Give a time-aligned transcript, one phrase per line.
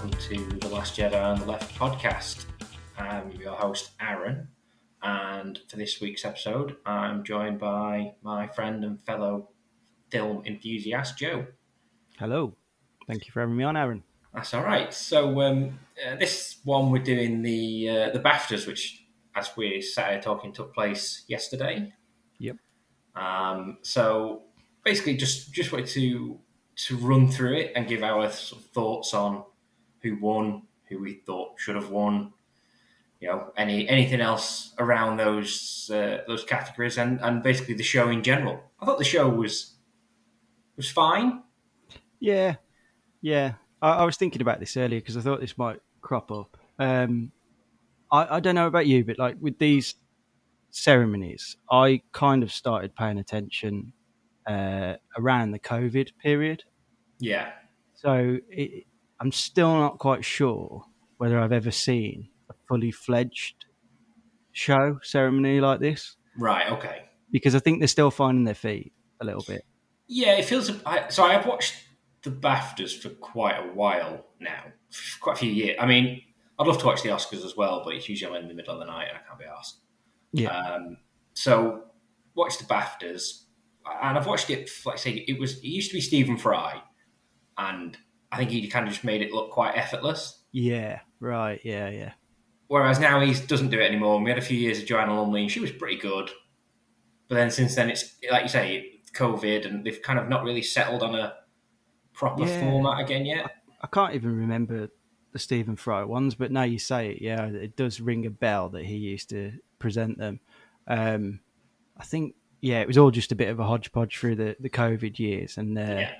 [0.00, 2.46] Welcome to the Last Jedi on the Left podcast.
[2.96, 4.48] I'm your host Aaron,
[5.02, 9.50] and for this week's episode, I'm joined by my friend and fellow
[10.08, 11.48] film enthusiast Joe.
[12.18, 12.54] Hello.
[13.06, 14.02] Thank you for having me on, Aaron.
[14.32, 14.90] That's all right.
[14.94, 20.12] So um, uh, this one we're doing the uh, the Baftas, which, as we sat
[20.12, 21.92] here talking, took place yesterday.
[22.38, 22.56] Yep.
[23.16, 24.44] Um, so
[24.82, 26.40] basically, just just wanted to
[26.86, 29.44] to run through it and give our sort of thoughts on
[30.02, 32.32] who won, who we thought should have won.
[33.20, 38.08] You know, any anything else around those uh, those categories, and and basically the show
[38.08, 38.62] in general.
[38.80, 39.74] I thought the show was
[40.76, 41.42] was fine.
[42.18, 42.56] Yeah,
[43.20, 43.54] yeah.
[43.82, 46.56] I, I was thinking about this earlier because I thought this might crop up.
[46.78, 47.32] Um,
[48.10, 49.94] I, I don't know about you, but like with these
[50.70, 53.92] ceremonies, I kind of started paying attention
[54.46, 56.64] uh, around the COVID period.
[57.18, 57.50] Yeah,
[58.00, 58.86] So it,
[59.20, 60.84] I'm still not quite sure
[61.18, 63.66] whether I've ever seen a fully fledged
[64.52, 67.02] show ceremony like this right, okay.
[67.30, 69.64] because I think they're still finding their feet a little bit.
[70.08, 70.70] Yeah, it feels.
[70.84, 71.74] I, so I have watched
[72.22, 74.64] the BAFTAs for quite a while now,
[75.20, 75.76] quite a few years.
[75.78, 76.22] I mean,
[76.58, 78.80] I'd love to watch the Oscars as well, but it's usually in the middle of
[78.80, 79.80] the night and I can't be asked.
[80.32, 80.56] Yeah.
[80.56, 80.96] Um,
[81.34, 81.84] so
[82.34, 83.44] watch the BAFTAs,
[84.02, 84.70] and I've watched it.
[84.84, 86.82] Like I say, it was it used to be Stephen Fry,
[87.56, 87.96] and
[88.32, 90.42] I think he kind of just made it look quite effortless.
[90.52, 91.60] Yeah, right.
[91.64, 92.12] Yeah, yeah.
[92.68, 94.14] Whereas now he doesn't do it anymore.
[94.16, 96.30] And we had a few years of Joanna Lumley, and she was pretty good.
[97.28, 100.62] But then since then, it's like you say, COVID, and they've kind of not really
[100.62, 101.34] settled on a
[102.12, 102.60] proper Yeah.
[102.60, 103.50] format again yet.
[103.80, 104.88] I can't even remember
[105.32, 108.68] the Stephen Fry ones, but now you say it, yeah, it does ring a bell
[108.70, 110.40] that he used to present them.
[110.86, 111.40] Um,
[111.96, 114.70] I think, yeah, it was all just a bit of a hodgepodge through the, the
[114.70, 115.56] COVID years.
[115.56, 116.12] And uh, Yeah.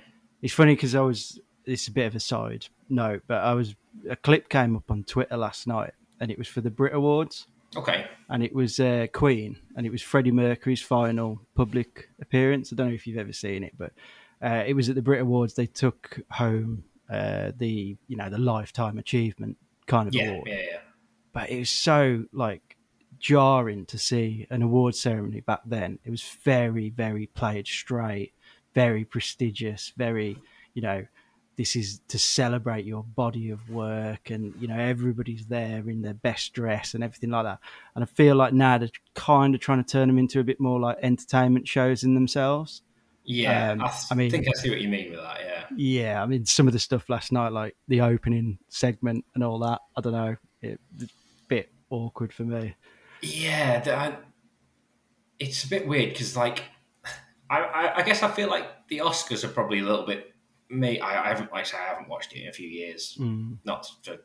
[0.43, 1.41] it's funny because I was,
[1.71, 3.75] it's a bit of a side note, but I was,
[4.09, 7.47] a clip came up on Twitter last night and it was for the Brit Awards.
[7.77, 8.05] Okay.
[8.29, 12.73] and it was uh, Queen, and it was Freddie Mercury's final public appearance.
[12.73, 13.93] I don't know if you've ever seen it, but
[14.43, 15.55] uh, it was at the Brit Awards.
[15.55, 19.57] They took home uh, the you know the lifetime achievement
[19.87, 20.79] kind of Yeah, award, yeah, yeah.
[21.33, 22.77] but it was so like
[23.21, 26.01] jarring to see an award ceremony back then.
[26.05, 28.33] It was very, very played straight,
[28.75, 30.39] very prestigious, very
[30.75, 31.07] you know
[31.61, 36.15] this is to celebrate your body of work and you know everybody's there in their
[36.15, 37.59] best dress and everything like that
[37.95, 40.59] and i feel like now they're kind of trying to turn them into a bit
[40.59, 42.81] more like entertainment shows in themselves
[43.25, 45.37] Yeah, Um, I, th- I mean- think I see what you mean with that.
[45.45, 49.45] Yeah, yeah i mean some of the stuff last night like the opening segment and
[49.45, 52.75] all that i don't know it, it's a bit awkward for me
[53.23, 53.83] yeah.
[53.87, 54.17] I,
[55.39, 56.65] it's a bit weird because, like,
[57.51, 60.30] I, I, I guess I feel like the Oscars are probably a little bit.
[60.71, 63.17] Me, I, I haven't, like I say, I haven't watched it in a few years,
[63.21, 63.57] Mm.
[63.65, 64.17] not for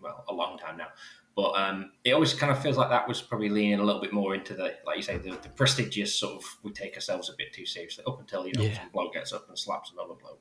[0.00, 0.88] well a long time now.
[1.36, 4.12] But um, it always kind of feels like that was probably leaning a little bit
[4.12, 6.44] more into the, like you say, the, the prestigious sort of.
[6.62, 8.74] We take ourselves a bit too seriously up until you know Yeah.
[8.78, 10.40] some bloke gets up and slaps another bloke.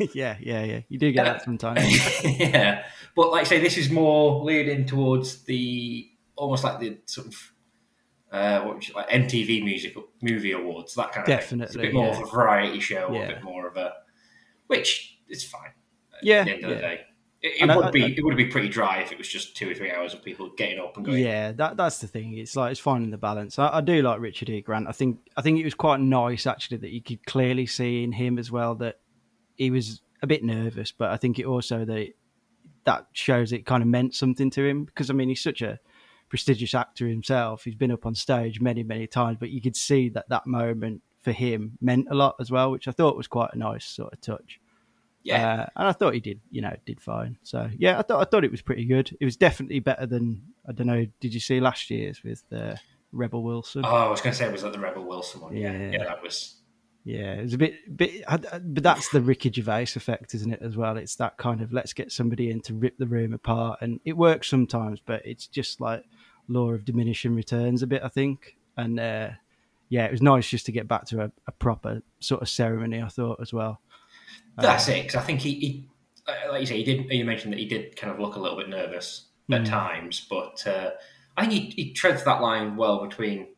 [0.14, 2.84] yeah yeah yeah you do get Uh, that sometimes yeah,
[3.14, 7.52] but like I say, this is more leaning towards the almost like the sort of
[8.32, 11.60] uh, what would you, like MTV music movie awards, that kind of thing.
[11.60, 12.20] It's a bit more yeah.
[12.20, 13.92] of a variety show, a bit more of a
[14.66, 15.70] which is fine.
[16.22, 16.76] Yeah, At Yeah, the end of yeah.
[16.76, 17.00] the day,
[17.42, 19.56] it, it would I- be I- it would be pretty dry if it was just
[19.56, 21.18] two or three hours of people getting up and going.
[21.22, 22.36] Yeah, that that's the thing.
[22.38, 23.58] It's like it's finding the balance.
[23.58, 24.60] I, I do like Richard E.
[24.62, 24.88] Grant.
[24.88, 28.12] I think I think it was quite nice actually that you could clearly see in
[28.12, 29.00] him as well that
[29.56, 32.08] he was a bit nervous, but I think it also that
[32.84, 35.78] that shows it kind of meant something to him because I mean he's such a
[36.28, 37.64] prestigious actor himself.
[37.64, 41.02] He's been up on stage many many times, but you could see that that moment
[41.24, 44.12] for him meant a lot as well, which I thought was quite a nice sort
[44.12, 44.60] of touch.
[45.22, 47.38] yeah, Uh, and I thought he did, you know, did fine.
[47.42, 49.16] So yeah, I thought I thought it was pretty good.
[49.20, 51.06] It was definitely better than I don't know.
[51.20, 52.76] Did you see last year's with uh,
[53.12, 53.82] Rebel Wilson?
[53.84, 55.56] Oh, I was going to say, it was like the Rebel Wilson one?
[55.56, 55.90] Yeah, Yeah.
[55.92, 56.56] yeah, that was.
[57.06, 60.62] Yeah, it was a bit, bit, but that's the Ricky Gervais effect, isn't it?
[60.62, 63.80] As well, it's that kind of let's get somebody in to rip the room apart,
[63.82, 66.02] and it works sometimes, but it's just like
[66.48, 68.56] law of diminishing returns a bit, I think.
[68.78, 69.30] And uh,
[69.88, 73.02] yeah, it was nice just to get back to a, a proper sort of ceremony.
[73.02, 73.80] I thought as well.
[74.56, 75.02] That's it.
[75.02, 75.88] Because I think he, he,
[76.28, 77.10] uh, like you say, he did.
[77.10, 79.68] You mentioned that he did kind of look a little bit nervous at Mm.
[79.68, 80.90] times, but uh,
[81.36, 83.48] I think he, he treads that line well between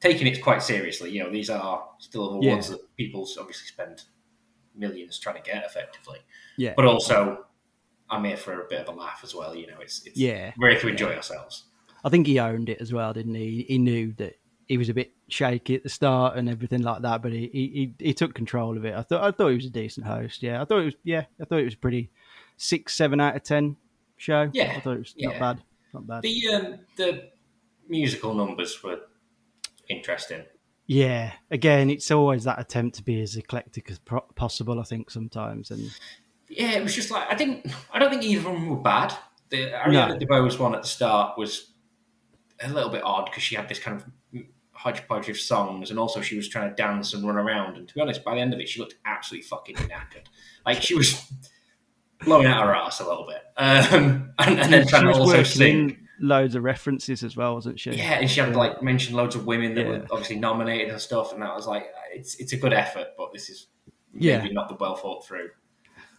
[0.00, 1.10] taking it quite seriously.
[1.10, 2.76] You know, these are still awards Yeah.
[2.76, 4.02] that people obviously spend
[4.76, 6.18] millions trying to get effectively,
[6.56, 7.44] Yeah, but also
[8.08, 9.54] I'm here for a bit of a laugh as well.
[9.54, 10.52] You know, it's, it's yeah.
[10.58, 11.64] we're here to enjoy ourselves.
[12.04, 13.64] I think he owned it as well, didn't he?
[13.68, 14.34] He knew that
[14.68, 17.94] he was a bit shaky at the start and everything like that, but he, he,
[17.98, 18.94] he, took control of it.
[18.94, 20.42] I thought I thought he was a decent host.
[20.42, 20.94] Yeah, I thought it was.
[21.02, 22.10] Yeah, I thought it was pretty
[22.56, 23.76] six, seven out of ten
[24.16, 24.50] show.
[24.52, 25.28] Yeah, I thought it was yeah.
[25.28, 25.62] not bad.
[25.94, 26.22] Not bad.
[26.22, 27.28] The um, the
[27.88, 29.00] musical numbers were
[29.88, 30.44] interesting.
[30.86, 34.80] Yeah, again, it's always that attempt to be as eclectic as pro- possible.
[34.80, 35.90] I think sometimes, and
[36.48, 37.66] Yeah, it was just like I didn't.
[37.92, 39.14] I don't think either of them were bad.
[39.48, 41.72] The Ariana DeBose one at the start was
[42.62, 44.06] a little bit odd because she had this kind of
[44.82, 47.76] hodgepodge of songs, and also she was trying to dance and run around.
[47.76, 50.26] And to be honest, by the end of it, she looked absolutely fucking knackered.
[50.66, 51.30] Like she was
[52.24, 55.42] blowing out her ass a little bit, um, and, and then she trying to also
[55.42, 55.98] sing.
[56.20, 57.90] loads of references as well, wasn't she?
[57.92, 59.88] Yeah, and she had like mentioned loads of women that Yeah.
[59.90, 63.32] were obviously nominated and stuff, and that was like it's it's a good effort, but
[63.32, 63.66] this is
[64.12, 64.46] maybe Yeah.
[64.52, 65.50] not the well thought through.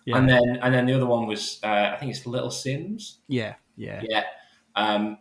[0.05, 3.17] yeah, And then and then the other one was uh, I think it's Little Simz.
[3.27, 4.01] yeah, yeah.
[4.09, 4.23] Yeah.
[4.75, 5.17] Um,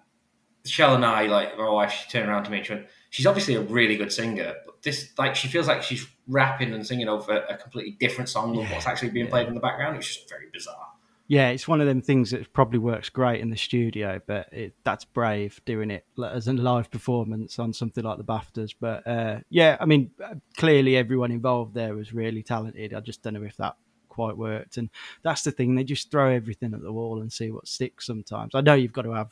[0.64, 3.26] Shell and I, like, my wife, she turned around to me and she went, She's
[3.26, 7.08] obviously a really good singer, but this, like, she feels like she's rapping and singing
[7.08, 9.32] over a completely different song than Yeah, what's actually being yeah.
[9.32, 9.98] played in the background.
[9.98, 10.88] It's just very bizarre.
[11.28, 14.74] Yeah, it's one of them things that probably works great in the studio, but it,
[14.82, 18.74] that's brave doing it as a live performance on something like the BAFTAs.
[18.80, 22.94] But uh, yeah, I mean, uh, clearly everyone involved there was really talented.
[22.94, 23.76] I just don't know if that
[24.08, 24.78] quite worked.
[24.78, 24.90] And
[25.22, 28.06] that's the thing; they just throw everything at the wall and see what sticks.
[28.06, 29.30] Sometimes I know you've got to have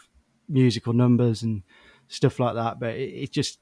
[0.48, 1.62] musical numbers and
[2.10, 3.58] stuff like that, but it, it just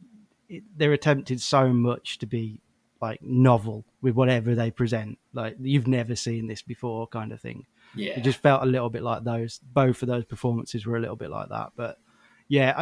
[0.49, 2.61] it, they're attempting so much to be
[3.01, 5.19] like novel with whatever they present.
[5.33, 7.67] Like you've never seen this before, kind of thing.
[7.95, 8.15] Yeah.
[8.19, 9.61] It just felt a little bit like those.
[9.73, 11.71] Both of those performances were a little bit like that.
[11.77, 11.99] But
[12.49, 12.75] yeah,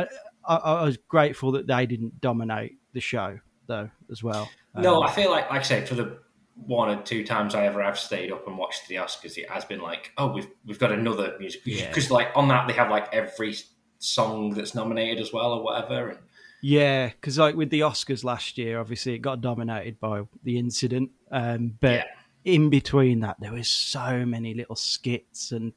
[0.46, 4.48] I, I, I was grateful that they didn't dominate the show though as well.
[4.74, 6.18] no, Um, I feel like, like I say, for the
[6.54, 9.64] one or two times I ever have stayed up and watched the Oscars, it has
[9.66, 11.88] been like, oh, we've we've got another music Yeah.
[11.88, 13.54] because like on that they have like every
[13.98, 16.08] song that's nominated as well or whatever.
[16.10, 16.18] And
[16.62, 21.10] yeah, because like with the Oscars last year, obviously it got dominated by the incident.
[21.30, 22.04] Um, but Yeah.
[22.44, 25.72] in between that, there was so many little skits, and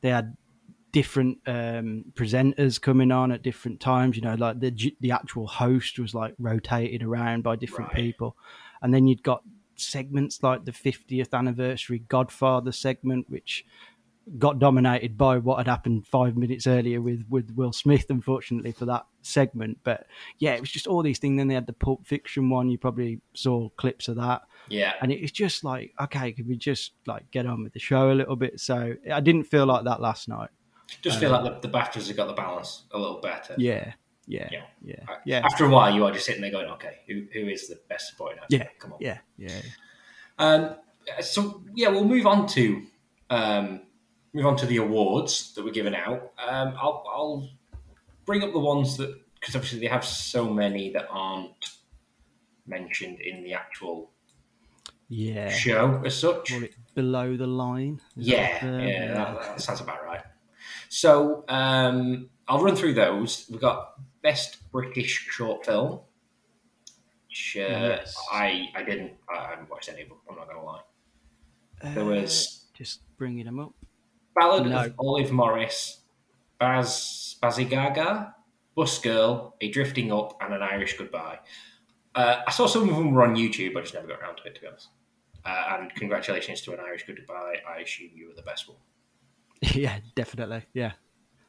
[0.00, 0.36] they had
[0.92, 4.16] different um, presenters coming on at different times.
[4.16, 7.96] You know, like the the actual host was like rotated around by different Right.
[7.96, 8.36] people,
[8.82, 9.42] and then you'd got
[9.76, 13.64] segments like the 50th anniversary Godfather segment, which
[14.38, 18.86] got dominated by what had happened five minutes earlier with with Will Smith, unfortunately for
[18.86, 19.78] that segment.
[19.84, 20.06] But
[20.38, 21.36] yeah, it was just all these things.
[21.38, 22.70] Then they had the Pulp Fiction one.
[22.70, 26.92] You probably saw clips of that yeah, and it's just like okay could we just
[27.06, 30.00] like get on with the show a little bit so i didn't feel like that
[30.00, 30.48] last night
[31.02, 33.52] just feel like the, the BAFTAs have got the balance a little better.
[33.54, 33.92] Um, yeah
[34.26, 34.62] yeah Yeah.
[34.82, 37.46] yeah Uh, yeah After a while, you are just sitting there going, okay, who, who
[37.48, 38.56] is the best supporting actor?
[38.56, 38.98] yeah Come on.
[39.00, 39.60] yeah yeah
[40.38, 40.76] Um,
[41.20, 42.82] so yeah, we'll move on to
[43.28, 43.82] um,
[44.34, 46.32] move on to the awards that were given out.
[46.46, 47.48] Um, I'll, I'll
[48.26, 51.52] bring up the ones that because obviously they have so many that aren't
[52.66, 54.10] mentioned in the actual
[55.08, 56.52] yeah show as such.
[56.94, 60.22] Below the line Yeah, that, uh, yeah, that, that sounds about right.
[60.88, 63.46] So um, I'll run through those.
[63.50, 66.00] We've got best British short film.
[67.28, 68.16] Which, uh, Yes.
[68.32, 70.18] I I didn't I haven't watched any of them.
[70.30, 70.80] I'm not gonna lie.
[71.82, 73.74] uh, There was just bringing them up
[74.34, 74.84] Ballad No.
[74.84, 76.00] of Olive Morris,
[76.58, 78.34] Baz Bazigaga,
[78.74, 81.38] Bus Girl, A Drifting Up, and An Irish Goodbye.
[82.14, 83.76] Uh, I saw some of them were on YouTube.
[83.76, 84.88] I just never got around to it, to be honest.
[85.44, 87.56] Uh, and congratulations to An Irish Goodbye.
[87.68, 88.78] I assume you were the best one.
[89.72, 90.92] yeah definitely yeah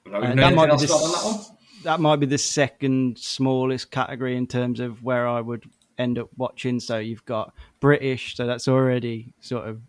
[0.05, 1.49] Uh, that might anything be the on that
[1.83, 5.65] that might be the second smallest category in terms of where I would
[5.97, 6.79] end up watching.
[6.79, 9.81] So you've got British, so that's already sort of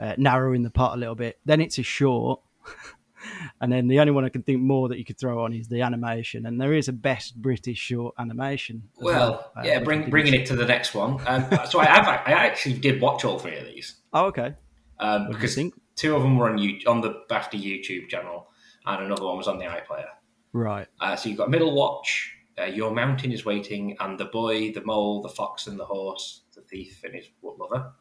[0.00, 1.38] uh, narrowing the pot a little bit.
[1.44, 2.40] Then it's a short,
[3.60, 5.68] and then the only one I can think more that you could throw on is
[5.68, 8.82] the animation, and there is a best British short animation.
[8.98, 11.18] as Well, uh, yeah, bring, bringing it to the next one.
[11.26, 14.54] Um, so I have, I actually did watch all three of these Oh, okay.
[14.98, 15.74] um, What do you because think?
[15.96, 18.48] two of them were on you on the BAFTA YouTube channel,
[18.86, 20.08] and another one was on the iPlayer.
[20.52, 20.86] Right.
[21.00, 24.82] Uh, so you've got Middle Watch, uh, Your Mountain is Waiting, and The Boy, The
[24.84, 27.92] Mole, The Fox and the Horse, The Thief and His Lover.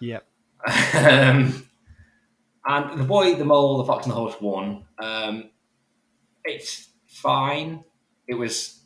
[0.00, 0.26] Yep.
[0.66, 1.66] Um,
[2.66, 4.84] and The Boy, The Mole, The Fox and the Horse won.
[4.98, 5.50] Um,
[6.44, 7.84] it's fine.
[8.26, 8.80] It was.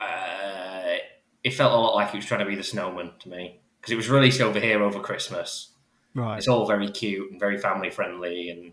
[0.00, 0.96] Uh,
[1.44, 3.92] it felt a lot like it was trying to be The Snowman to me because
[3.92, 5.72] it was released over here over Christmas.
[6.14, 6.38] Right.
[6.38, 8.72] It's all very cute and very family friendly and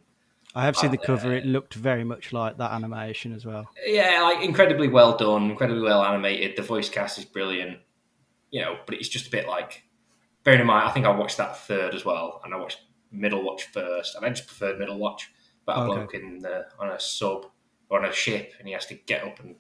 [0.56, 1.34] I have seen the uh, cover.
[1.34, 3.70] It looked very much like that animation as well.
[3.86, 6.56] yeah, like incredibly well done, incredibly well animated.
[6.56, 7.78] The voice cast is brilliant,
[8.50, 8.78] you know.
[8.88, 9.84] But it's just a bit like,
[10.48, 12.80] bearing in mind, I think I watched that third as well, and I watched
[13.12, 15.30] Middle Watch first, and I just preferred Middle Watch.
[15.66, 15.94] But a Okay.
[15.94, 17.48] bloke in the, on a sub
[17.89, 19.58] or on a ship, and he has to get up and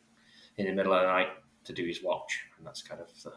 [0.55, 1.27] in the middle of the night
[1.65, 3.33] to do his watch, and that's kind of the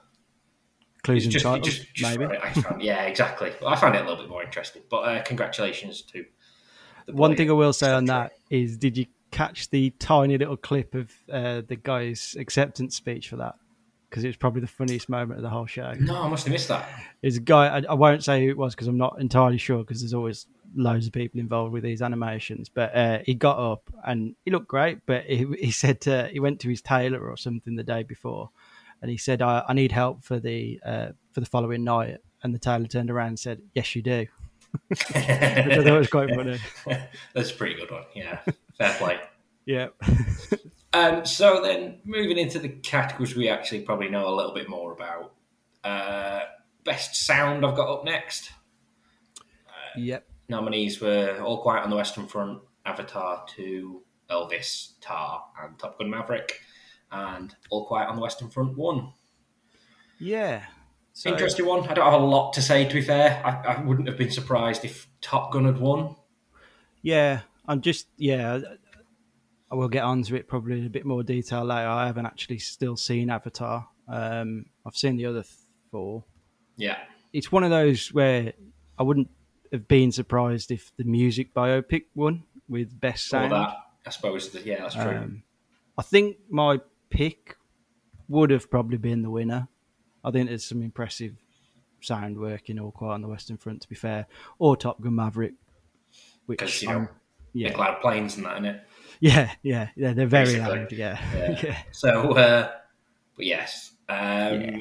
[1.02, 2.36] Clues and just, titles, just, just maybe.
[2.36, 3.52] I found, yeah, exactly.
[3.60, 4.82] Well, I found it a little bit more interesting.
[4.88, 6.24] But uh, congratulations to
[7.06, 10.56] The One thing I will say on that is, did you catch the tiny little
[10.56, 13.56] clip of uh, the guy's acceptance speech for that?
[14.10, 15.92] Because it was probably the funniest moment of the whole show.
[16.00, 16.88] No, I must have missed that.
[17.22, 19.78] There's a guy, I, I won't say who it was because I'm not entirely sure
[19.78, 22.68] because there's always loads of people involved with these animations.
[22.68, 26.40] But uh, he got up and he looked great, but he, he said uh, he
[26.40, 28.50] went to his tailor or something the day before
[29.02, 32.18] and he said, I, I need help for the uh, for the following night.
[32.42, 34.26] And the tailor turned around and said, Yes, you do.
[34.88, 36.58] Which I thought was quite funny.
[37.34, 38.04] That's a pretty good one.
[38.14, 38.40] Yeah,
[38.78, 39.18] fair play.
[39.66, 39.88] Yeah.
[40.92, 44.92] Um, so then, moving into the categories we actually probably know a little bit more
[44.92, 45.34] about.
[45.84, 46.40] Uh,
[46.84, 48.50] best sound I've got up next.
[49.96, 50.26] yep.
[50.48, 56.10] Nominees were All Quiet on the Western Front, Avatar 2, Elvis, Tar, and Top Gun
[56.10, 56.60] Maverick.
[57.12, 59.12] And All Quiet on the Western Front won.
[60.18, 60.64] Yeah.
[61.12, 61.88] So, Interesting one.
[61.88, 63.40] I don't have a lot to say, to be fair.
[63.44, 66.16] I, I wouldn't have been surprised if Top Gun had won.
[67.02, 68.60] Yeah, I'm just yeah.
[69.70, 71.88] I will get onto it probably in a bit more detail later.
[71.88, 73.88] I haven't actually still seen Avatar.
[74.08, 75.44] Um, I've seen the other
[75.90, 76.24] four.
[76.76, 76.96] Yeah.
[77.32, 78.52] It's one of those where
[78.98, 79.30] I wouldn't
[79.72, 83.52] have been surprised if the music biopic won with best sound.
[83.52, 83.76] that.
[84.04, 85.16] I suppose, yeah, that's true.
[85.16, 85.42] Um,
[85.96, 87.56] I think my pick
[88.28, 89.68] would have probably been the winner.
[90.24, 91.34] I think there's some impressive
[92.00, 94.26] sound work in All Quiet on the Western Front, to be fair,
[94.58, 95.54] or Top Gun Maverick,
[96.46, 97.08] which you know,
[97.52, 98.80] yeah, loud planes and that, innit?
[99.20, 100.78] Yeah, yeah, yeah, they're very Basically.
[100.80, 100.92] loud.
[100.92, 101.60] Yeah, Yeah.
[101.62, 101.82] yeah.
[101.92, 102.70] So, uh,
[103.36, 104.78] but yes, um, Yeah.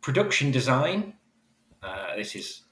[0.00, 1.14] production design.
[1.82, 2.62] Uh, this is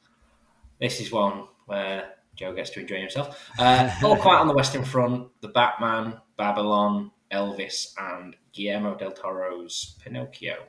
[0.80, 3.50] this is one where Joe gets to enjoy himself.
[3.58, 9.96] Uh, all quiet on the Western Front, The Batman, Babylon, Elvis, and Guillermo del Toro's
[10.02, 10.66] Pinocchio.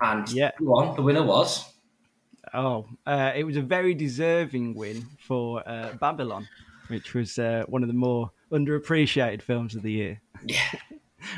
[0.00, 0.52] And Yeah.
[0.58, 1.74] go on, the winner was
[2.54, 6.48] Oh, uh, it was a very deserving win for uh, Babylon,
[6.86, 10.20] which was uh, one of the more underappreciated films of the year.
[10.46, 10.60] yeah,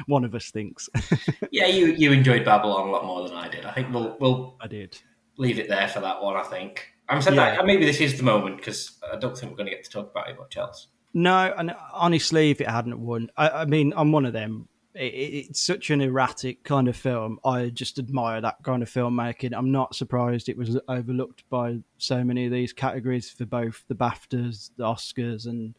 [0.06, 0.88] One of us thinks.
[1.50, 1.66] yeah.
[1.66, 3.64] You you enjoyed Babylon a lot more than I did.
[3.64, 4.98] I think we'll we'll I did.
[5.36, 6.36] leave it there for that one.
[6.36, 6.86] I think.
[7.08, 7.56] I'm saying Yeah.
[7.56, 9.90] that maybe this is the moment because I don't think we're going to get to
[9.90, 10.86] talk about it much else.
[11.12, 14.68] No, and honestly, if it hadn't won, I, I mean, I'm one of them.
[14.94, 17.40] It, it, it's such an erratic kind of film.
[17.44, 19.52] I just admire that kind of filmmaking.
[19.56, 23.94] I'm not surprised it was overlooked by so many of these categories for both the
[23.96, 25.74] BAFTAs, the Oscars, and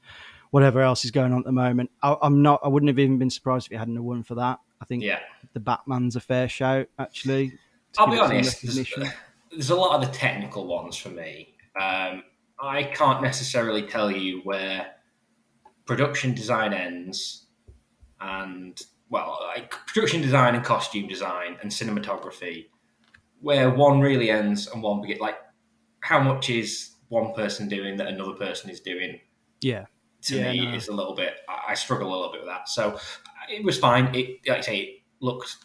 [0.51, 1.89] whatever else is going on at the moment.
[2.03, 2.60] I, I'm not.
[2.63, 4.60] I wouldn't have even been surprised if it hadn't won for that.
[4.81, 5.20] I think Yeah.
[5.53, 7.53] the Batman's a fair shout, actually.
[7.98, 8.62] I'll be honest.
[8.63, 8.93] There's,
[9.51, 11.55] there's a lot of the technical ones for me.
[11.79, 12.24] Um,
[12.60, 14.88] I can't necessarily tell you where
[15.86, 17.48] production design ends,
[18.20, 18.79] and
[19.10, 22.67] well, like production design and costume design and cinematography,
[23.41, 25.20] where one really ends and one begins.
[25.22, 25.38] Like,
[26.01, 29.20] how much is one person doing that another person is doing?
[29.62, 29.86] Yeah,
[30.24, 30.74] to Yeah, me no.
[30.75, 31.34] is a little bit.
[31.48, 32.70] I struggle a little bit with that.
[32.70, 33.00] So
[33.50, 34.13] it was fine.
[34.16, 35.56] It like I say, it looked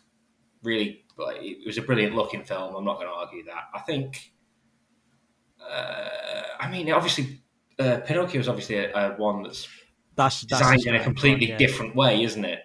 [0.63, 1.05] really.
[1.19, 2.75] Like, it was a brilliant looking film.
[2.75, 3.65] I'm not going to argue that.
[3.75, 4.33] I think.
[5.59, 6.09] Uh,
[6.61, 7.41] I mean, obviously,
[7.79, 9.67] uh, Pinocchio is obviously a, a one that's
[10.15, 11.67] that's, that's designed in a completely one, yeah.
[11.67, 12.61] different way, isn't it?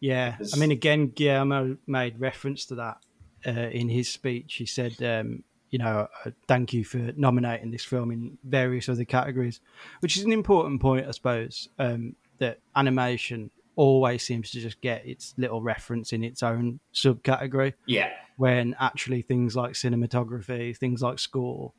[0.00, 2.98] Yeah, I mean, again, Guillermo made reference to that
[3.46, 4.56] uh, in his speech.
[4.56, 9.04] He said, um, "You know, uh, thank you for nominating this film in various other
[9.04, 9.56] categories,"
[10.02, 11.68] which is an important point, I suppose.
[11.78, 12.02] Um,
[12.38, 18.10] that animation always seems to just get its little reference in its own subcategory, Yeah,
[18.36, 21.72] when actually things like cinematography, things like score,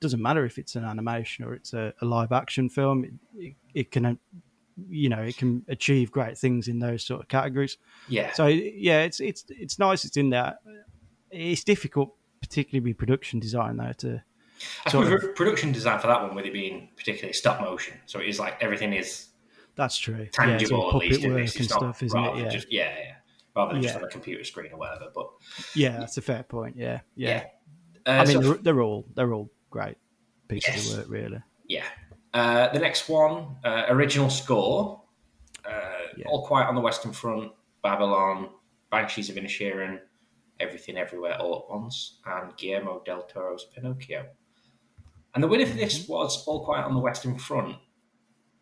[0.00, 3.04] doesn't matter if it's an animation or it's a, a live action film.
[3.04, 3.12] It,
[3.46, 4.04] it, it can.
[4.06, 4.14] uh,
[4.88, 7.76] You know, it can achieve great things in those sort of categories.
[8.08, 8.46] yeah, So
[8.88, 10.00] yeah, it's it's it's nice.
[10.06, 10.52] It's in there.
[11.30, 12.10] It's difficult,
[12.52, 13.92] particularly with production design, though.
[13.98, 14.22] To
[14.86, 18.28] I suppose production design for that one, with it being particularly stop motion, so it
[18.28, 19.28] is like everything is
[19.74, 20.26] that's true.
[20.32, 21.22] tangible yeah, at puppet least.
[21.26, 22.36] work and not stuff, isn't it?
[22.36, 23.14] Yeah, Just, yeah, yeah.
[23.56, 25.06] Rather than just on a computer screen or whatever.
[25.14, 25.28] But
[25.74, 26.76] yeah, that's a fair point.
[26.76, 27.44] Yeah, yeah.
[28.06, 29.96] yeah, I Uh, mean, so- they're, they're all they're all great
[30.48, 30.92] pieces Yes.
[30.92, 31.42] of work, really.
[31.68, 31.84] Yeah.
[32.34, 35.02] Uh, the next one, uh, original score.
[35.64, 35.70] Uh,
[36.16, 36.26] Yeah.
[36.28, 38.50] All Quiet on the Western Front, Babylon,
[38.90, 40.00] Banshees of Inisherin,
[40.62, 44.24] Everything Everywhere All at Once, and Guillermo del Toro's Pinocchio.
[45.34, 47.76] And the winner for this was All Quiet on the Western Front.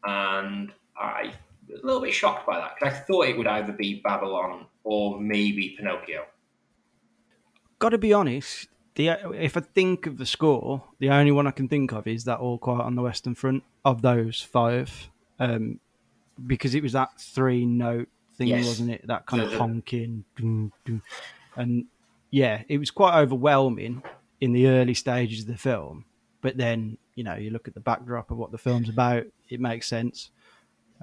[0.05, 1.33] And I
[1.69, 4.67] was a little bit shocked by that because I thought it would either be Babylon
[4.85, 6.25] or maybe Pinocchio.
[7.79, 8.69] Got to be honest.
[8.97, 12.25] The if I think of the score, the only one I can think of is
[12.25, 15.79] that All Quiet on the Western Front of those five, um,
[16.47, 18.67] because it was that three note thing, Yes.
[18.67, 19.07] wasn't it?
[19.07, 21.03] That kind The- of the- honking, dun, dun.
[21.57, 21.85] And
[22.31, 24.03] yeah, it was quite overwhelming
[24.41, 26.05] in the early stages of the film.
[26.41, 29.61] But then, you know, you look at the backdrop of what the film's about, it
[29.61, 30.31] makes sense.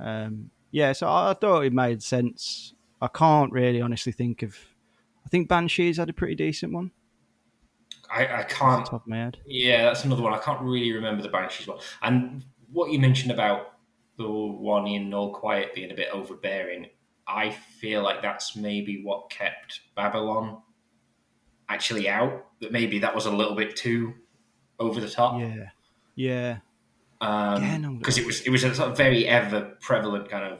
[0.01, 2.73] Um, yeah, so I, I thought it made sense.
[3.01, 4.55] I can't really honestly think of.
[5.25, 6.91] I think Banshees had a pretty decent one.
[8.09, 8.85] I, I can't.
[8.85, 9.37] top of my head.
[9.45, 10.33] Yeah, that's another one.
[10.33, 11.79] I can't really remember the Banshees one.
[12.01, 13.73] And what you mentioned about
[14.17, 16.87] the one in All Quiet being a bit overbearing,
[17.27, 20.61] I feel like that's maybe what kept Babylon
[21.69, 22.45] actually out.
[22.61, 24.13] That maybe that was a little bit too
[24.79, 25.39] over the top.
[25.39, 25.69] Yeah,
[26.15, 26.57] yeah,
[27.19, 30.59] because it was it was a sort of very ever prevalent kind of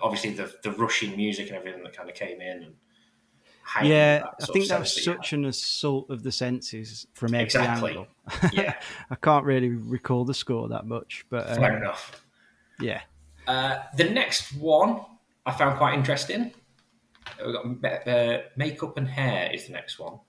[0.00, 2.74] obviously the the Russian music and everything that kind of came in and
[3.84, 4.24] yeah.
[4.40, 7.90] I think that was such an assault of the senses from every Exactly.
[7.90, 8.06] angle.
[8.52, 8.74] yeah
[9.10, 12.24] I can't really recall the score that much, but um, fair enough.
[12.80, 13.02] yeah,
[13.46, 15.00] Uh, the next one
[15.46, 16.52] I found quite interesting.
[17.44, 20.20] We've got uh, makeup and hair is the next one.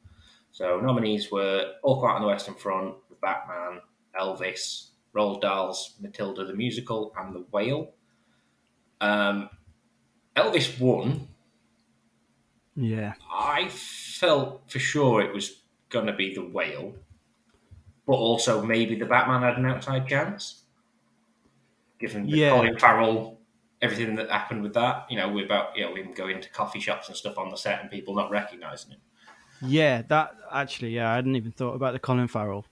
[0.51, 3.82] So nominees were All Quiet on the Western Front, Batman,
[4.20, 7.93] Elvis, Roald Dahl's Matilda the Musical, and The Whale.
[9.01, 9.50] Um,
[10.36, 11.27] Elvis won.
[12.75, 16.96] yeah, I felt for sure it was going to be The Whale,
[18.05, 20.63] but also maybe The Batman had an outside chance,
[22.00, 22.50] given the Yeah.
[22.51, 23.32] Colin Farrell,
[23.83, 25.05] everything that happened with that.
[25.09, 27.57] You know, we about you know him going to coffee shops and stuff on the
[27.57, 28.99] set and people not recognizing him.
[29.61, 30.01] yeah.
[30.03, 32.65] That actually, yeah, I hadn't even thought about the Colin Farrell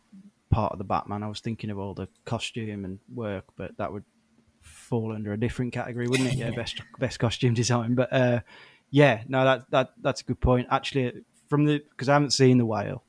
[0.49, 1.21] part of the Batman.
[1.21, 4.05] I was thinking of all the costume and work, but that would
[4.61, 6.37] fall under a different category, wouldn't it?
[6.37, 7.93] Yeah, best best costume design.
[7.93, 8.39] But uh,
[8.89, 10.67] yeah, no, that that that's a good point.
[10.71, 11.11] Actually,
[11.49, 13.03] from the because I haven't seen the whale,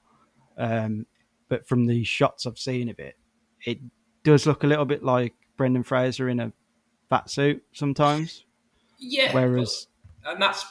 [0.59, 1.07] um,
[1.49, 3.17] but from the shots I've seen of it,
[3.65, 3.79] it
[4.25, 6.53] does look a little bit like Brendan Fraser in a
[7.17, 8.45] fat suit sometimes.
[8.99, 9.87] Yeah, Whereas
[10.25, 10.65] but- and that's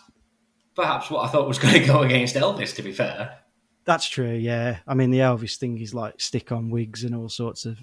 [0.76, 2.76] perhaps what I thought was going to go against Elvis.
[2.76, 3.38] To be fair,
[3.86, 4.32] that's true.
[4.34, 7.78] Yeah, I mean the Elvis thing is like stick on wigs and all sorts of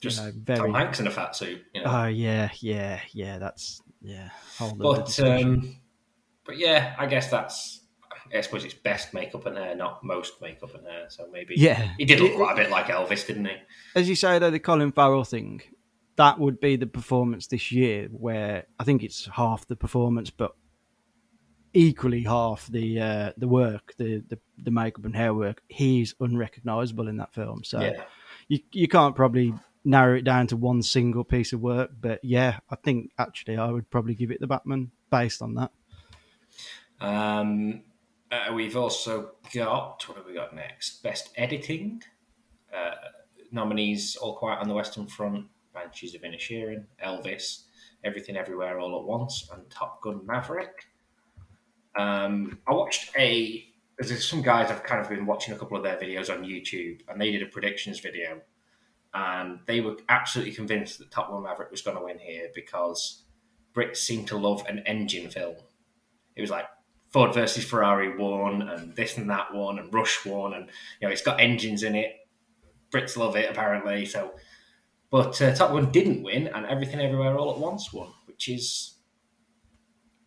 [0.00, 0.58] just you know very.
[0.60, 1.62] Tom Hanks in a fat suit.
[1.74, 1.90] You know?
[1.90, 3.38] Oh yeah, yeah, yeah.
[3.38, 4.28] That's yeah.
[4.78, 5.76] But um,
[6.44, 7.80] but yeah, I guess that's.
[8.34, 11.06] I suppose it's best makeup and hair, not most makeup and hair.
[11.08, 13.56] So maybe yeah, he did look It- quite a bit like Elvis, didn't he?
[13.94, 15.62] as you say though, the Colin Farrell thing,
[16.16, 20.54] that would be the performance this year where I think it's half the performance, but
[21.72, 25.62] equally half the uh, the work, the, the the makeup and hair work.
[25.68, 28.02] He's unrecognisable in that film, so yeah.
[28.48, 31.90] you you can't probably narrow it down to one single piece of work.
[32.00, 35.70] But yeah, I think actually I would probably give it the Batman based on that.
[36.98, 37.82] Um,
[38.32, 41.02] uh, we've also got what have we got next?
[41.02, 42.02] Best editing
[42.74, 42.94] uh,
[43.52, 45.46] nominees: All Quiet on the Western Front,
[45.76, 47.64] Banshees of Inisherin, Elvis,
[48.02, 50.86] Everything Everywhere All at Once, and Top Gun Maverick.
[51.96, 53.64] Um, I watched a.
[53.98, 57.00] There's some guys I've kind of been watching a couple of their videos on YouTube,
[57.08, 58.40] and they did a predictions video,
[59.14, 63.22] and they were absolutely convinced that Top Gun Maverick was going to win here because
[63.74, 65.56] Brits seem to love an engine film.
[66.34, 66.66] It was like
[67.10, 70.68] Ford versus Ferrari won, and this and that one, and Rush won, and
[71.00, 72.12] you know it's got engines in it.
[72.92, 74.04] Brits love it apparently.
[74.04, 74.34] So,
[75.16, 78.96] but uh, Top Gun didn't win, and Everything Everywhere All at Once won, which is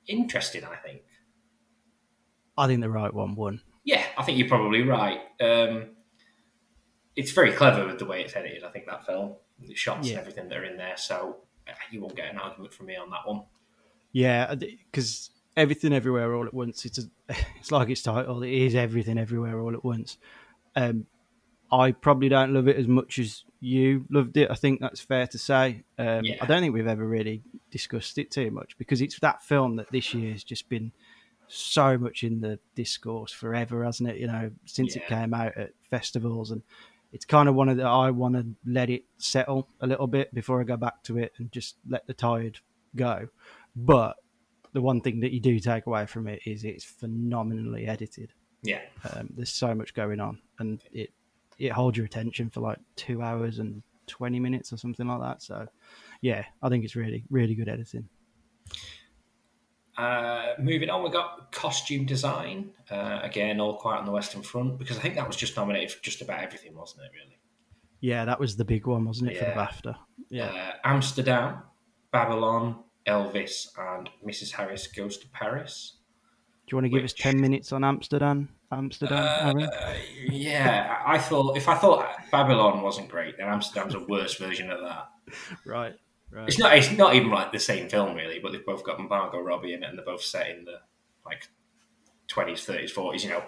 [0.08, 0.63] interesting.
[0.63, 1.02] I think.
[2.58, 3.62] I think the right one won.
[3.84, 5.19] Yeah, I think you're probably right.
[5.39, 5.91] Um,
[7.15, 8.63] it's very clever with the way it's edited.
[8.63, 10.13] I think that film, the shots Yeah.
[10.13, 10.97] and everything that are in there.
[10.97, 13.43] So uh, you won't get an argument from me on that one.
[14.12, 16.84] Yeah, because everything everywhere all at once.
[16.84, 17.04] It's a,
[17.60, 18.41] it's like its title.
[18.41, 20.17] It is everything everywhere all at once.
[20.75, 21.06] Um,
[21.71, 24.50] I probably don't love it as much as you loved it.
[24.50, 25.84] I think that's fair to say.
[25.98, 26.38] Um, Yeah.
[26.41, 27.41] I don't think we've ever really
[27.72, 30.91] discussed it too much because it's that film that this year has just been
[31.48, 34.17] so much in the discourse forever, hasn't it?
[34.17, 36.62] You know, since it came out at festivals and.
[37.12, 40.32] It's kind of one of the I want to let it settle a little bit
[40.32, 42.60] before I go back to it and just let the tide
[42.95, 43.30] go.
[43.76, 44.17] But
[44.74, 48.34] the one thing that you do take away from it is it's phenomenally edited.
[48.62, 51.12] Yeah, Um, there's so much going on, and it
[51.60, 55.41] it holds your attention for like two hours and twenty minutes or something like that.
[55.43, 55.67] So,
[56.22, 58.08] yeah, I think it's really really good editing.
[59.98, 62.72] Uh, moving on, we got costume design.
[62.89, 65.91] Uh, again, all quiet on the Western Front because I think that was just nominated
[65.91, 67.12] for just about everything, wasn't it?
[67.13, 67.38] Really.
[68.00, 69.95] Yeah, that was the big one, wasn't it, for the BAFTA?
[70.30, 71.63] Yeah, Uh, Amsterdam,
[72.13, 74.52] Babylon, Elvis, and Mrs.
[74.52, 75.98] Harris goes to Paris.
[76.70, 78.50] Do you want to give us ten minutes on Amsterdam?
[78.72, 79.64] Amsterdam, Aaron?
[79.64, 79.94] Uh,
[80.30, 84.82] yeah, I thought if I thought Babylon wasn't great, then Amsterdam's a worse version of
[84.82, 85.10] that.
[85.64, 85.94] Right,
[86.32, 86.48] right.
[86.48, 86.76] It's not.
[86.76, 89.84] It's not even like the same film really, but they've both got Margot Robbie in
[89.84, 90.80] it, and they're both set in the
[91.24, 91.48] like
[92.28, 93.24] twenties, thirties, forties.
[93.26, 93.44] You know,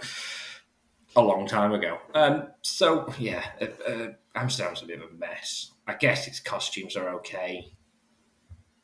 [1.16, 1.98] a long time ago.
[2.14, 5.72] Um, so yeah, uh, uh, Amsterdam's a bit of a mess.
[5.88, 7.74] I guess its costumes are okay.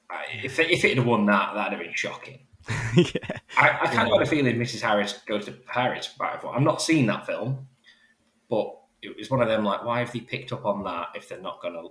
[0.10, 2.46] I, if if it had won that, that'd have been shocking.
[2.95, 3.39] yeah.
[3.58, 4.82] I, I kind of had a feeling Mrs.
[4.82, 6.10] Harris goes to Paris.
[6.19, 7.67] I'm not seeing that film,
[8.49, 11.30] but it was one of them like, why have they picked up on that if
[11.30, 11.89] they're not going to?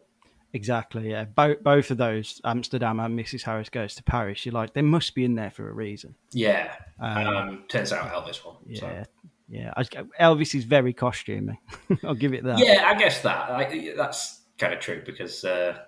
[0.53, 1.11] Exactly.
[1.11, 1.25] Yeah.
[1.25, 3.43] Both both of those, Amsterdam and Mrs.
[3.43, 4.47] Harris goes to Paris.
[4.47, 6.15] You're like, they must be in there for a reason.
[6.33, 6.75] Yeah.
[7.01, 8.57] Um, um, turns out Elvis won.
[8.67, 8.81] Yeah.
[8.81, 9.05] So.
[9.49, 9.73] Yeah.
[9.77, 9.85] I,
[10.21, 11.59] Elvis is very costumey.
[12.05, 12.59] I'll give it that.
[12.59, 13.51] Yeah, I guess that.
[13.51, 15.79] I, that's kind of true because uh,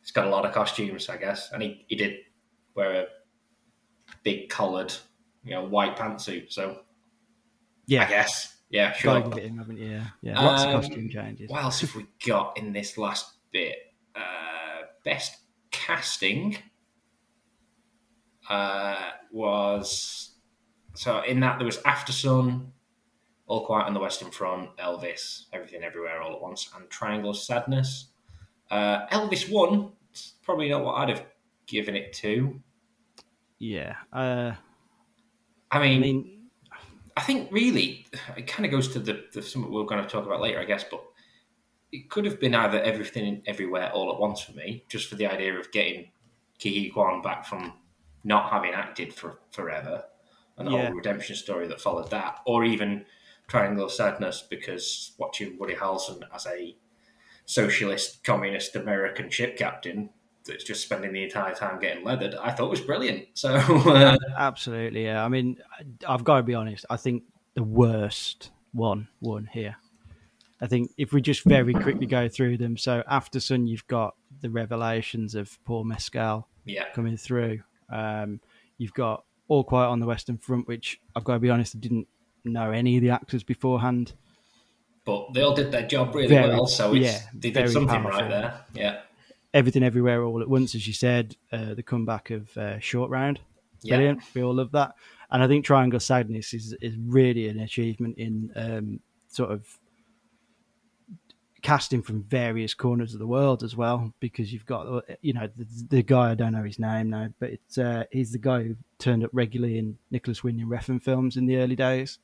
[0.00, 2.16] he's got a lot of costumes, I guess, and he, he did
[2.74, 3.06] wear a
[4.26, 4.92] big collared,
[5.44, 6.52] you know, white pantsuit.
[6.52, 6.80] So,
[7.86, 9.20] yeah, I guess, yeah, sure.
[9.38, 9.88] Him, haven't you?
[9.88, 10.42] Yeah, yeah.
[10.42, 11.48] Lots um, of costume changes.
[11.48, 13.76] What else have we got in this last bit?
[14.16, 15.36] Uh, best
[15.70, 16.58] casting
[18.50, 20.32] uh, was
[20.94, 22.66] so in that there was Aftersun,
[23.46, 27.36] All Quiet on the Western Front, Elvis, Everything Everywhere All at Once, and Triangle of
[27.36, 28.08] Sadness.
[28.72, 29.92] Uh, Elvis won.
[30.10, 31.26] It's probably not what I'd have
[31.68, 32.60] given it to.
[33.58, 33.94] Yeah.
[34.12, 34.52] Uh,
[35.70, 36.36] I mean, I mean,
[37.16, 40.26] I think really it kind of goes to the, the something we're going to talk
[40.26, 40.84] about later, I guess.
[40.90, 41.02] But
[41.92, 45.26] it could have been either everything everywhere all at once for me, just for the
[45.26, 46.10] idea of getting
[46.62, 47.72] Huy Quan back from
[48.24, 50.04] not having acted for forever,
[50.58, 50.86] and the yeah.
[50.86, 53.06] whole redemption story that followed that, or even
[53.46, 56.76] Triangle of Sadness because watching Woody Harrelson as a
[57.44, 60.10] socialist communist American ship captain
[60.46, 63.26] that's just spending the entire time getting leathered, I thought was brilliant.
[63.34, 64.16] So uh...
[64.36, 65.24] absolutely, yeah.
[65.24, 65.58] I mean,
[66.06, 66.86] I've got to be honest.
[66.88, 69.76] I think the worst one won here.
[70.60, 72.76] I think if we just very quickly go through them.
[72.76, 76.84] So Aftersun, you've got the revelations of Paul Mescal yeah.
[76.94, 77.60] coming through.
[77.90, 78.40] Um,
[78.78, 81.78] you've got All Quiet on the Western Front, which I've got to be honest, I
[81.78, 82.08] didn't
[82.44, 84.14] know any of the actors beforehand.
[85.04, 88.22] But they all did their job really very, well, so yeah, they did something powerful.
[88.22, 88.60] right there.
[88.74, 89.00] Yeah.
[89.56, 93.40] Everything Everywhere All at Once, as you said, uh, the comeback of uh, Short Round.
[93.82, 94.18] Brilliant.
[94.20, 94.30] Yeah.
[94.34, 94.92] We all love that.
[95.30, 99.66] And I think Triangle Sadness is, is really an achievement in um, sort of
[101.62, 105.66] casting from various corners of the world as well, because you've got, you know, the,
[105.88, 108.76] the guy, I don't know his name now, but it's, uh, he's the guy who
[108.98, 112.18] turned up regularly in Nicolas Winding Refn films in the early days.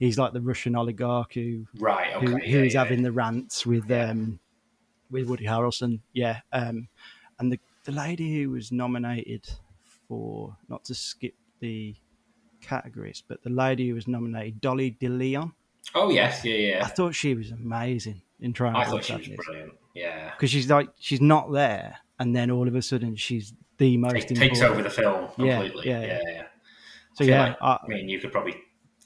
[0.00, 3.64] He's like the Russian oligarch who, right, okay, who, yeah, who's yeah, having the rants
[3.64, 4.40] with, um,
[5.12, 6.00] with Woody Harrelson.
[6.12, 6.88] Yeah, um,
[7.38, 9.48] and the the lady who was nominated
[10.08, 11.94] for not to skip the
[12.60, 15.52] categories, but the lady who was nominated, Dolly De Leon.
[15.94, 16.84] Oh yes, yeah, yeah.
[16.84, 18.74] I thought she was amazing in trying.
[18.74, 19.74] I thought she was brilliant.
[19.94, 23.96] Yeah, because she's like she's not there, and then all of a sudden she's the
[23.96, 24.30] most.
[24.30, 25.88] It takes over the film completely.
[25.88, 26.30] Yeah, yeah, yeah.
[26.30, 26.42] yeah.
[27.14, 28.56] So yeah, like, I, I mean, you could probably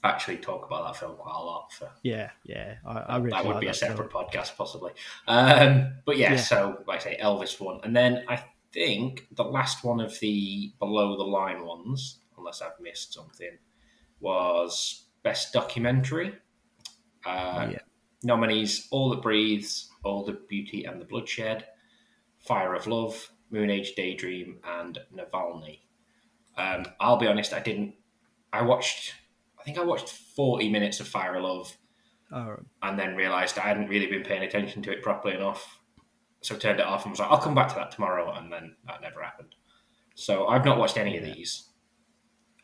[0.03, 1.71] actually talk about that film quite a lot.
[1.71, 4.25] For, yeah, yeah, I, I really that would like be a separate film.
[4.25, 4.91] podcast possibly.
[5.27, 9.43] Um, but yeah, yeah, so like I say, Elvis one, and then I think the
[9.43, 13.57] last one of the below the line ones, unless I've missed something,
[14.19, 16.33] was best documentary.
[17.25, 17.79] Uh, yeah.
[18.23, 21.65] Nominees: All That Breathes, All the Beauty and the Bloodshed,
[22.39, 25.79] Fire of Love, Moon Age Daydream, and Navalny.
[26.57, 27.93] Um, I'll be honest, I didn't.
[28.51, 29.13] I watched
[29.67, 31.77] think I watched 40 minutes of Fire of Love
[32.31, 32.55] oh.
[32.81, 35.79] and then realised I hadn't really been paying attention to it properly enough.
[36.39, 38.31] So I turned it off and was like, I'll come back to that tomorrow.
[38.31, 39.55] And then that never happened.
[40.15, 41.65] So I've not watched any of these.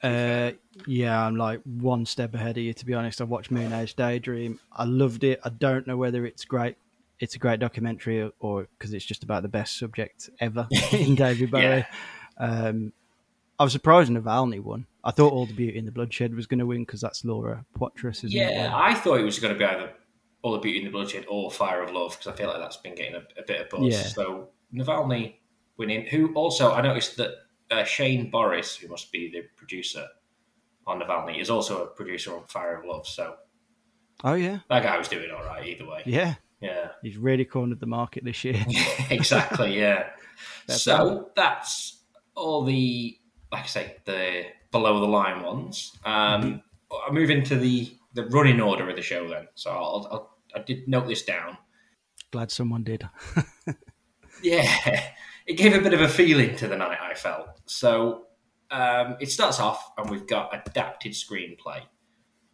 [0.02, 0.52] Uh,
[0.88, 3.20] yeah, I'm like one step ahead of you, to be honest.
[3.20, 4.62] I watched Moon Age Daydream.
[4.72, 5.42] I loved it.
[5.44, 6.78] I don't know whether it's great.
[7.20, 11.52] It's a great documentary or because it's just about the best subject ever in David
[11.52, 11.64] Bowie.
[11.64, 11.86] yeah.
[12.38, 12.94] um,
[13.60, 14.88] I was surprised Navalny won.
[15.04, 17.66] I thought All the Beauty in the Bloodshed was going to win because that's Laura
[17.78, 18.54] Poitras, isn't yeah, it?
[18.54, 19.92] Yeah, I thought it was going to be either
[20.42, 22.78] All the Beauty in the Bloodshed or Fire of Love because I feel like that's
[22.78, 23.94] been getting a, a bit of buzz.
[23.94, 24.04] Yeah.
[24.04, 25.36] So Navalny
[25.78, 27.32] winning, who also, I noticed that
[27.70, 30.08] uh, Shane Boris, who must be the producer
[30.88, 33.08] on Navalny, is also a producer on Fire of Love.
[33.08, 33.36] So,
[34.24, 36.04] oh yeah, that guy was doing all right either way.
[36.06, 38.64] Yeah, yeah, he's really cornered the market this year.
[39.10, 39.78] exactly.
[39.78, 40.10] Yeah.
[40.68, 42.00] so that's
[42.36, 43.18] all the,
[43.52, 45.98] like I say, the below the line ones.
[46.04, 49.48] Um, I'll move into the, the running order of the show then.
[49.56, 51.58] So I'll, I'll, i did note this down.
[52.32, 53.08] Glad someone did.
[54.44, 54.66] yeah,
[55.48, 57.48] it gave a bit of a feeling to the night, I felt.
[57.66, 58.26] So
[58.70, 61.82] um, it starts off, and we've got adapted screenplay.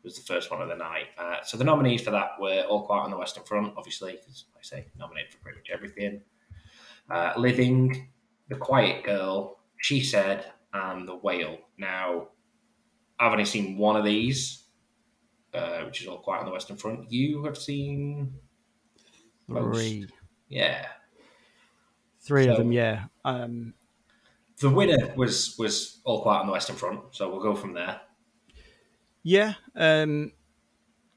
[0.04, 1.08] Was the first one of the night.
[1.18, 4.46] Uh, so the nominees for that were All Quiet on the Western Front, obviously, because
[4.56, 6.22] I say nominated for pretty much everything.
[7.10, 8.10] Uh, Living,
[8.48, 11.58] The Quiet Girl, She Said, and The Whale.
[11.78, 12.30] Now,
[13.20, 14.64] I've only seen one of these,
[15.54, 17.12] uh, which is all quiet on the Western Front.
[17.12, 18.34] You have seen.
[19.48, 20.08] Three.
[20.48, 20.86] Yeah.
[22.22, 23.06] Three of them, yeah.
[23.26, 23.74] Um,
[24.60, 28.02] The winner was was All Quiet on the Western Front, so we'll go from there.
[29.24, 29.54] yeah.
[29.76, 30.34] Um,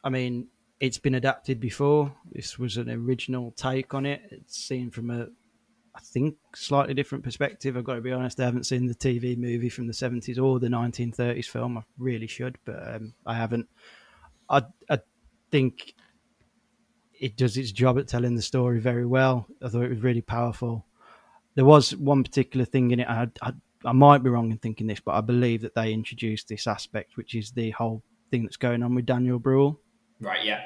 [0.04, 0.48] I mean,
[0.80, 2.14] it's been adapted before.
[2.30, 4.22] This was an original take on it.
[4.30, 5.26] It's seen from a,
[5.94, 7.76] I think, slightly different perspective.
[7.76, 8.40] I've got to be honest.
[8.40, 11.76] I haven't seen the TV movie from the 70s or the 1930s film.
[11.76, 13.68] I really should, but um, I haven't.
[14.48, 15.00] I, I
[15.50, 15.94] think
[17.20, 19.46] it does its job at telling the story very well.
[19.62, 20.86] I thought it was really powerful.
[21.54, 23.08] There was one particular thing in it.
[23.08, 23.52] I, I,
[23.84, 27.16] I might be wrong in thinking this, but I believe that they introduced this aspect,
[27.16, 29.78] which is the whole thing that's going on with Daniel Bruhl.
[30.20, 30.62] Right, yeah.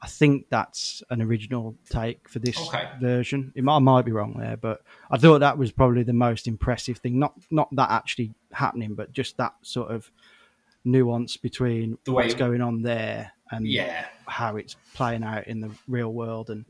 [0.00, 2.88] I think that's an original take for this Okay.
[3.00, 3.52] version.
[3.56, 6.46] It might, I might be wrong there, but I thought that was probably the most
[6.46, 7.18] impressive thing.
[7.18, 10.10] Not not that actually happening, but just that sort of
[10.84, 14.06] nuance between The way- what's going on there and Yeah.
[14.26, 16.64] how it's playing out in the real world and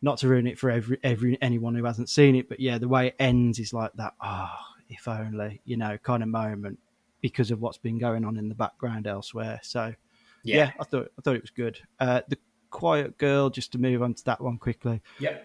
[0.00, 2.86] not to ruin it for every every anyone who hasn't seen it but yeah the
[2.88, 4.50] way it ends is like that oh
[4.90, 6.78] if only you know kind of moment
[7.22, 9.94] because of what's been going on in the background elsewhere so
[10.44, 10.72] yeah, Yeah.
[10.80, 12.38] i thought i thought it was good uh the
[12.70, 15.38] quiet girl just to move on to that one quickly Yeah,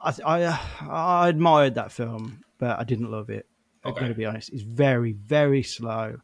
[0.00, 0.56] i i, uh,
[0.88, 3.46] I admired that film but i didn't love it
[3.86, 4.00] i've Okay.
[4.04, 6.18] got to be honest it's very very slow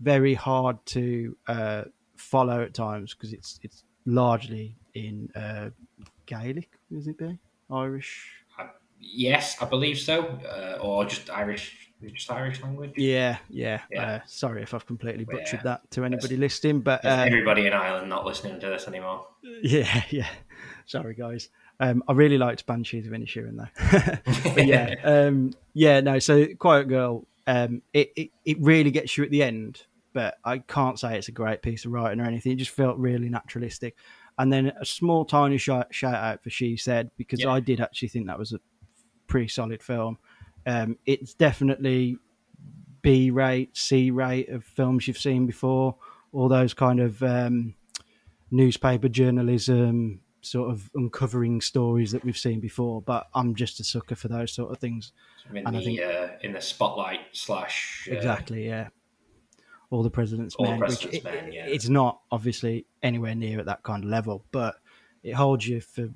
[0.00, 1.84] very hard to uh
[2.16, 5.70] follow at times because it's it's largely in uh
[6.26, 7.38] gaelic is it be
[7.70, 8.44] irish
[8.98, 10.24] Yes, I believe so.
[10.24, 12.92] Uh, or just Irish just Irish language.
[12.96, 14.02] yeah yeah, Yeah.
[14.06, 15.38] Uh, sorry if i've completely Yeah.
[15.38, 19.26] butchered that to anybody listening but um, everybody in Ireland not listening to this anymore.
[19.62, 20.28] Yeah, yeah.
[20.86, 21.48] Sorry, guys.
[21.80, 24.50] Um, I really liked Banshees of Inisherin though.
[24.54, 26.00] but yeah, um, yeah.
[26.00, 27.26] No, so Quiet Girl.
[27.46, 29.82] Um, it, it it really gets you at the end,
[30.14, 32.52] but I can't say it's a great piece of writing or anything.
[32.52, 33.96] It just felt really naturalistic.
[34.38, 37.50] And then a small, tiny shout, shout out for She Said because Yeah.
[37.50, 38.60] I did actually think that was a
[39.26, 40.18] pretty solid film.
[40.66, 42.18] Um, it's definitely
[43.02, 45.96] B rate, C rate of films you've seen before.
[46.32, 47.74] All those kind of um,
[48.50, 53.02] newspaper journalism, sort of uncovering stories that we've seen before.
[53.02, 55.12] But I'm just a sucker for those sort of things.
[55.50, 58.88] In And I think- uh, in the spotlight slash uh, Exactly, yeah.
[59.90, 61.66] All the President's All the Men, President's which Men, it- yeah.
[61.66, 64.76] it's not obviously anywhere near at that kind of level, but
[65.22, 66.08] it holds you for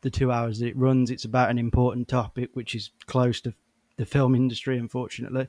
[0.00, 1.10] the two hours that it runs.
[1.10, 3.54] It's about an important topic, which is close to
[3.96, 5.48] the film industry, unfortunately.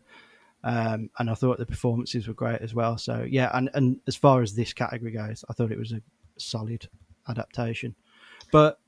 [0.63, 2.97] Um, and I thought the performances were great as well.
[2.97, 6.01] So yeah, and, and as far as this category goes, I thought it was a
[6.37, 6.87] solid
[7.27, 7.95] adaptation.
[8.51, 8.79] But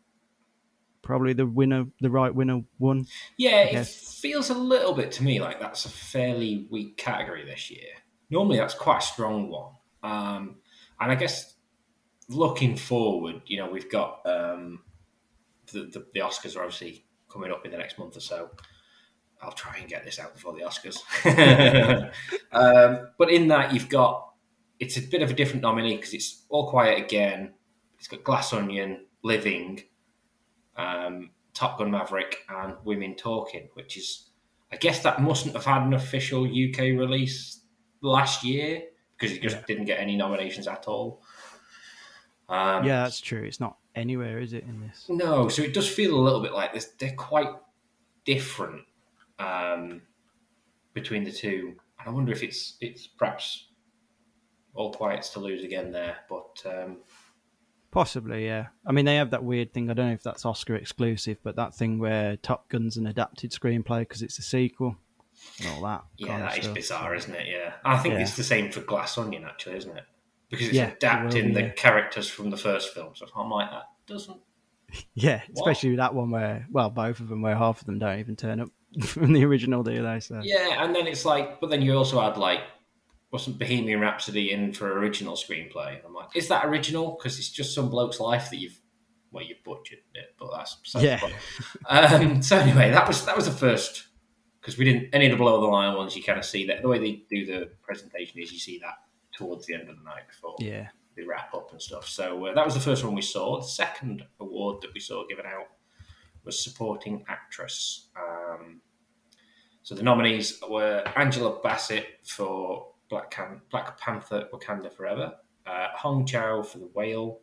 [1.02, 3.06] probably the winner, the right winner, won.
[3.38, 7.70] Yeah, it feels a little bit to me like that's a fairly weak category this
[7.70, 7.88] year.
[8.30, 9.74] Normally, that's quite a strong one.
[10.04, 10.56] Um,
[11.00, 11.56] and I guess
[12.30, 14.82] looking forward, you know, we've got um,
[15.72, 18.50] the, the the Oscars are obviously coming up in the next month or so.
[19.42, 20.98] I'll try and get this out before the Oscars.
[22.52, 24.30] um, but in that, you've got
[24.80, 27.54] it's a bit of a different nominee because it's All Quiet Again.
[27.98, 29.82] It's got Glass Onion, Living,
[30.76, 34.30] um, Top Gun Maverick, and Women Talking, which is,
[34.72, 37.62] I guess that mustn't have had an official UK release
[38.02, 38.84] last year
[39.18, 39.64] because it just Yeah.
[39.66, 41.22] didn't get any nominations at all.
[42.50, 43.44] Um, Yeah, that's true.
[43.44, 45.06] It's not anywhere, is it, in this?
[45.08, 46.86] no, so it does feel a little bit like this.
[47.00, 47.50] They're quite
[48.26, 48.82] different
[49.40, 50.02] um,
[50.94, 53.68] between the two, and I wonder if it's it's perhaps
[54.74, 56.18] all quiets to lose again there.
[56.30, 56.98] But um,
[57.92, 58.68] Possibly, yeah.
[58.86, 59.90] I mean, they have that weird thing.
[59.90, 63.52] I don't know if that's Oscar exclusive, but that thing where Top Gun's an adapted
[63.52, 64.98] screenplay because it's a sequel
[65.60, 66.04] and all that.
[66.18, 67.48] yeah, that is bizarre, isn't it?
[67.48, 68.22] Yeah, I think Yeah.
[68.22, 70.04] it's the same for Glass Onion, actually, isn't it?
[70.50, 71.70] Because it's Yeah, it will adapting the yeah.
[71.70, 74.42] characters from the first film, so I'm like that doesn't.
[75.14, 75.70] Yeah, What?
[75.70, 78.60] especially that one where, well, both of them where half of them don't even turn
[78.60, 78.70] up
[79.06, 80.20] from the original, do they?
[80.20, 82.62] So Yeah, and then it's like, but then you also had like,
[83.32, 86.00] wasn't Bohemian Rhapsody in for original screenplay?
[86.06, 87.18] I'm like, is that original?
[87.18, 88.80] Because it's just some bloke's life that you've,
[89.32, 91.20] well, you butchered it, but that's Yeah.
[91.90, 94.08] Um, so anyway, that was that was the first
[94.62, 96.16] because we didn't any of the below the line ones.
[96.16, 98.96] You kind of see that the way they do the presentation is you see that
[99.34, 102.08] towards the end of the night before yeah, they wrap up and stuff.
[102.08, 103.62] So uh, that was the first one we saw.
[103.62, 105.68] The second award that we saw given out
[106.44, 108.08] was supporting actress.
[108.18, 108.82] Um,
[109.86, 115.36] so the nominees were Angela Bassett for Black, Can- Black Panther: Wakanda Forever,
[115.68, 117.40] uh, Hong Chau for The Whale,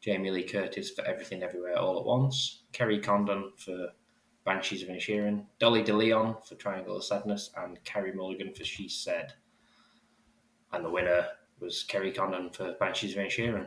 [0.00, 3.88] Jamie Lee Curtis for Everything Everywhere All at Once, Kerry Condon for
[4.46, 9.34] Banshees of Inisherin, Dolly DeLeon for Triangle of Sadness, and Carey Mulligan for She Said.
[10.72, 11.26] And the winner
[11.60, 13.66] was Kerry Condon for Banshees of Inisherin.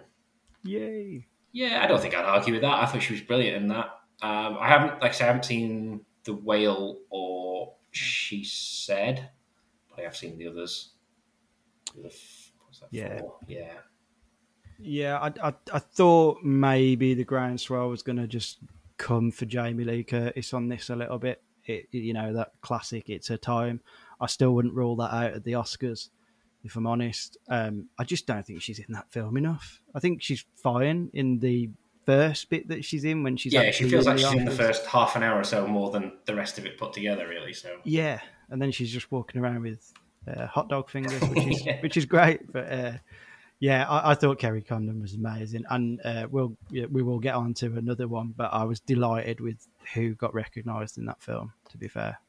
[0.64, 1.28] yay!
[1.52, 2.84] Yeah, I don't think I'd argue with that.
[2.84, 3.86] I thought she was brilliant in that.
[4.24, 9.30] Um, I haven't, like I said, I haven't seen The Whale or She Said,
[9.90, 10.92] but I have seen the others.
[11.96, 12.12] The
[12.92, 13.20] Yeah.
[13.20, 13.38] for?
[13.48, 13.74] Yeah.
[14.80, 18.60] Yeah, I, I, I thought maybe the groundswell was going to just
[18.98, 21.42] come for Jamie Lee Curtis on this a little bit.
[21.66, 23.82] It, you know, that classic, it's her time.
[24.22, 26.10] I still wouldn't rule that out at the Oscars,
[26.64, 27.38] if I'm honest.
[27.50, 29.82] Um, I just don't think she's in that film enough.
[29.96, 31.70] I think she's fine in the
[32.08, 34.86] first bit that she's in when she's yeah, she feels like she's in the first
[34.86, 37.52] half an hour or so more than the rest of it put together, really.
[37.54, 39.94] So Yeah, and then she's just walking around with
[40.26, 41.80] uh, hot dog fingers, which is Yeah.
[41.82, 42.50] which is great.
[42.50, 42.92] But uh,
[43.60, 47.36] yeah, I, I thought Kerry Condon was amazing, and uh, we'll yeah, we will get
[47.36, 48.34] on to another one.
[48.38, 51.52] But I was delighted with who got recognised in that film.
[51.72, 52.20] To be fair,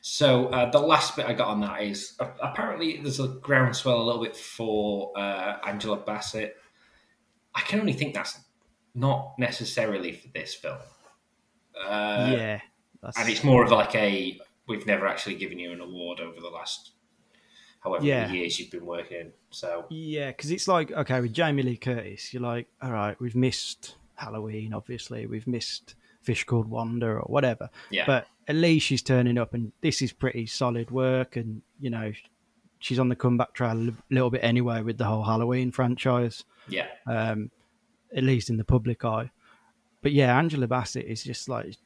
[0.00, 4.00] So uh, the last bit I got on that is uh, apparently there's a groundswell
[4.00, 6.56] a little bit for uh, Angela Bassett.
[7.54, 8.38] I can only think that's
[8.98, 10.78] not necessarily for this film.
[11.78, 12.60] Uh, yeah,
[13.16, 16.48] and it's more of like a we've never actually given you an award over the
[16.48, 16.90] last
[17.80, 18.26] however Yeah.
[18.26, 19.32] many years you've been working.
[19.50, 23.36] So yeah, because it's like okay with Jamie Lee Curtis, you're like, all right, we've
[23.36, 27.70] missed Halloween, obviously, we've missed Fish Called Wanda or whatever.
[27.90, 31.90] yeah, but at least she's turning up and this is pretty solid work and you
[31.90, 32.10] know
[32.80, 36.86] she's on the comeback trail a little bit anyway with the whole halloween franchise yeah,
[37.06, 37.50] um
[38.16, 39.30] at least in the public eye
[40.02, 41.76] but yeah angela bassett is just like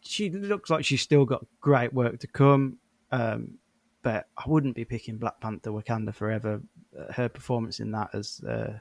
[0.00, 2.78] she looks like she's still got great work to come
[3.12, 3.58] um
[4.02, 6.60] but i wouldn't be picking black panther wakanda forever
[6.98, 8.78] Uh, her performance in that as uh,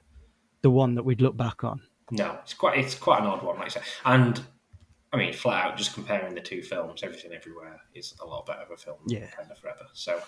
[0.61, 3.57] the one that we'd look back on no, it's quite it's quite an odd one,
[3.57, 3.83] like I said.
[4.05, 4.41] And
[5.11, 8.61] I mean, flat out, just comparing the two films, everything everywhere is a lot better
[8.61, 8.97] of a film.
[9.07, 9.27] Yeah.
[9.27, 9.87] kind of forever.
[9.93, 10.21] So,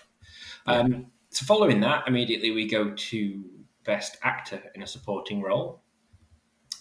[0.65, 3.43] um, so following that, immediately we go to
[3.83, 5.81] best actor in a supporting role.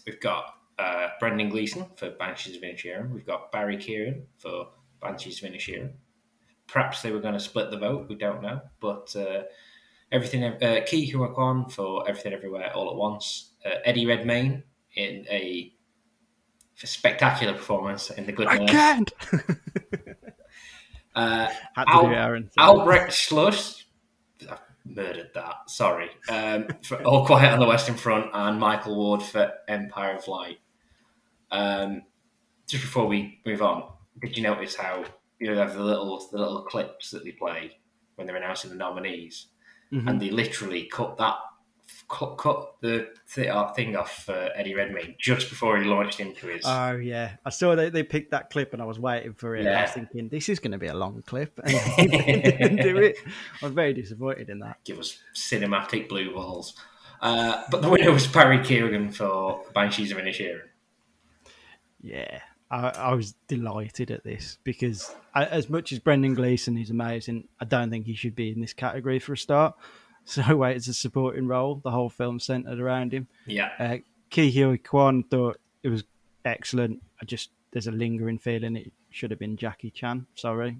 [0.06, 3.10] We've got uh, Brendan Gleeson for Banshees of Inisherin.
[3.10, 4.68] We've got Barry Keoghan for
[5.00, 5.92] Banshees of Inisherin.
[6.66, 8.06] Perhaps they were going to split the vote.
[8.08, 9.42] We don't know, but uh,
[10.10, 10.44] everything.
[10.44, 13.52] Uh, Hua for Everything Everywhere All at Once.
[13.64, 14.62] Uh, Eddie Redmayne
[14.94, 15.72] in a
[16.74, 19.12] spectacular performance in The Good i can't
[21.14, 23.85] Uh, Al- aaron Albrecht Schluss,
[24.96, 25.68] murdered that.
[25.70, 26.10] Sorry.
[26.28, 30.58] Um, for All Quiet on the Western Front and Michael Ward for Empire of Light.
[31.50, 32.02] Um,
[32.66, 33.88] just before we move on,
[34.20, 35.04] did you notice how
[35.38, 37.76] you know they have the little the little clips that they play
[38.16, 39.48] when they're announcing the nominees,
[39.92, 40.08] Mhm.
[40.08, 41.36] and they literally cut that
[42.08, 43.08] cut, cut the
[43.48, 46.62] uh, thing off for Eddie Redmayne just before he launched into his.
[46.64, 49.66] Oh yeah, I saw they, they picked that clip and I was waiting for it.
[49.66, 51.74] I was thinking this is going to be a long clip, and
[52.10, 53.16] they didn't do it.
[53.62, 54.78] I was very disappointed in that.
[54.84, 56.74] give us cinematic blue balls.
[57.20, 60.60] Uh, but the winner was Barry Keoghan for Banshees of Inisherin.
[62.02, 62.40] Yeah,
[62.70, 67.48] I, I was delighted at this because I, as much as Brendan Gleeson is amazing,
[67.60, 69.74] I don't think he should be in this category for a start.
[70.28, 71.80] So wait, it's a supporting role.
[71.84, 73.28] The whole film centered around him.
[73.46, 73.96] Yeah, Uh,
[74.30, 76.02] Ke Huy Quan thought it was
[76.44, 77.00] excellent.
[77.22, 80.26] I just there's a lingering feeling it should have been Jackie Chan.
[80.34, 80.78] Sorry.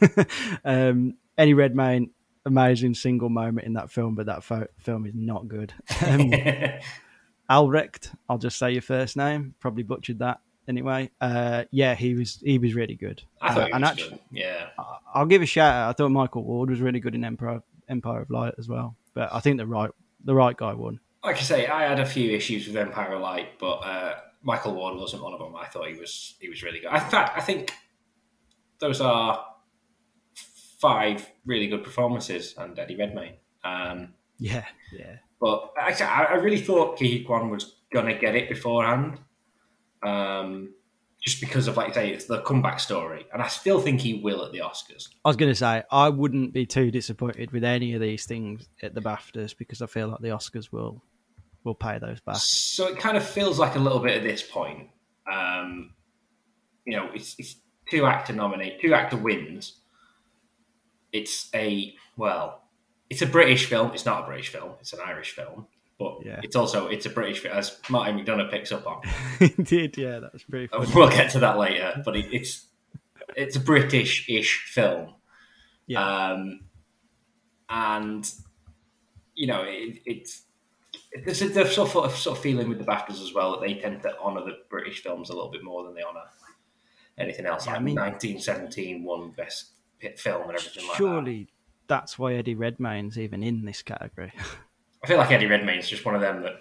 [0.64, 2.10] um, Eddie Redmayne,
[2.44, 5.72] amazing single moment in that film, but that fo- film is not good.
[6.06, 6.30] Um,
[7.48, 9.54] Albrecht, I'll just say your first name.
[9.60, 11.10] Probably butchered that anyway.
[11.20, 13.22] Uh, yeah, he was he was really good.
[13.40, 14.18] I thought Uh, he and was actu- good.
[14.30, 14.66] Yeah,
[15.14, 15.90] I'll give a shout out.
[15.90, 18.96] I thought Michael Ward was really good in Empire Empire of Light as well.
[19.14, 19.90] But I think the right
[20.24, 21.00] the right guy won.
[21.22, 24.74] like I say, I had a few issues with Empire of Light, but uh, Michael
[24.74, 25.54] Ward wasn't one of them.
[25.56, 26.92] I thought he was he was really good.
[26.92, 27.72] In fact, I think
[28.78, 29.44] those are
[30.78, 33.34] five really good performances and Eddie Redmayne.
[33.64, 35.16] Um, Yeah, yeah.
[35.40, 39.18] But actually, I, I really thought Ki Kwan was going to get it beforehand,
[40.02, 40.74] um,
[41.24, 43.24] just because of, like I say, it's the comeback story.
[43.32, 45.08] And I still think he will at the Oscars.
[45.24, 48.68] I was going to say I wouldn't be too disappointed with any of these things
[48.82, 51.02] at the BAFTAs because I feel like the Oscars will
[51.64, 52.36] will pay those back.
[52.36, 54.90] So it kind of feels like a little bit at this point.
[55.32, 55.94] Um,
[56.84, 57.56] you know, it's, it's
[57.90, 59.80] two actor nominate, two actor wins.
[61.10, 62.64] It's a well,
[63.08, 63.92] it's a British film.
[63.94, 64.72] It's not a British film.
[64.80, 65.66] It's an Irish film,
[65.98, 66.40] but Yeah.
[66.42, 69.02] it's also it's a British film, as Martin McDonagh picks up on.
[69.58, 70.90] Indeed, yeah, that was pretty funny.
[70.94, 72.66] We'll get to that later, but it, it's
[73.36, 75.14] it's a British-ish film,
[75.86, 76.00] Yeah.
[76.32, 76.60] um,
[77.68, 78.30] and
[79.34, 80.42] you know it, it's
[81.24, 83.74] there's a there's sort of, sort of feeling with the BAFTAs as well that they
[83.74, 86.22] tend to honour the British films a little bit more than they honour
[87.18, 87.66] anything else.
[87.66, 89.66] Yeah, like I mean- 1917 won best
[90.18, 90.96] film and everything like that.
[90.98, 91.48] Surely
[91.86, 94.32] that's why Eddie Redmayne's even in this category.
[95.04, 96.54] I feel like Eddie Redmayne's just one of them that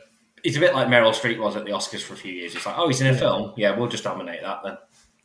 [0.44, 2.54] He's a bit like Meryl Streep was at the Oscars for a few years.
[2.54, 3.18] It's like, oh, he's in a Yeah.
[3.18, 3.54] film.
[3.56, 4.78] Yeah, we'll just dominate that then.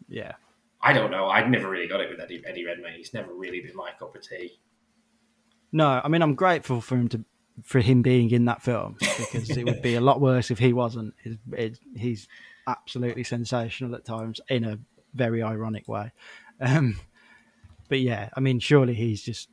[0.09, 0.33] Yeah.
[0.81, 1.27] I don't know.
[1.27, 2.95] I'd never really got it with Eddie, Eddie Redmayne.
[2.97, 4.61] He's never really been my cup of tea.
[5.73, 7.25] No, I mean I'm grateful for him to
[7.65, 10.73] for him being in that film because it would be a lot worse if he
[10.73, 11.15] wasn't.
[11.25, 12.29] It, it, he's
[12.69, 14.79] absolutely sensational at times in a
[15.15, 16.13] very ironic way.
[16.61, 17.01] Um,
[17.89, 19.49] but yeah, I mean, surely he's just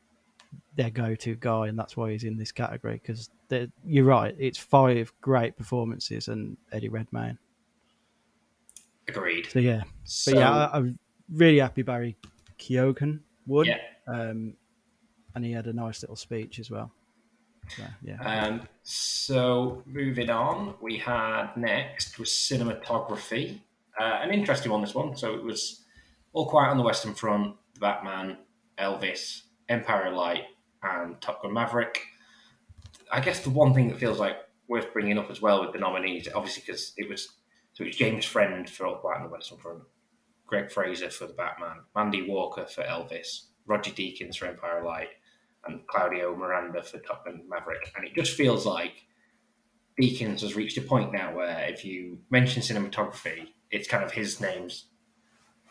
[0.76, 2.99] their go-to guy, and that's why he's in this category.
[3.01, 3.30] Because
[3.86, 7.38] you're right, it's five great performances and Eddie Redmayne.
[9.08, 9.48] Agreed.
[9.52, 11.00] So yeah, So, but yeah, I, I'm
[11.32, 12.18] really happy Barry
[12.60, 13.78] Keoghan won, yeah.
[14.08, 14.54] um,
[15.36, 16.91] and he had a nice little speech as well.
[17.76, 23.60] So, yeah, Um, so moving on, we had next was cinematography.
[24.00, 25.16] Uh, an interesting one, this one.
[25.16, 25.84] So it was
[26.34, 28.38] All Quiet on the Western Front, The Batman,
[28.78, 30.43] Elvis, Empire of Light,
[30.84, 32.02] and Top Gun Maverick.
[33.12, 34.38] I guess the one thing that feels like
[34.68, 37.30] worth bringing up as well with the nominees, obviously because it was
[37.74, 39.84] so it was James Friend for All Quiet on the Western Front,
[40.47, 45.10] Greig Fraser for The Batman, Mandy Walker for Elvis, Roger Deakins for Empire Light,
[45.66, 47.91] and Claudio Miranda for Top Gun Maverick.
[47.95, 48.93] And it just feels like
[50.01, 54.39] Deakins has reached a point now where if you mention cinematography, it's kind of his
[54.39, 54.86] name's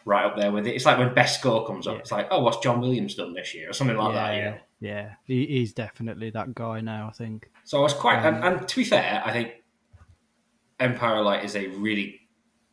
[0.05, 0.75] right up there with it.
[0.75, 2.01] It's like when best score comes up, Yeah.
[2.01, 4.35] it's like, oh, what's John Williams done this year or something like that.
[4.37, 4.57] You know?
[4.81, 7.09] yeah, he, he's definitely that guy now.
[7.09, 7.51] I think.
[7.65, 9.53] So I was quite, Um, and, and to be fair, I think
[10.81, 12.21] Empire of Light is a really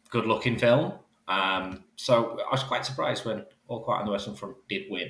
[0.10, 0.94] good looking film.
[1.28, 5.10] Um, so I was quite surprised when All Quiet on the Western Front did win.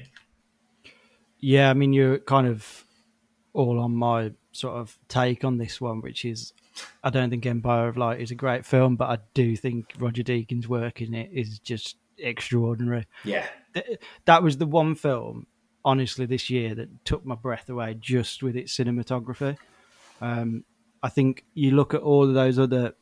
[1.39, 2.85] Yeah, I mean, you're kind of
[3.53, 6.53] all on my sort of take on this one, which is
[7.03, 10.23] I don't think Empire of Light is a great film, but I do think Roger
[10.23, 13.07] Deakins' work in it is just extraordinary.
[13.23, 15.47] Yeah, Th- That was the one film,
[15.83, 19.57] honestly, this year that took my breath away just with its cinematography.
[20.21, 20.63] Um,
[21.03, 22.93] I think you look at all of those other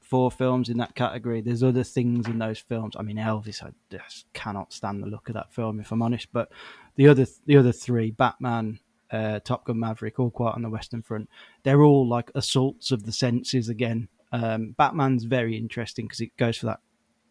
[0.00, 1.40] four films in that category.
[1.40, 2.94] There's other things in those films.
[2.98, 6.28] I mean, Elvis, I just cannot stand the look of that film, if I'm honest.
[6.32, 6.52] But
[6.96, 8.78] the other, the other three, Batman,
[9.10, 11.28] uh, Top Gun Maverick, All Quiet on the Western Front,
[11.62, 14.08] they're all like assaults of the senses again.
[14.32, 16.80] Um, Batman's very interesting because it goes for that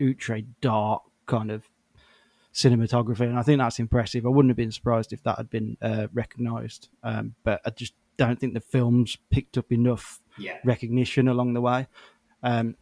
[0.01, 1.69] outre dark kind of
[2.53, 4.26] cinematography, and I think that's impressive.
[4.26, 7.93] I wouldn't have been surprised if that had been uh, recognised, um, but I just
[8.17, 11.88] don't think the film's picked up enough yeah, recognition along the way.
[12.43, 12.76] Um,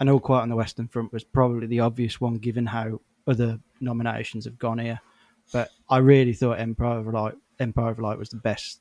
[0.00, 3.58] and All Quiet on the Western Front was probably the obvious one given how other
[3.80, 5.00] nominations have gone here.
[5.52, 8.80] But I really thought Empire of Light, Empire of Light was the best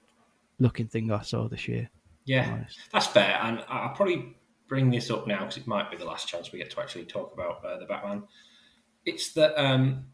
[0.59, 1.89] looking thing I saw this year.
[2.25, 2.65] yeah.
[2.91, 4.35] That's fair, and I'll probably
[4.67, 7.05] bring this up now because it might be the last chance we get to actually
[7.05, 8.23] talk about uh, the Batman.
[9.07, 10.07] It's that um,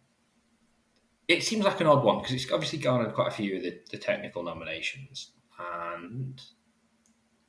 [1.27, 3.79] it seems like an odd one because it's obviously garnered quite a few of the,
[3.91, 6.39] the technical nominations, and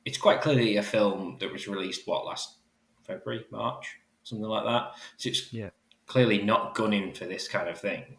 [0.05, 2.57] it's quite clearly a film that was released what last
[3.03, 4.93] February, March, something like that.
[5.17, 5.69] So it's Yeah.
[6.07, 8.17] clearly not gunning for this kind of thing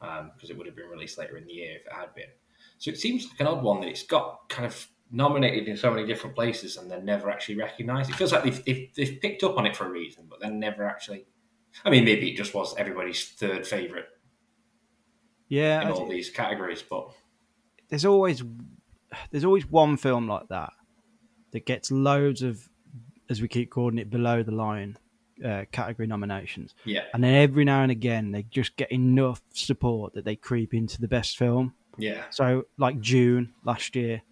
[0.00, 2.30] because it would have been released later in the year if it had been.
[2.78, 5.90] So it seems like an odd one that it's got kind of nominated in so
[5.90, 8.10] many different places and then never actually recognised.
[8.10, 10.60] It feels like they've, they've, they've picked up on it for a reason, but then
[10.60, 11.26] never actually.
[11.84, 14.06] I mean, maybe it just was everybody's third favourite
[15.48, 17.10] Yeah, in I- all these categories, but
[17.88, 18.42] there's always
[19.30, 20.72] there's always one film like that
[21.52, 22.68] that gets loads of,
[23.30, 24.98] as we keep calling it, below the line
[25.44, 30.14] uh, category nominations, yeah, and then every now and again they just get enough support
[30.14, 31.74] that they creep into the best film.
[31.98, 34.22] yeah, So, like Dune last year,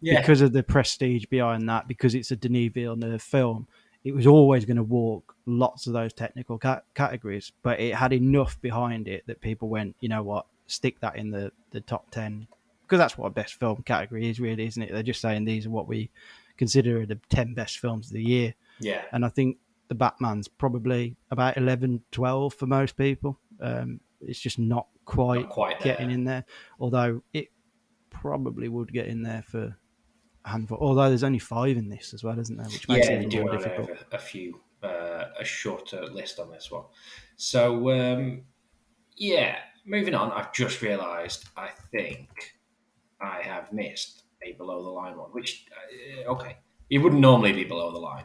[0.00, 3.68] yeah, because of the prestige behind that, because it's a Denis Villeneuve film,
[4.06, 8.12] it was always going to walk lots of those technical ca- categories, but it had
[8.12, 12.08] enough behind it that people went, you know what, stick that in the, the top
[12.12, 12.46] 10.
[12.82, 14.92] Because that's what a best film category is, really, isn't it?
[14.92, 16.08] They're just saying these are what we
[16.56, 18.54] consider the 10 best films of the year.
[18.78, 19.56] yeah, And I think
[19.88, 23.40] the Batman's probably about 11, 12 for most people.
[23.60, 26.44] Um, it's just not quite not quite getting in there,
[26.78, 27.48] although it
[28.10, 29.76] probably would get in there for
[30.46, 30.78] handful.
[30.80, 32.66] Although there's only five in this as well, isn't there?
[32.66, 33.90] Which makes yeah, it even do more difficult.
[34.12, 36.84] a, a few, uh, a shorter list on this one.
[37.36, 38.42] So, um,
[39.16, 42.28] yeah, moving on, I've just realised I think
[43.20, 45.66] I have missed a below the line one, which,
[46.26, 46.58] uh, okay,
[46.90, 48.24] it wouldn't normally be below the line,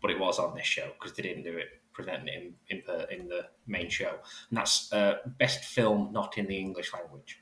[0.00, 2.82] but it was on this show because they didn't do it presenting it in, in,
[2.82, 4.14] per- in the main show.
[4.48, 7.41] And that's uh, best film not in the English language.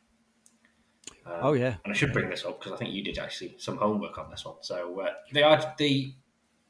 [1.30, 3.54] Um, Oh yeah, and I should bring this up because I think you did actually
[3.58, 4.56] some homework on this one.
[4.60, 6.14] So uh, the the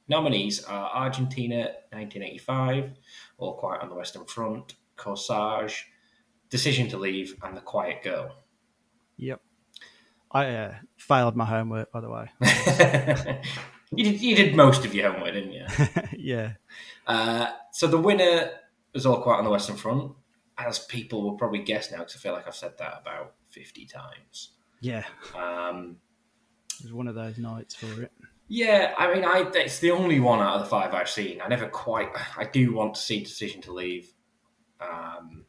[0.08, 1.56] nominees are Argentina
[1.92, 2.90] 1985,
[3.38, 5.84] All Quiet on the Western Front, Corsage,
[6.50, 8.34] Decision to Leave, and The Quiet Girl.
[9.16, 9.40] yep.
[10.32, 12.30] I uh, failed my homework, by the way.
[13.90, 15.66] you did you did most of your homework, didn't you?
[16.18, 16.52] yeah.
[17.06, 18.50] Uh, so the winner
[18.92, 20.12] was All Quiet on the Western Front,
[20.58, 23.86] as people will probably guess now, because I feel like I've said that about fifty
[23.86, 24.52] times.
[24.80, 25.04] Yeah.
[25.36, 25.96] Um,
[26.78, 28.12] it was one of those nights for it.
[28.48, 31.40] Yeah, I mean, I it's the only one out of the five I've seen.
[31.40, 32.08] I never quite.
[32.36, 34.12] I do want to see Decision to Leave,
[34.80, 35.44] um,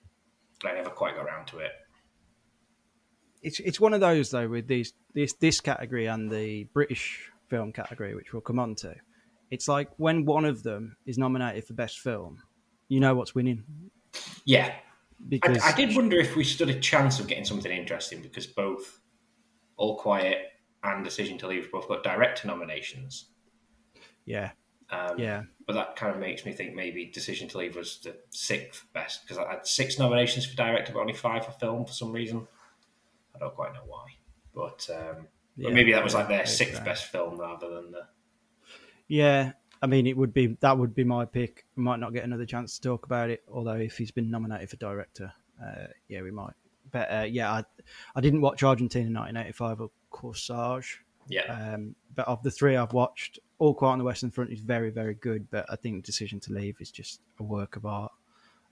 [0.62, 1.72] but I never quite got around to it.
[3.42, 7.72] It's it's one of those though with these this this category and the British film
[7.72, 8.94] category, which we'll come on to.
[9.50, 12.44] It's like when one of them is nominated for best film,
[12.88, 13.64] you know what's winning.
[14.46, 14.74] Yeah,
[15.28, 18.48] Because I, I did wonder if we stood a chance of getting something interesting because
[18.48, 19.00] both
[19.78, 20.40] All Quiet
[20.84, 23.28] and Decision to Leave both got director nominations.
[24.26, 24.52] yeah,
[24.90, 28.18] Um, yeah, But that kind of makes me think maybe Decision to Leave was the
[28.32, 31.94] sixth best because I had six nominations for director, but only five for film for
[31.94, 32.48] some reason.
[33.36, 34.06] I don't quite know why,
[34.54, 38.08] but, um, but Yeah, maybe that was like their sixth best film rather than the.
[39.08, 39.54] yeah.
[39.82, 41.66] I mean, it would be that would be my pick.
[41.76, 44.70] We might not get another chance to talk about it, although if he's been nominated
[44.70, 46.54] for director, uh, yeah, we might.
[46.92, 47.64] But uh, yeah, I
[48.16, 50.98] I didn't watch Argentina 1985 or Corsage.
[51.28, 54.60] Yeah, Um, but of the three I've watched, All Quiet on the Western Front is
[54.60, 55.50] very, very good.
[55.50, 58.12] But I think Decision to Leave is just a work of art.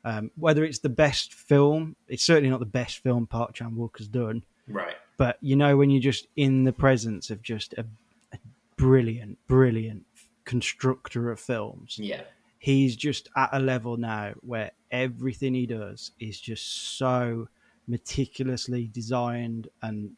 [0.04, 3.98] Um, whether it's the best film, it's certainly not the best film Park Chan Wook
[3.98, 4.44] has done.
[4.68, 4.96] right.
[5.18, 7.86] But you know, when you're just in the presence of just a,
[8.34, 8.38] a
[8.78, 10.06] brilliant, brilliant
[10.50, 12.24] constructor of films, Yeah,
[12.58, 17.48] he's just at a level now where everything he does is just so
[17.88, 20.10] meticulously designed and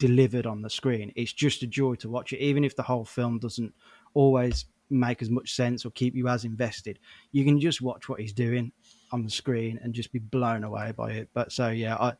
[0.00, 1.12] delivered on the screen.
[1.14, 3.72] It's just a joy to watch it, even if the whole film doesn't
[4.14, 6.98] always make as much sense or keep you as invested.
[7.30, 8.72] You can just watch what he's doing
[9.12, 11.28] on the screen and just be blown away by it.
[11.32, 12.14] But so yeah, I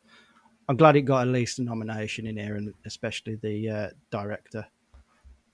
[0.68, 4.64] I'm glad it got at least a nomination in here, and especially the uh, director.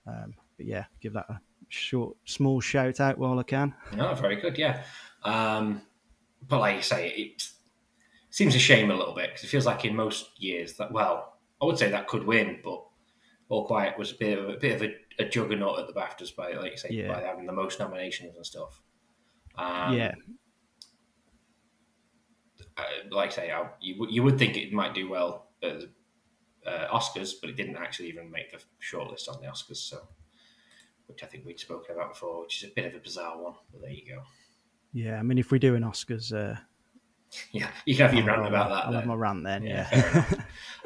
[0.05, 3.73] Um, but yeah, give that a short, small shout out while I can.
[3.95, 4.57] no, very good.
[4.57, 4.83] Yeah,
[5.23, 5.81] um,
[6.47, 7.43] but like you say, it
[8.29, 11.39] seems a shame a little bit because it feels like in most years that well,
[11.61, 12.83] I would say that could win, but
[13.49, 16.35] All Quiet was a bit of a, bit of a, a juggernaut at the BAFTAs
[16.35, 17.13] by like you say Yeah.
[17.13, 18.81] by having the most nominations and stuff.
[19.55, 20.13] Um, yeah,
[22.77, 25.79] uh, like I say, I, you would- you would think it might do well at
[25.79, 25.89] the
[26.69, 29.77] uh, Oscars, but it didn't actually even make the shortlist on the Oscars.
[29.77, 30.07] So,
[31.07, 33.53] which I think we'd spoken about before, which is a bit of a bizarre one.
[33.71, 34.21] But there you go.
[34.93, 35.17] yeah.
[35.19, 36.57] I mean, if we do an Oscars, uh,
[37.51, 38.83] Yeah, you can have your I'll- rant about I'll that.
[38.85, 39.07] have then.
[39.07, 39.63] my rant then.
[39.63, 40.33] Yeah, Yeah,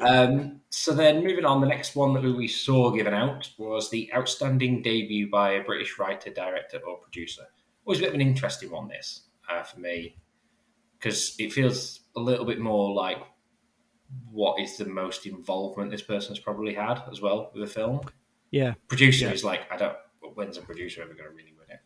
[0.00, 4.12] Um, so then, moving on, the next one that we saw given out was the
[4.14, 7.42] outstanding debut by a British writer, director, or producer.
[7.84, 10.16] Always a bit of an interesting one, this uh, for me,
[10.98, 13.18] because it feels a little bit more like
[14.30, 18.00] what is the most involvement this person's probably had as well with the film.
[18.50, 19.32] yeah, Producer Yeah.
[19.32, 19.96] is like, I don't.
[20.34, 21.80] When's a producer ever going to really win it?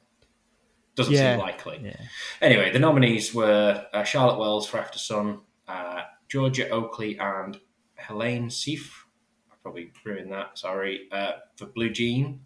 [0.94, 1.32] Doesn't Yeah.
[1.34, 1.80] seem likely.
[1.82, 1.96] yeah.
[2.40, 7.58] Anyway, the nominees were uh, Charlotte Wells for Aftersun, uh, Georgia Oakley, and
[7.96, 8.90] Helene Seif.
[9.50, 10.58] I probably ruined that.
[10.58, 12.40] Sorry uh, for Blue Jean.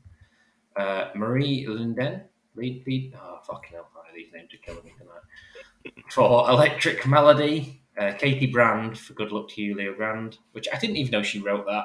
[0.76, 2.22] Uh, Marie Linden.
[2.55, 3.14] Reed, Reed.
[3.16, 3.88] Oh fucking hell!
[4.14, 5.95] These names are killing me tonight.
[6.11, 10.36] For Electric Malady, uh, Katy Brand for Good Luck to You, Leo Grande.
[10.53, 11.84] Which I didn't even know she wrote that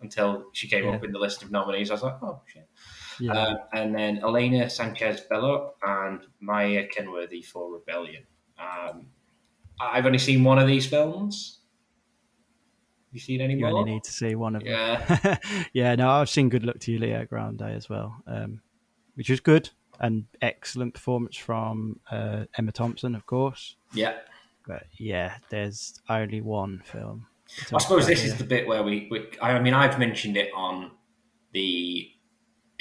[0.00, 0.92] until she came Yeah.
[0.92, 1.90] up in the list of nominees.
[1.90, 2.66] I was like, oh shit.
[3.20, 3.32] Yeah.
[3.32, 8.24] Um, and then Elena Sanchez Bello and Maia Kenworthy for Rebellion.
[8.58, 9.06] Um,
[9.80, 11.60] I've only seen one of these films.
[13.08, 13.80] Have you seen any you more?
[13.80, 14.72] only need to see one of them.
[14.72, 15.36] Yeah.
[15.72, 18.62] yeah, no, I've seen Good Luck to You, Leo Grande as well, um,
[19.14, 19.68] which was good
[20.00, 23.76] and excellent performance from uh, Emma Thompson, of course.
[23.92, 24.14] Yeah.
[24.66, 27.26] But yeah, there's only one film.
[27.72, 28.32] I suppose this here.
[28.32, 29.26] is the bit where we, we.
[29.40, 30.92] I mean, I've mentioned it on
[31.52, 32.10] the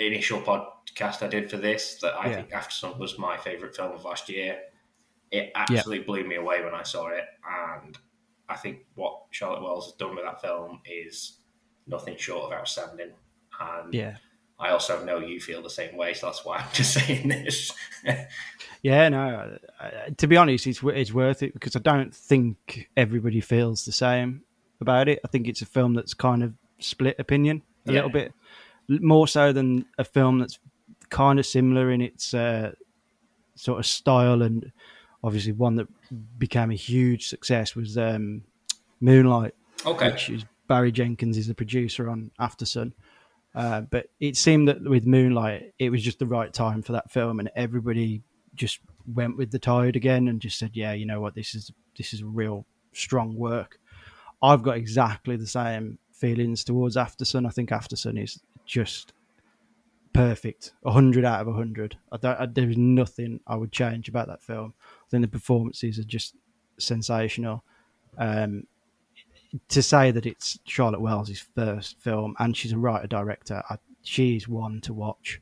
[0.08, 2.36] initial podcast I did for this that I Yeah.
[2.38, 4.60] think Aftersun was my favourite film of last year.
[5.32, 7.98] It absolutely blew me away when I saw it, and
[8.50, 11.38] I think what Charlotte Wells has done with that film is
[11.88, 13.12] nothing short of outstanding.
[13.60, 14.18] And Yeah,
[14.60, 17.72] I also know you feel the same way, so that's why I'm just saying this.
[18.82, 19.58] yeah, no.
[20.18, 24.42] To be honest, it's it's worth it because I don't think everybody feels the same
[24.82, 25.20] about it.
[25.24, 27.96] I think it's a film that's kind of split opinion a Yeah.
[27.96, 28.34] little bit
[29.00, 30.60] more so than a film that's
[31.10, 32.72] kind of similar in its uh,
[33.56, 34.72] sort of style and
[35.24, 35.88] obviously one that
[36.38, 38.44] became a huge success was um,
[39.00, 39.54] Moonlight,
[39.86, 40.12] okay.
[40.12, 42.94] which is Barry Jenkins is the producer on Aftersun.
[43.54, 47.12] Uh, but it seemed that with Moonlight, it was just the right time for that
[47.12, 48.22] film, and everybody
[48.56, 48.80] just
[49.14, 51.36] went with the tide again and just said, "Yeah, you know what?
[51.36, 53.78] This is this is real strong work."
[54.42, 57.46] I've got exactly the same feelings towards Aftersun.
[57.46, 58.40] I think Aftersun is
[58.72, 59.12] just
[60.14, 61.98] perfect, hundred out of hundred.
[62.12, 62.40] I don't.
[62.40, 64.74] I, there's nothing I would change about that film.
[64.80, 66.36] I think the performances are just
[66.80, 67.66] sensational.
[68.18, 68.66] Um,
[69.68, 73.62] to say that it's Charlotte Wells' first film and she's a writer director,
[74.04, 75.42] she's one to watch,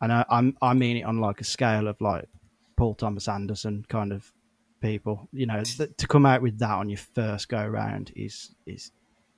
[0.00, 2.28] and I, I'm I mean it on like a scale of like
[2.76, 4.32] Paul Thomas Anderson kind of
[4.80, 5.28] people.
[5.32, 8.92] You know, th- to come out with that on your first go round is is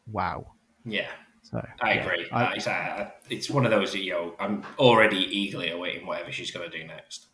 [0.06, 0.52] wow.
[0.84, 1.08] Yeah,
[1.44, 2.26] So I yeah, agree.
[2.32, 6.32] I- it's, uh, it's one of those that, you know, I'm already eagerly awaiting whatever
[6.32, 7.26] she's going to do next.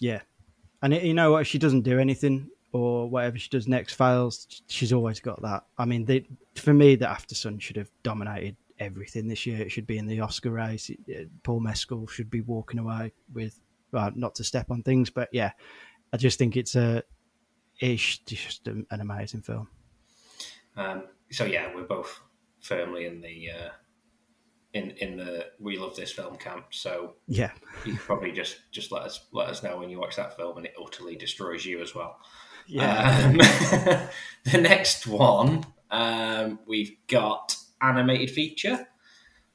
[0.00, 0.20] Yeah,
[0.82, 1.42] and y- you know what?
[1.42, 5.64] If she doesn't do anything or whatever she does next fails, she's always got that.
[5.78, 6.26] I mean, they,
[6.56, 9.60] for me, the Aftersun should have dominated everything this year.
[9.62, 10.90] It should be in the Oscar race.
[10.90, 13.58] It- it- Paul Mescal should be walking away with,
[13.92, 15.52] well, not to step on things, but yeah,
[16.12, 17.02] I just think it's a,
[17.78, 19.68] it's just an amazing film.
[20.76, 22.20] Um, so yeah, we're both
[22.66, 23.68] firmly in the uh,
[24.74, 26.66] in in the we love this film camp.
[26.70, 27.52] So Yeah,
[27.84, 30.66] you probably just just let us let us know when you watch that film and
[30.66, 32.18] it utterly destroys you as well.
[32.66, 33.26] yeah.
[33.26, 33.36] Um,
[34.52, 38.86] the next one um, we've got animated feature.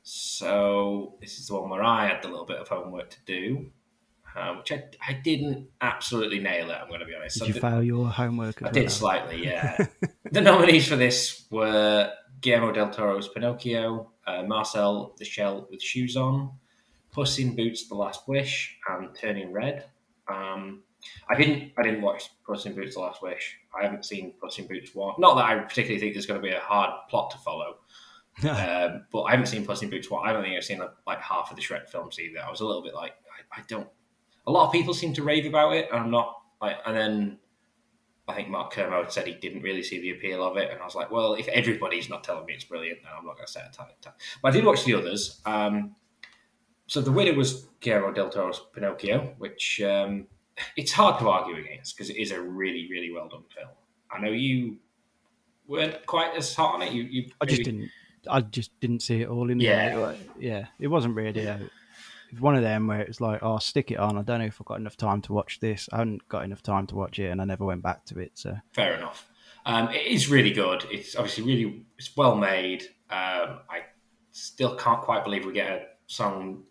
[0.03, 3.67] So this is the one where I had the little bit of homework to do,
[4.35, 6.77] uh, which I, I didn't absolutely nail it.
[6.81, 7.35] I'm going to be honest.
[7.37, 8.63] Did I you did- fail your homework?
[8.63, 9.85] I did slightly, yeah.
[10.31, 16.17] the nominees for this were Guillermo del Toro's Pinocchio, uh, Marcel the Shell with Shoes
[16.17, 16.51] On,
[17.11, 19.85] Puss in Boots: The Last Wish, and Turning Red.
[20.27, 20.83] Um,
[21.29, 21.71] I didn't.
[21.77, 23.57] I didn't watch Puss in Boots: The Last Wish.
[23.79, 25.13] I haven't seen Puss in Boots one.
[25.19, 27.75] Not that I particularly think there's going to be a hard plot to follow,
[28.49, 30.27] um, but I haven't seen Puss in Boots one.
[30.27, 32.39] I don't think I've seen like, half of the Shrek films either.
[32.43, 33.13] I was a little bit like,
[33.53, 33.87] I, I don't.
[34.47, 36.77] A lot of people seem to rave about it, and I'm not like.
[36.85, 37.39] And then
[38.31, 40.85] I think Mark Kermode said he didn't really see the appeal of it, and I
[40.85, 43.51] was like, well, if everybody's not telling me it's brilliant, then I'm not going to
[43.51, 43.87] set a time.
[44.41, 45.41] But I did watch the others.
[45.45, 45.95] Um,
[46.87, 50.27] so the winner was Guillermo del Toro's Pinocchio, which um,
[50.75, 53.69] it's hard to argue against because it is a really, really well done film.
[54.11, 54.77] I know you
[55.67, 56.91] weren't quite as hot on it.
[56.91, 57.89] You, you I just maybe- didn't.
[58.29, 60.11] I just didn't see it all in Yeah.
[60.11, 61.41] It- yeah, it wasn't really.
[61.41, 61.69] It was
[62.39, 64.61] one of them where it was like, "Oh, stick it on." I don't know if
[64.61, 65.89] I've got enough time to watch this.
[65.91, 68.31] I haven't got enough time to watch it, and I never went back to it.
[68.35, 69.27] So Fair enough.
[69.65, 70.85] Um, it is really good.
[70.89, 72.83] It's obviously really it's well made.
[73.09, 73.83] Um, I
[74.31, 76.63] still can't quite believe we get a song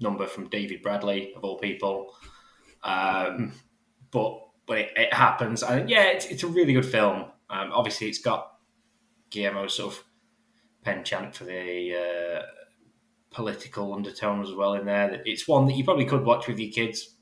[0.00, 2.14] number from David Bradley of all people.
[2.82, 3.52] Um,
[4.10, 7.24] but but it, it happens, and yeah, it's, it's a really good film.
[7.50, 8.52] Um, obviously, it's got
[9.30, 10.04] Guillermo's sort of
[10.82, 12.42] penchant for the uh,
[13.38, 15.22] political undertones as well in there.
[15.24, 17.14] It's one that you probably could watch with your kids.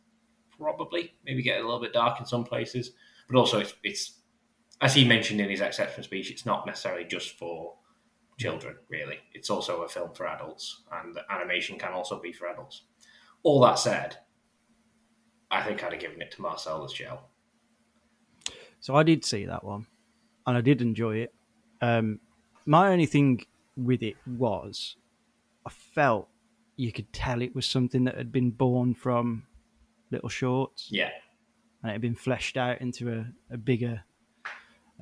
[0.59, 2.93] Probably, maybe get a little bit dark in some places,
[3.29, 4.21] but also it's, it's
[4.81, 7.75] as he mentioned in his acceptance speech, it's not necessarily just for
[8.39, 8.77] children.
[8.89, 12.85] Really, it's also a film for adults, and animation can also be for adults.
[13.43, 14.17] All that said,
[15.51, 17.29] I think I'd have given it to Marcel the Shell.
[18.81, 19.87] So I did see that one,
[20.47, 21.35] and I did enjoy it.
[21.83, 22.21] Um,
[22.64, 23.45] my only thing
[23.77, 24.97] with it was,
[25.67, 26.29] I felt
[26.77, 29.47] you could tell it was something that had been born from
[30.11, 31.11] little shorts, Yeah,
[31.83, 34.05] and it had been fleshed out into a, a bigger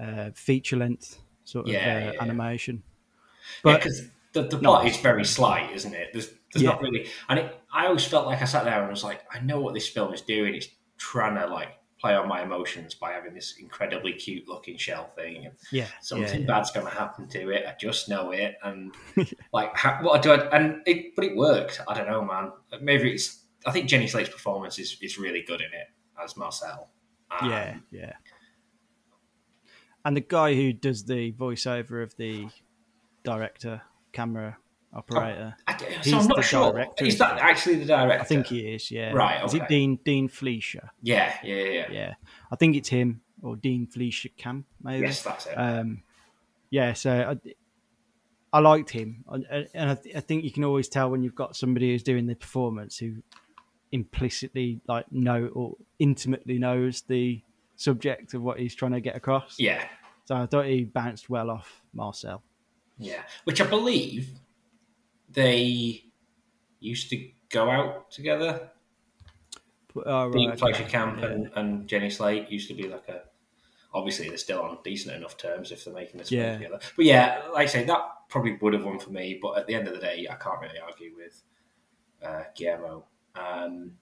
[0.00, 2.22] uh, feature length sort of Yeah, uh, yeah, yeah.
[2.22, 2.82] animation.
[3.62, 4.70] But because the, the No.
[4.70, 6.10] plot is very slight, isn't it?
[6.12, 9.04] There's, there's not really, and it, I always felt like I sat there and was
[9.04, 10.54] like, I know what this film is doing.
[10.54, 11.70] It's trying to like
[12.04, 16.42] play on my emotions by having this incredibly cute looking shell thing, and yeah, something
[16.42, 17.64] yeah, bad's going to happen to it.
[17.66, 18.94] I just know it, and
[19.54, 20.54] like, how, what do I?
[20.54, 21.80] And it, but it worked.
[21.88, 22.52] I don't know, man.
[22.82, 23.44] Maybe it's.
[23.64, 25.88] I think Jenny Slate's performance is, is really good in it
[26.22, 26.90] as Marcel.
[27.30, 28.12] Um, yeah, yeah.
[30.04, 32.48] And the guy who does the voiceover of the
[33.22, 33.80] director,
[34.12, 34.58] camera
[34.94, 36.86] operator, I, so He's I'm not sure.
[37.00, 38.20] Is that actually the director?
[38.22, 38.90] I think he is.
[38.90, 40.90] Yeah, Right, Is it Dean Dean Fleischer?
[41.02, 41.64] Yeah, yeah, yeah.
[41.70, 41.86] yeah.
[41.90, 42.14] Yeah,
[42.52, 45.06] I think it's him or Dean Fleischer Camp maybe.
[45.06, 45.54] Yes, that's it.
[45.54, 46.02] Um,
[46.70, 47.12] yeah, so
[47.44, 47.54] I,
[48.52, 51.34] I liked him, and, and I, th- I think you can always tell when you've
[51.34, 53.16] got somebody who's doing the performance who
[53.92, 57.40] implicitly like know or intimately knows the
[57.76, 59.56] subject of what he's trying to get across.
[59.58, 59.86] yeah,
[60.24, 62.42] So I thought he bounced well off Marcel.
[62.98, 63.22] yeah.
[63.44, 64.30] Which I believe
[65.34, 66.04] they
[66.80, 68.70] used to go out together.
[70.06, 70.84] Oh, Dean right, okay.
[70.84, 71.26] Camp Yeah.
[71.26, 73.22] and, and Jenny Slate used to be like a.
[73.92, 76.54] Obviously, they're still on decent enough terms if they're making this Yeah.
[76.54, 76.80] together.
[76.96, 79.38] But yeah, like I say, that probably would have won for me.
[79.40, 81.40] But at the end of the day, I can't really argue with
[82.20, 83.04] uh, Guillermo.
[83.36, 83.92] Um,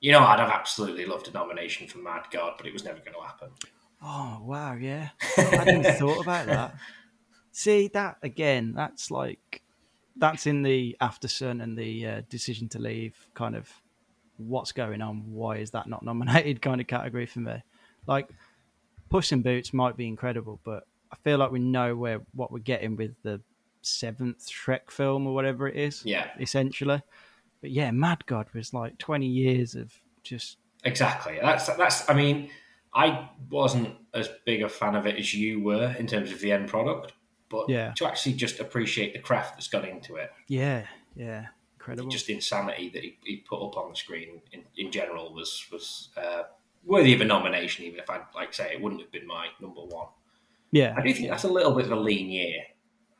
[0.00, 2.98] you know, I'd have absolutely loved a nomination for Mad God, but it was never
[2.98, 3.50] going to happen.
[4.02, 5.10] Oh wow, yeah.
[5.38, 6.74] I hadn't thought about that.
[7.52, 8.74] See that again?
[8.74, 9.62] That's like
[10.18, 13.70] that's in the Aftersun and the uh, decision to leave kind of
[14.36, 15.32] what's going on.
[15.32, 16.62] Why is that not nominated?
[16.62, 17.62] Kind of category for me.
[18.06, 18.28] Like
[19.08, 22.58] Puss in Boots might be incredible, but I feel like we know where what we're
[22.58, 23.40] getting with the
[23.82, 26.04] seventh Shrek film or whatever it is.
[26.04, 26.28] Yeah.
[26.40, 27.02] essentially.
[27.60, 29.92] But yeah, Mad God was like twenty years of
[30.22, 31.38] just Exactly.
[31.42, 32.08] That's that's.
[32.08, 32.48] I mean,
[32.94, 36.52] I wasn't as big a fan of it as you were in terms of the
[36.52, 37.12] end product,
[37.48, 37.92] but Yeah.
[37.96, 42.08] to actually just appreciate the craft that's gone into it, yeah, yeah, incredible.
[42.10, 45.66] just the insanity that he, he put up on the screen in, in general was
[45.70, 46.44] was uh,
[46.84, 47.84] worthy of a nomination.
[47.84, 50.08] Even if I like say it wouldn't have been my number one.
[50.72, 52.62] yeah, I do think that's a little bit of a lean year.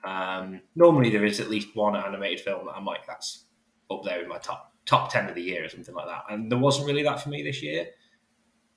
[0.04, 3.44] Um, normally, there is at least one animated film that I'm like, that's
[3.90, 6.50] up there in my top top ten of the year or something like that, and
[6.50, 7.88] there wasn't really that for me this year.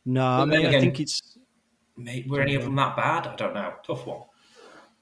[0.05, 1.37] no, I mean, I think it's
[1.99, 3.27] Mate, were any of them that bad?
[3.27, 3.73] I don't know.
[3.85, 4.21] Tough one.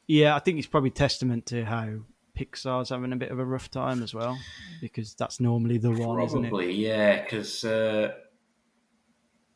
[0.08, 2.00] Yeah, I think it's probably testament to how
[2.38, 4.38] Pixar's having a bit of a rough time as well,
[4.82, 6.50] because that's normally the one, isn't it?
[6.50, 8.16] Probably, yeah, because It's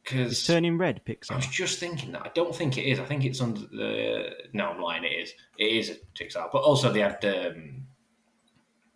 [0.04, 1.32] because turning red, Pixar.
[1.32, 3.00] I was just thinking that I don't think it is.
[3.00, 5.04] I think it's under the no, I'm lying.
[5.04, 5.34] It is.
[5.58, 7.86] It is Pixar, but also they had um,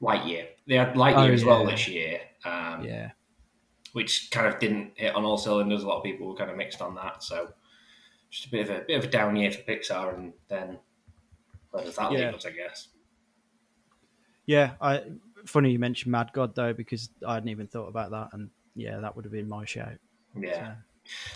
[0.01, 0.47] Lightyear.
[0.67, 3.11] They had Lightyear Oh, as well this year, um, Yeah,
[3.93, 5.83] which kind of didn't hit on all cylinders.
[5.83, 7.49] A lot of people were kind of mixed on that, so
[8.31, 10.79] just a bit of a bit of a down year for Pixar, and then
[11.83, 12.25] that Yeah.
[12.27, 12.45] leave us?
[12.45, 12.87] I guess.
[14.45, 14.73] yeah.
[14.81, 15.03] I
[15.45, 18.99] funny you mentioned Mad God though, because I hadn't even thought about that, and yeah,
[18.99, 19.93] that would have been my shout.
[20.37, 20.75] Yeah.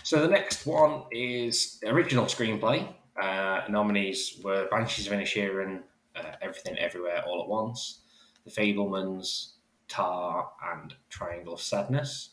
[0.02, 2.92] So the next one is original screenplay.
[3.20, 5.82] Uh, nominees were Banshees of Inisherin,
[6.16, 8.00] uh, Everything Everywhere All at Once,
[8.44, 9.52] The Fabelmans,
[9.88, 12.30] Tar, and Triangle of Sadness.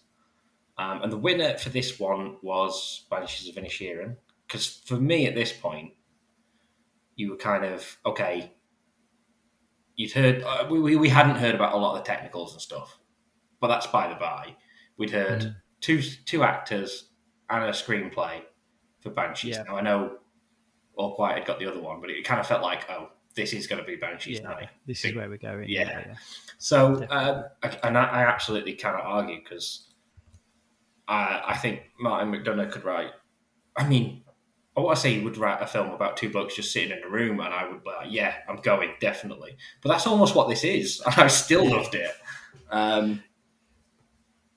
[0.80, 4.16] Um, and the winner for this one was Banshees of Inisherin.
[4.48, 5.94] Because for me at this point,
[7.18, 8.54] you were kind of, okay,
[9.96, 12.62] you'd heard, uh, we, we, we hadn't heard about a lot of the technicals and
[12.62, 12.98] stuff,
[13.60, 14.56] but that's by the by.
[14.98, 15.56] We'd heard Mm.
[15.82, 17.10] two two actors
[17.50, 18.42] and a screenplay
[19.02, 19.56] for Banshees.
[19.58, 19.64] Yeah.
[19.64, 20.18] Now I know
[20.96, 23.54] All Quiet had got the other one, but it kind of felt like, oh, this
[23.54, 24.58] is going to be Banshees Yeah, now.
[24.88, 25.70] this is where we're going.
[25.70, 25.90] Yeah.
[26.08, 26.16] yeah.
[26.58, 27.16] So, Definitely.
[27.18, 29.94] um, I- and I, I absolutely cannot argue because
[31.08, 33.12] I, I think Martin McDonagh could write.
[33.78, 34.24] I mean,
[34.78, 37.04] I want to say he would write a film about two blokes just sitting in
[37.04, 39.58] a room, and I would be like, yeah, I'm going definitely.
[39.82, 42.12] But that's almost what this is, and I still loved it.
[42.70, 43.24] Um,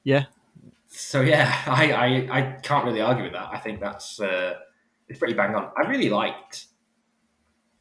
[0.04, 0.26] yeah,
[0.88, 3.48] so yeah, I, I I can't really argue with that.
[3.50, 4.54] I think that's uh,
[5.08, 5.70] it's pretty bang on.
[5.76, 6.66] I really liked,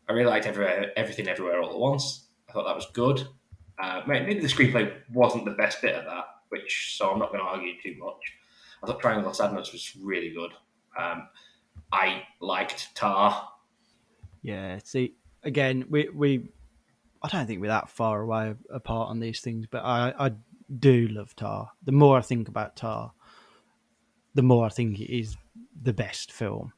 [0.08, 2.28] I really liked everywhere, everything, everywhere, all at once.
[2.48, 3.28] I thought that was good.
[3.78, 7.44] Uh, maybe the screenplay wasn't the best bit of that, which so I'm not going
[7.44, 8.34] to argue too much.
[8.82, 10.52] I thought Triangle of Sadness was really good.
[10.98, 11.28] Um,
[11.92, 13.50] I liked Tar.
[14.42, 14.80] Yeah.
[14.84, 16.50] See, again, we we
[17.22, 20.32] I don't think we're that far away apart on these things, but I I
[20.78, 21.72] do love Tar.
[21.84, 23.12] The more I think about Tar,
[24.36, 25.36] the more I think it is
[25.82, 26.74] the best film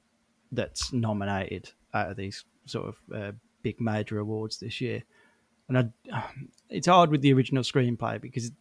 [0.51, 3.32] that's nominated out of these sort of uh,
[3.62, 5.03] big major awards this year.
[5.68, 5.78] And
[6.12, 6.24] I,
[6.70, 8.51] it's hard with the original screenplay because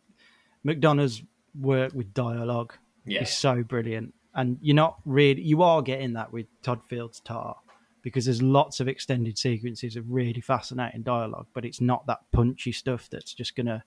[0.66, 1.22] McDonagh's
[1.58, 2.74] work with dialogue
[3.04, 4.14] Yeah, is so brilliant.
[4.34, 7.56] And you're not really, you are getting that with Todd Field's Tar
[8.02, 12.72] because there's lots of extended sequences of really fascinating dialogue, but it's not that punchy
[12.72, 13.82] stuff that's just going to,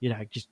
[0.00, 0.48] you know, just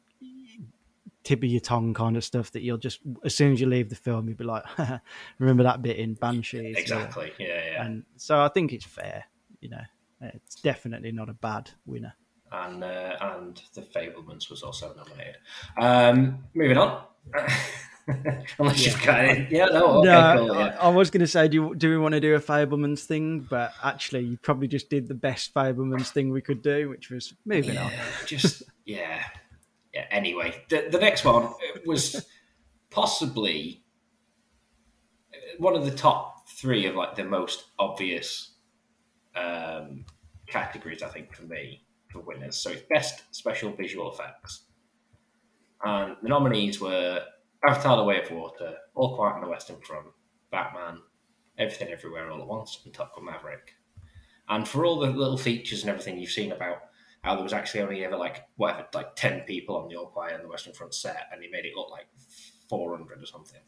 [1.25, 3.89] tip of your tongue kind of stuff that you'll just, as soon as you leave
[3.89, 4.65] the film, you'll be like,
[5.39, 6.77] remember that bit in Banshees?
[6.77, 7.33] exactly.
[7.39, 7.85] Yeah, yeah.
[7.85, 9.25] And so I think it's fair,
[9.61, 9.83] you know,
[10.21, 12.15] it's definitely not a bad winner.
[12.53, 15.37] and uh, and the Fabelmans was also nominated.
[15.79, 17.05] Um, moving on.
[18.59, 19.51] Unless you've got it.
[19.51, 20.77] Yeah, no, okay, no, cool, yeah.
[20.81, 23.05] I, I was going to say, do, you, do we want to do a Fabelmans
[23.05, 23.41] thing?
[23.41, 27.35] But actually, you probably just did the best Fabelmans thing we could do, which was
[27.45, 27.91] moving on.
[28.27, 29.23] Just yeah,
[29.95, 30.07] yeah.
[30.11, 31.53] Anyway, the the next one
[31.87, 32.27] was
[32.91, 33.83] possibly
[35.59, 38.55] one of the top three of like the most obvious
[39.37, 40.05] um,
[40.47, 41.03] categories.
[41.03, 42.57] I think for me for winners.
[42.57, 44.65] So it's best special visual effects,
[45.85, 47.23] and the nominees were
[47.67, 50.07] Avatar: The Way of Water, All Quiet on the Western Front,
[50.51, 50.99] Batman,
[51.59, 53.75] Everything Everywhere All at Once, and Top Gun Maverick.
[54.49, 56.79] And for all the little features and everything you've seen about
[57.23, 60.35] how there was actually only ever like whatever, like ten people on the All Quiet
[60.37, 62.07] on the Western Front set, and he made it look like
[62.69, 63.61] four hundred or something.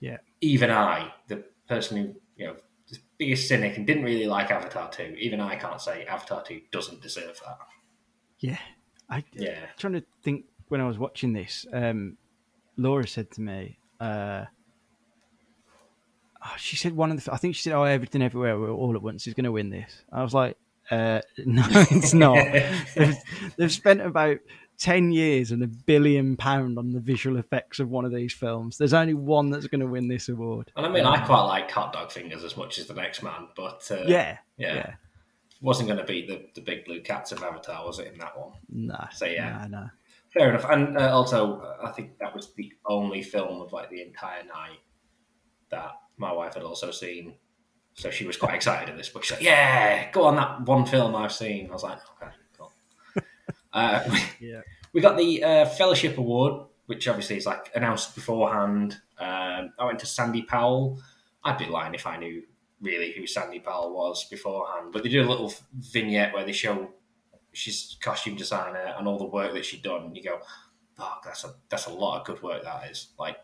[0.00, 0.18] Yeah.
[0.40, 2.56] Even I, the person who you know,
[2.88, 6.60] the biggest cynic and didn't really like Avatar two, even I can't say Avatar two
[6.70, 7.58] doesn't deserve that.
[8.40, 8.58] Yeah,
[9.08, 9.66] I Yeah.
[9.78, 11.66] trying to think when I was watching this.
[11.72, 12.16] Um,
[12.76, 14.44] Laura said to me, uh,
[16.44, 17.32] oh, she said one of the.
[17.32, 20.02] I think she said, "Oh, everything everywhere all at once is going to win this."
[20.12, 20.56] I was like,
[20.90, 22.36] Uh, no, it's not.
[22.94, 23.16] they've,
[23.56, 24.38] they've spent about
[24.78, 28.76] 10 years and a billion pound on the visual effects of one of these films.
[28.78, 30.70] There's only one that's going to win this award.
[30.76, 33.48] And I mean, I quite like Hot Dog Fingers as much as the next man,
[33.56, 34.36] but uh, Yeah.
[34.58, 34.94] yeah, Yeah.
[35.62, 38.12] wasn't going to beat the, the big blue cats of Avatar, was it?
[38.12, 39.06] In that one, No.
[39.14, 39.66] So, yeah.
[39.68, 39.90] No, no.
[40.36, 40.64] Fair enough.
[40.70, 44.78] And uh, also, I think that was the only film of like the entire night
[45.70, 47.34] that my wife had also seen.
[47.94, 50.84] So she was quite excited at this, but she's like, "Yeah, go on that one
[50.84, 52.72] film I've seen." I was like, "Okay, cool."
[53.72, 54.60] uh, we- Yeah.
[54.92, 58.98] we got the uh, Fellowship Award, which obviously is like announced beforehand.
[59.18, 61.00] Um, I went to Sandy Powell.
[61.42, 62.42] I'd be lying if I knew
[62.82, 66.90] really who Sandy Powell was beforehand, but they do a little vignette where they show
[67.56, 70.04] she's costume designer and all the work that she'd done.
[70.04, 70.40] And you go,
[70.96, 72.62] "Fuck, that's a that's a lot of good work.
[72.64, 73.38] That is like."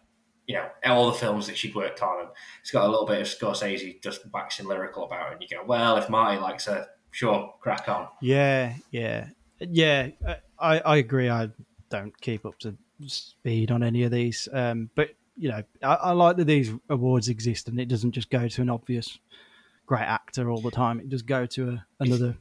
[0.49, 2.29] You know, all the films that she'd worked on, and
[2.61, 5.33] it's got a little bit of Scorsese just waxing lyrical about it.
[5.35, 8.09] And you go, well, if Marty likes her, sure, crack on.
[8.21, 9.29] Yeah, yeah,
[9.61, 10.09] yeah.
[10.59, 11.31] I I agree.
[11.31, 11.51] I
[11.91, 16.11] don't keep up to speed on any of these, um, but you know, I, I
[16.11, 19.21] like that these awards exist, and it doesn't just go to an obvious
[19.87, 21.01] great actor all the time.
[21.01, 22.37] It just go to a, another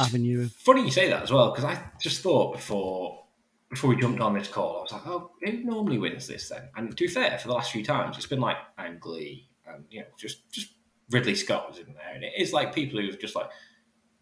[0.00, 3.24] avenue of Funny you say that as well, because I just thought before
[3.70, 6.68] before we jumped on this call, I was like, oh, who normally wins this then?
[6.76, 9.84] And to be fair, for the last few times, it's been like Ang Lee and
[9.90, 10.68] you know just just
[11.10, 13.48] Ridley Scott was in there, and it is like people who've just like,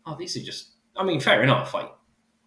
[0.06, 0.70] oh, these are just.
[0.96, 1.90] I mean, fair enough, like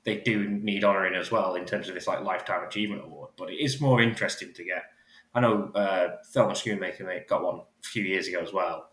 [0.06, 3.50] they do need honouring as well in terms of this like lifetime achievement award, but
[3.50, 4.84] it is more interesting to get.
[5.34, 8.90] I know uh, Thelma Schoonmaker got one a few years ago as well.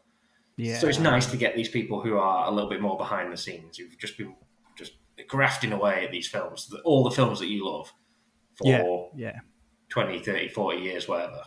[0.57, 0.79] Yeah.
[0.79, 3.37] So it's nice to get these people who are a little bit more behind the
[3.37, 4.35] scenes, who've just been
[4.77, 4.93] just
[5.29, 7.93] grafting away at these films, all the films that you love
[8.57, 9.39] for Yeah, yeah.
[9.89, 11.43] 20, 30, 40 years, whatever.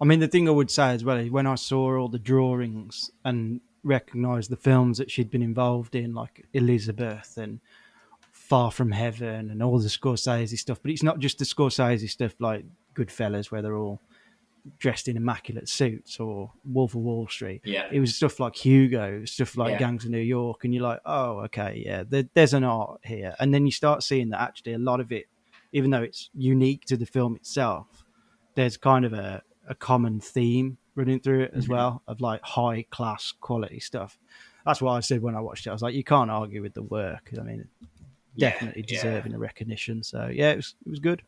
[0.00, 2.18] I mean, the thing I would say as well is when I saw all the
[2.18, 7.60] drawings and recognised the films that she'd been involved in, like Elizabeth and
[8.32, 12.34] Far From Heaven and all the Scorsese stuff, but it's not just the Scorsese stuff
[12.38, 14.00] like Goodfellas, where they're all
[14.78, 17.62] dressed in immaculate suits, or Wolf of Wall Street.
[17.64, 17.88] Yeah.
[17.90, 19.78] It was stuff like Hugo, stuff like Yeah.
[19.78, 23.34] Gangs of New York, and you're like, oh, okay, yeah, there, there's an art here.
[23.40, 25.26] And then you start seeing that actually a lot of it,
[25.72, 28.04] even though it's unique to the film itself,
[28.54, 31.72] there's kind of a, a common theme running through it as Mm-hmm.
[31.72, 34.18] well of like high class quality stuff.
[34.66, 35.70] That's what I said when I watched it.
[35.70, 37.30] I was like, you can't argue with the work.
[37.36, 37.66] I mean,
[38.36, 38.96] Yeah, definitely yeah.
[38.96, 40.02] deserving of recognition.
[40.02, 41.22] So yeah, it was it was good.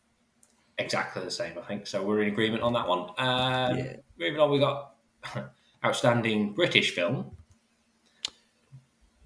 [0.77, 1.87] Exactly the same, I think.
[1.87, 3.09] So we're in agreement on that one.
[3.17, 3.95] Um, Yeah.
[4.17, 4.95] Moving on, we got
[5.85, 7.37] outstanding British film.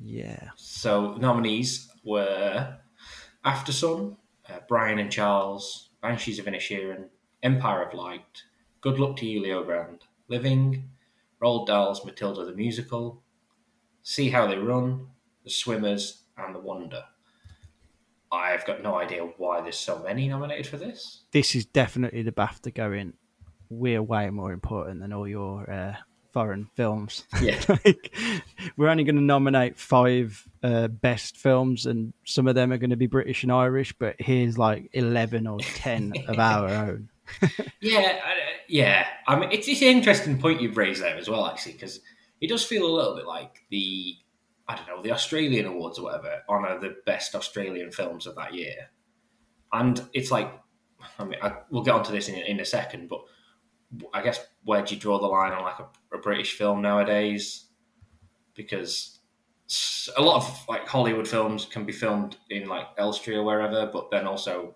[0.01, 2.77] Yeah, So nominees were
[3.43, 4.15] Aftersun,
[4.47, 7.09] uh, Brian and Charles, Banshees of Inisherin,
[7.43, 8.43] Empire of Light,
[8.79, 10.89] Good Luck to you, Leo Grande, Living,
[11.41, 13.21] Roald Dahl's Matilda the Musical,
[14.01, 15.07] See How They Run,
[15.43, 17.03] The Swimmers, and The Wonder.
[18.31, 21.23] I've got no idea why there's so many nominated for this.
[21.31, 23.13] this is definitely the BAFTA going.
[23.69, 25.95] We're way more important than all your uh,
[26.33, 27.23] foreign films.
[27.41, 27.59] Yeah.
[27.85, 28.13] like,
[28.77, 32.89] we're only going to nominate five uh, best films, and some of them are going
[32.91, 33.93] to be British and Irish.
[33.93, 37.09] But here's like eleven or ten of our own.
[37.81, 38.35] Yeah, I-
[38.67, 39.07] yeah.
[39.27, 41.99] I mean, it's, it's an interesting point you've raised there as well, actually, because
[42.41, 44.15] it does feel a little bit like the,
[44.69, 48.53] I don't know, the Australian Awards or whatever honour the best Australian films of that
[48.53, 48.91] year,
[49.73, 50.53] and it's like,
[51.17, 53.21] I mean, I, we'll get onto this in, in a second, but
[54.13, 57.65] I guess where do you draw the line on like a, a British film nowadays?
[58.53, 59.19] Because
[60.17, 64.11] a lot of like Hollywood films can be filmed in like Elstree or wherever, but
[64.11, 64.75] then also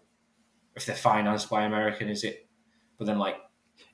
[0.76, 2.48] if they're financed by American, is it?
[2.98, 3.38] But then like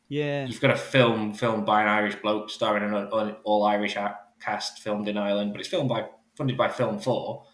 [0.07, 3.95] Yeah, you've got a film filmed by an Irish bloke starring an, all Irish
[4.39, 7.45] cast filmed in Ireland, but it's filmed by funded by Film Four,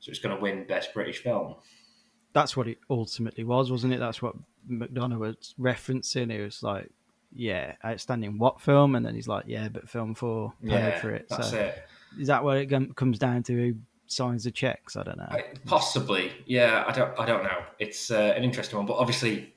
[0.00, 1.54] so it's going to win Best British Film.
[2.32, 3.98] that's what it ultimately was, wasn't it?
[4.00, 4.34] That's what
[4.70, 6.30] McDonagh was referencing.
[6.30, 6.90] It was like,
[7.32, 8.94] yeah, outstanding what film?
[8.94, 11.26] And then he's like, yeah, but film four paid Yeah, for it.
[11.28, 11.82] that's so it.
[12.20, 13.52] is that what it comes down to?
[13.54, 13.74] Who
[14.06, 14.96] signs the checks?
[14.96, 15.26] I don't know.
[15.30, 16.84] I- Possibly, yeah.
[16.86, 17.18] I don't.
[17.18, 17.62] I don't know.
[17.78, 19.54] It's uh, an interesting one, but obviously,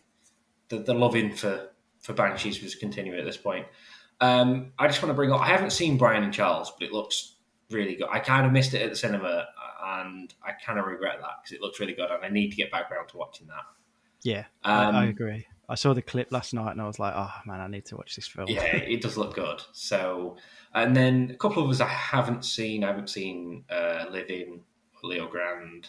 [0.70, 1.70] the the loving for
[2.00, 3.68] for Banshees was continuing at this point.
[4.22, 5.42] Um, I just want to bring up.
[5.42, 7.36] I haven't seen Brian and Charles, but it looks
[7.70, 8.08] really good.
[8.10, 9.48] I kind of missed it at the cinema,
[9.84, 12.56] and I kind of regret that because it looks really good, and I need to
[12.56, 13.64] get back around to watching that.
[14.24, 15.48] yeah, Um, I, I agree.
[15.68, 17.96] I saw the clip last night and I was like, oh man, I need to
[17.96, 18.50] watch this film.
[18.50, 19.62] yeah, it does look good.
[19.72, 20.36] So,
[20.74, 22.84] and then a couple of us I haven't seen.
[22.84, 24.64] I haven't seen uh, Living,
[25.02, 25.88] Leo Grande.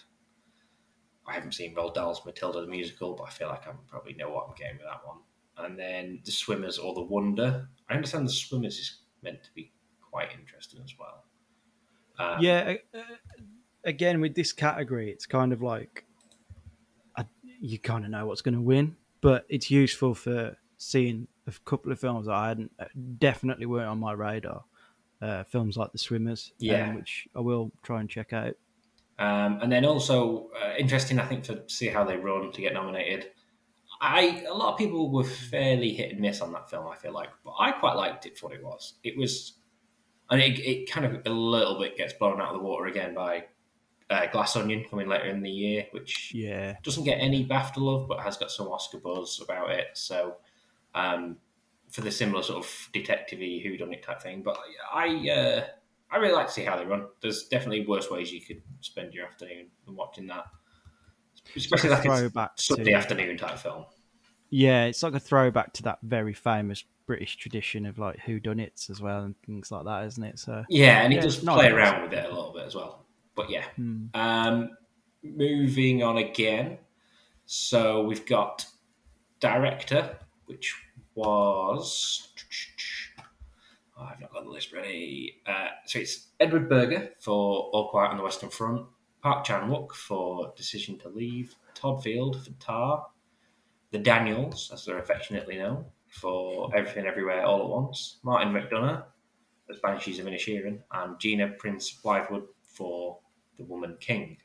[1.27, 4.31] I haven't seen Roald Dahl's Matilda the musical, but I feel like I probably know
[4.31, 5.19] what I'm getting with that one.
[5.59, 7.69] And then The Swimmers or The Wonder.
[7.89, 9.73] I understand The Swimmers is meant to be
[10.11, 11.25] quite interesting as well.
[12.19, 13.01] Um, yeah, uh,
[13.85, 16.05] again with this category, it's kind of like
[17.17, 17.25] I,
[17.61, 21.93] you kind of know what's going to win, but it's useful for seeing a couple
[21.93, 22.85] of films that I hadn't uh,
[23.19, 24.65] definitely weren't on my radar.
[25.21, 26.95] Uh, films like The Swimmers, um, Yeah.
[26.97, 28.55] which I will try and check out.
[29.21, 32.73] Um, and then also uh, interesting, I think, to see how they run to get
[32.75, 33.31] nominated.
[34.03, 36.87] I a lot of people were fairly hit and miss on that film.
[36.89, 38.95] I feel like, but I quite liked it for what it was.
[39.05, 39.55] It was,
[40.29, 43.15] and it, it kind of a little bit gets blown out of the water again
[43.15, 43.45] by
[44.11, 48.09] uh, Glass Onion coming later in the year, which Yeah, doesn't get any BAFTA love,
[48.09, 49.87] but has got some Oscar buzz about it.
[49.95, 50.37] So,
[50.95, 51.37] um,
[51.91, 54.43] for the similar sort of detective-y whodunit type thing.
[54.43, 54.59] But
[54.93, 55.65] I, uh,
[56.11, 57.07] I really like to see how they run.
[57.21, 60.47] There's definitely worse ways you could spend your afternoon than watching that,
[61.55, 63.85] especially like a throwback Sunday to afternoon type film.
[64.53, 68.59] Yeah, it's like a throwback to that very famous British tradition of like who done
[68.59, 70.39] whodunits as well and things like that, isn't it?
[70.39, 73.07] So Yeah, and he Yeah, does play around with it a little bit as well.
[73.35, 74.07] But yeah, hmm.
[74.13, 74.77] Um,
[75.23, 76.77] moving on again.
[77.47, 78.67] So we've got
[79.41, 80.75] director, which
[81.15, 82.29] was.
[83.99, 85.41] Oh, I've not got the list ready.
[85.47, 88.87] Uh, so it's Edward Berger for All Quiet on the Western Front,
[89.23, 93.07] Park Chan Wook for Decision to Leave, Todd Field for Tar,
[93.93, 99.05] the Daniels, as they're affectionately known, for Everything Everywhere All at Once, Martin McDonagh
[99.71, 103.19] as Banshees of Inisherin, and Gina Prince Bythewood for
[103.59, 104.39] The Woman King.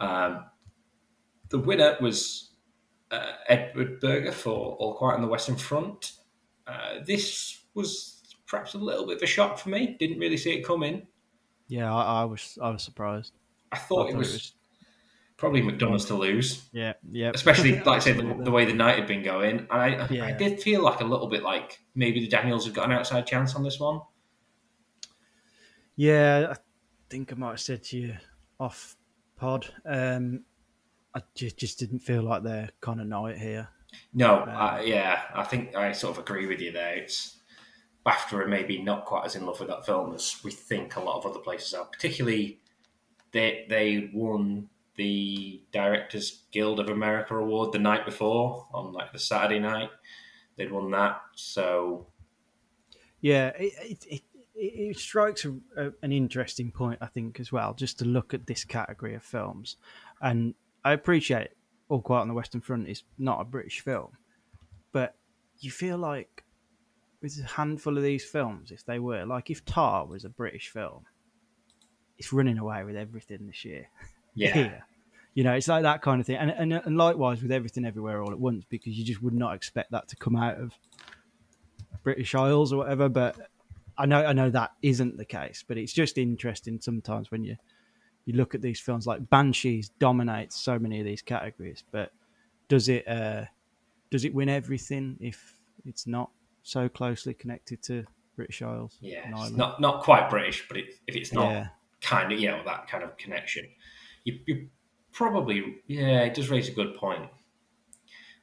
[0.00, 0.44] Um,
[1.48, 2.52] the winner was
[3.10, 6.12] uh, Edward Berger for All Quiet on the Western Front.
[6.66, 9.96] Uh, this was perhaps a little bit of a shock for me.
[9.98, 11.06] Didn't really see it coming.
[11.68, 13.32] yeah, I, I was I was surprised.
[13.72, 14.52] I thought, I it, was
[15.38, 18.98] probably McDonagh's to lose, yeah, yeah, especially like I said, the, the way the night
[18.98, 19.66] had been going.
[19.70, 22.84] And I, I did feel like a little bit like maybe the Daniels have got
[22.84, 24.00] an outside chance on this one.
[25.96, 26.56] Yeah, I
[27.08, 28.16] think I might have said to you
[28.60, 28.96] off
[29.36, 29.72] pod.
[29.86, 30.44] Um,
[31.14, 33.68] I just, just didn't feel like their kind of night here.
[34.12, 36.96] No, Um, I, yeah, I think I sort of agree with you there.
[36.96, 37.38] It's
[38.06, 41.00] BAFTA are maybe not quite as in love with that film as we think a
[41.00, 41.86] lot of other places are.
[41.86, 42.60] Particularly,
[43.32, 44.68] they they won
[44.98, 49.90] the Directors Guild of America award the night before on like the Saturday night.
[50.56, 52.08] They'd won that, so
[53.20, 54.22] Yeah, it it, it,
[54.54, 58.46] it strikes a, a, an interesting point, I think, as well, just to look at
[58.46, 59.76] this category of films.
[60.20, 61.50] And I appreciate
[61.88, 64.10] All Quiet on the Western Front is not a British film,
[64.92, 65.14] but
[65.60, 66.44] you feel like
[67.22, 70.70] with a handful of these films, if they were, like if Tar was a British
[70.70, 71.04] film,
[72.18, 73.88] it's running away with everything this year.
[74.34, 74.84] yeah, here.
[75.34, 76.36] You know, it's like that kind of thing.
[76.36, 79.54] And, and and likewise with everything everywhere all at once, because you just would not
[79.54, 80.72] expect that to come out of
[82.02, 83.08] British Isles or whatever.
[83.08, 83.36] But
[83.96, 85.64] I know I know that isn't the case.
[85.66, 87.56] But it's just interesting sometimes when you
[88.24, 92.12] you look at these films like Banshees dominates so many of these categories, but
[92.68, 93.44] does it uh,
[94.10, 95.56] does it win everything if
[95.86, 96.30] it's not
[96.62, 98.04] so closely connected to
[98.36, 98.98] British Isles?
[99.00, 99.20] yeah.
[99.24, 99.56] and It's Ireland?
[99.56, 101.68] not not quite British, but it, if it's not yeah.
[102.02, 103.66] kind of you know that kind of connection,
[104.28, 104.68] you, you
[105.12, 107.28] probably yeah, it does raise a good point.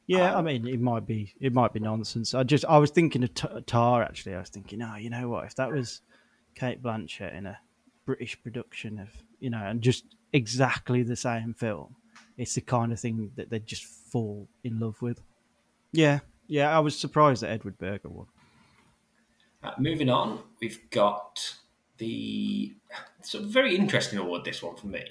[0.08, 2.34] Yeah, I Um, mean, it might be it might be nonsense.
[2.34, 4.36] I just I was thinking of T- Tar actually.
[4.36, 5.46] I was thinking, oh, you know what?
[5.46, 6.02] If that was
[6.54, 7.58] Cate Blanchett in a
[8.06, 9.10] British production of
[9.40, 11.96] you know, and just exactly the same film,
[12.38, 15.22] it's the kind of thing that they'd just fall in love with.
[15.92, 16.76] Yeah, yeah.
[16.76, 18.28] I was surprised that Edward Berger won.
[19.64, 21.56] Uh, moving on, we've got
[21.98, 22.76] the
[23.20, 24.46] it's a very interesting award.
[24.46, 25.04] This one for me.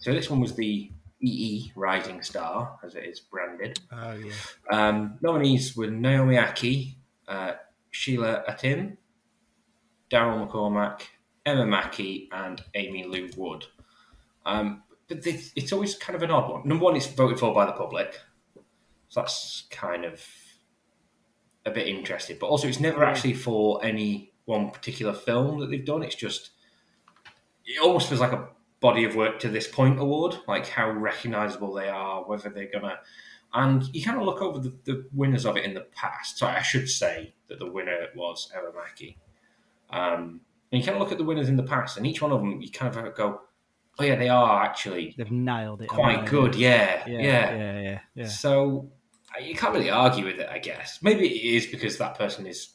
[0.00, 0.90] So this one was the
[1.22, 3.78] EE Rising Star, as it is branded.
[3.92, 4.32] Oh yeah,
[4.70, 6.94] Um, nominees were Naomi Ackie,
[7.28, 7.52] uh,
[7.90, 8.96] Sheila Atim,
[10.10, 11.02] Daryl McCormack,
[11.44, 13.66] Emma Mackey, and Aimee Lou Wood.
[14.46, 16.66] Um, but this, it's always kind of an odd one.
[16.66, 18.18] Number one, it's voted for by the public,
[19.08, 20.24] so that's kind of
[21.66, 22.38] a bit interesting.
[22.40, 26.02] But also, it's never actually for any one particular film that they've done.
[26.02, 26.50] It's just
[27.66, 28.48] it almost feels like a
[28.80, 32.98] body of work to this point award, like how recognisable they are, whether they're gonna.
[33.52, 36.38] And you kind of look over the, the winners of it in the past.
[36.38, 39.18] So I should say that the winner was Emma Mackey.
[39.90, 42.30] Um, and you kind of look at the winners in the past, and each one
[42.30, 43.40] of them, you kind of go,
[43.98, 45.88] "Oh yeah, they are actually they've nailed it.
[45.88, 47.56] quite good." Yeah, Yeah, yeah.
[47.56, 48.26] yeah, yeah, yeah.
[48.28, 48.88] So
[49.34, 51.00] uh, you can't really argue with it, I guess.
[51.02, 52.70] Maybe it is because that person is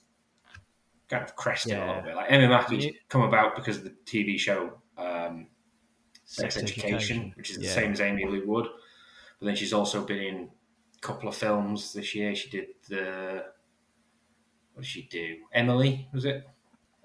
[1.09, 2.15] kind of crested a little bit.
[2.15, 5.47] Like Emma Mackey's come about because of the TV show um,
[6.25, 7.33] Sex Sex Education, Education.
[7.37, 7.73] which is the Yeah.
[7.73, 8.67] same as Aimee Lou Wood.
[9.39, 10.49] But then she's also been in
[10.95, 12.35] a couple of films this year.
[12.35, 13.45] She did the
[14.73, 15.37] what did she do?
[15.53, 16.47] Emily was it?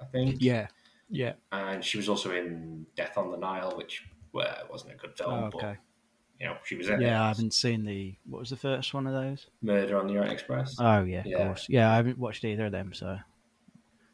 [0.01, 0.37] I think.
[0.41, 0.69] Yeah,
[1.11, 1.35] Yeah.
[1.53, 5.33] and she was also in Death on the Nile, which well, wasn't a good film,
[5.35, 5.77] Oh, but okay.
[6.41, 8.17] you know she was in Yeah, I haven't seen the.
[8.25, 9.47] What was the first one of those?
[9.61, 10.77] Murder on the Orient Express.
[10.81, 11.47] Oh yeah, of Yeah.
[11.47, 11.67] course.
[11.69, 13.19] Yeah, I haven't watched either of them, so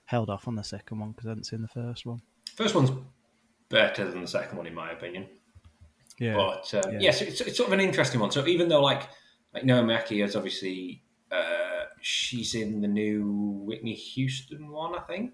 [0.06, 2.22] held off on the second one because I hadn't seen the first one.
[2.56, 2.90] First one's
[3.68, 5.26] better than the second one, in my opinion.
[6.18, 6.34] Yeah.
[6.34, 6.98] But um, Yeah.
[7.00, 8.30] yes, it's, it's sort of an interesting one.
[8.30, 9.02] So even though like
[9.54, 15.32] like Naomi is obviously uh, she's in the new Whitney Houston one, I think.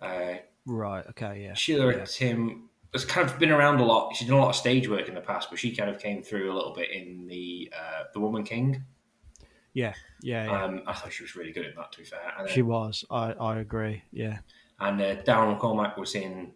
[0.00, 0.34] Uh,
[0.66, 1.04] Right.
[1.10, 1.42] Okay.
[1.44, 1.52] Yeah.
[1.54, 2.04] Sheila Yeah.
[2.06, 4.16] Tim has kind of been around a lot.
[4.16, 6.22] She's done a lot of stage work in the past, but she kind of came
[6.22, 8.82] through a little bit in the uh, the Woman King.
[9.74, 9.92] Yeah.
[10.22, 10.44] Yeah.
[10.46, 10.64] yeah.
[10.64, 11.92] Um, I thought she was really good in that.
[11.92, 13.04] To be fair, and, she was.
[13.10, 14.02] I I agree.
[14.10, 14.38] Yeah.
[14.80, 16.52] and uh, Darren McCormack was in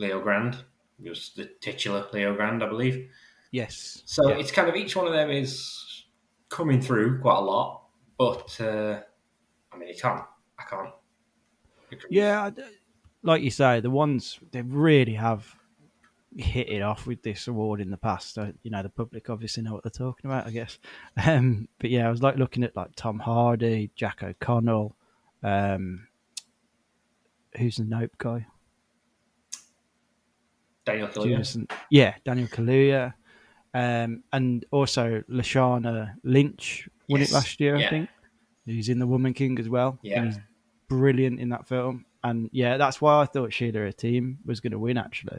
[0.00, 0.56] Leo Grande.
[1.00, 3.08] He was the titular Leo Grande, I believe.
[3.52, 4.02] Yes.
[4.06, 4.36] So yeah.
[4.36, 6.04] it's kind of each one of them is
[6.48, 7.84] coming through quite a lot,
[8.18, 9.00] but uh,
[9.72, 10.22] I mean, you can't.
[10.58, 10.90] I can't.
[12.08, 12.50] Yeah,
[13.22, 15.56] like you say, the ones they really have
[16.36, 18.38] hit it off with this award in the past.
[18.38, 20.78] Uh, you know, the public obviously know what they're talking about, I guess.
[21.26, 24.96] Um, but yeah, I was like looking at like Tom Hardy, Jack O'Connell,
[25.42, 26.06] um,
[27.56, 28.46] who's the Nope guy?
[30.84, 31.70] Daniel Kaluuya.
[31.90, 33.14] Yeah, Daniel Kaluuya,
[33.74, 37.86] um, and also Lashana Lynch won Yes, it last year, yeah.
[37.86, 38.08] I think.
[38.66, 39.98] He's in The Woman King as well.
[40.02, 40.24] Yeah.
[40.26, 40.38] he's
[40.88, 42.04] brilliant in that film.
[42.22, 45.38] And yeah, that's why I thought Sheila Atim was going to win actually.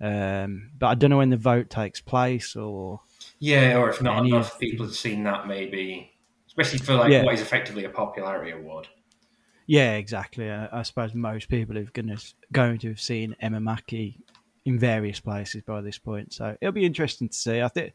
[0.00, 3.00] Um, but I don't know when the vote takes place or
[3.40, 6.12] Yeah, or if not enough of people have seen that, maybe,
[6.46, 7.24] especially for like Yeah.
[7.24, 8.88] what is effectively a popularity award.
[9.66, 10.48] yeah, exactly.
[10.50, 14.20] I, I suppose most people are going to going to have seen Emma Mackey
[14.68, 17.62] in various places by this point, so it'll be interesting to see.
[17.62, 17.94] I think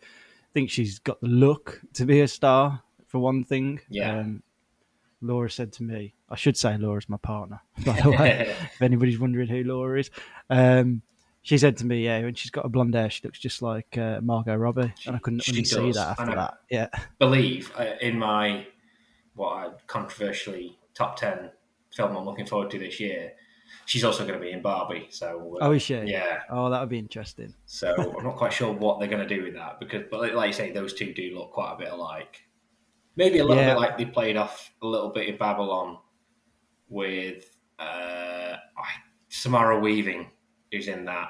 [0.53, 3.80] think she's got the look to be a star for one thing.
[3.89, 4.19] Yeah.
[4.19, 4.43] Um,
[5.21, 9.19] Laura said to me, I should say Laura's my partner, by the way, if anybody's
[9.19, 10.11] wondering who Laura is.
[10.49, 11.01] Um,
[11.43, 13.97] she said to me, yeah, when she's got a blonde hair, she looks just like
[13.97, 14.93] uh, Margot Robbie.
[15.05, 16.36] And I couldn't really see that after know.
[16.36, 16.53] that.
[16.69, 16.88] Yeah.
[17.19, 18.65] Believe uh, in my
[19.36, 21.51] what I controversially top ten
[21.91, 23.34] film I'm looking forward to this year.
[23.86, 25.95] She's also going to be in Barbie, so uh, Oh, is she?
[26.05, 26.41] yeah.
[26.49, 27.53] Oh, that would be interesting.
[27.65, 30.47] So I'm not quite sure what they're going to do with that because, but like-
[30.47, 32.41] you say, those two do look quite a bit alike.
[33.15, 33.73] Maybe a little Yeah.
[33.73, 35.97] bit like they played off a little bit in Babylon
[36.89, 37.45] with
[37.79, 38.55] uh,
[39.29, 40.29] Samara Weaving,
[40.71, 41.29] who's in that,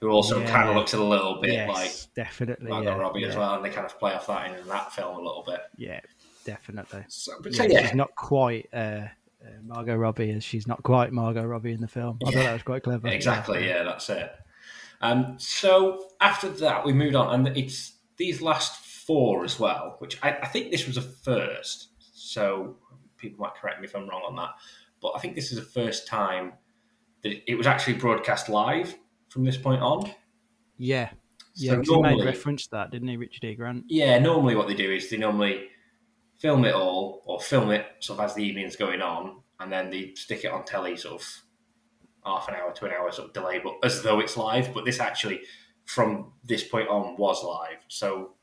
[0.00, 0.50] who also Yeah.
[0.50, 2.68] kind of looks a little bit yes, like definitely.
[2.70, 5.16] Margot yeah, Robbie as well, and they kind of play off that in that film
[5.16, 5.60] a little bit.
[5.76, 6.00] Yeah,
[6.44, 7.04] definitely.
[7.08, 9.06] So, but Yeah, so, yeah, She's not quite uh,
[9.44, 12.18] uh, Margot Robbie as she's not quite Margot Robbie in the film.
[12.26, 13.08] I thought that was quite clever.
[13.18, 14.30] Exactly, yeah, that's it.
[15.00, 20.18] Um, so after that, we moved on, and it's these last four as well, which
[20.22, 21.88] I, I think this was a first.
[22.12, 22.76] So
[23.16, 24.50] people might correct me if I'm wrong on that,
[25.00, 26.54] but I think this is the first time
[27.22, 28.94] that it was actually broadcast live
[29.28, 30.10] from this point on.
[30.76, 31.10] Yeah.
[31.54, 33.54] Yeah, So 'cause he made reference to that, didn't he, Richard E.
[33.56, 33.84] Grant?
[33.88, 35.68] Yeah, normally what they do is they normally
[36.38, 39.90] film it all or film it sort of as the evening's going on, and then
[39.90, 41.42] they stick it on telly sort of
[42.24, 44.72] half an hour to an hour sort of delay, but as though it's live.
[44.72, 45.40] But this actually,
[45.84, 47.78] from this point on, was live.
[47.88, 48.34] So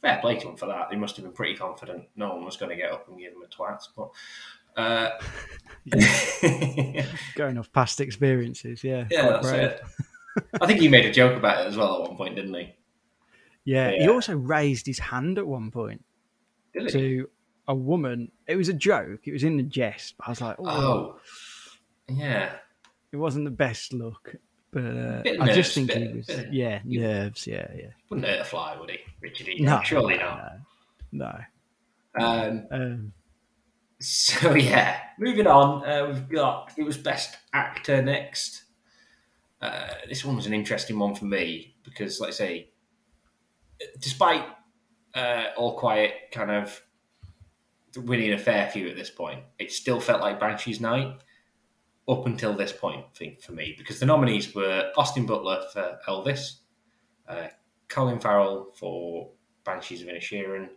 [0.00, 0.90] fair play to them for that.
[0.90, 3.32] They must have been pretty confident no one was going to get up and give
[3.32, 3.82] them a twat.
[3.96, 4.10] But
[4.76, 5.10] uh,
[7.34, 9.06] Going off past experiences, yeah.
[9.10, 9.62] yeah, that's brave.
[9.62, 9.82] it.
[10.60, 12.74] I think he made a joke about it as well at one point, didn't he?
[13.64, 16.04] Yeah, he also raised his hand at one point
[16.72, 16.90] Did he?
[16.92, 17.30] to
[17.68, 18.30] a woman.
[18.46, 19.20] It was a joke.
[19.26, 20.14] It was in the jest.
[20.20, 21.18] I was like, oh, Oh,
[22.08, 22.52] yeah.
[23.12, 24.36] it wasn't the best look.
[24.72, 27.88] But uh, Bit I nerves, just think he was, bit- yeah, nerves, yeah, yeah.
[28.10, 29.48] Wouldn't hurt a fly, would he, Richard?
[29.48, 29.60] E.
[29.60, 30.38] No, surely no,
[31.12, 31.44] not.
[32.18, 32.24] No.
[32.24, 33.12] Um, Um,
[34.00, 38.64] So yeah, moving on, uh, we've got it was best actor next.
[39.62, 42.70] Uh, this one was an interesting one for me because, like I say,
[43.98, 44.44] despite
[45.14, 46.82] uh, All Quiet kind of
[47.96, 51.16] winning a fair few at this point, it still felt like Banshee's night
[52.08, 56.60] up until this point for, for me because the nominees were Austin Butler for Elvis,
[57.28, 57.48] uh,
[57.88, 59.30] Colin Farrell for
[59.64, 60.68] Banshees of Inisherin,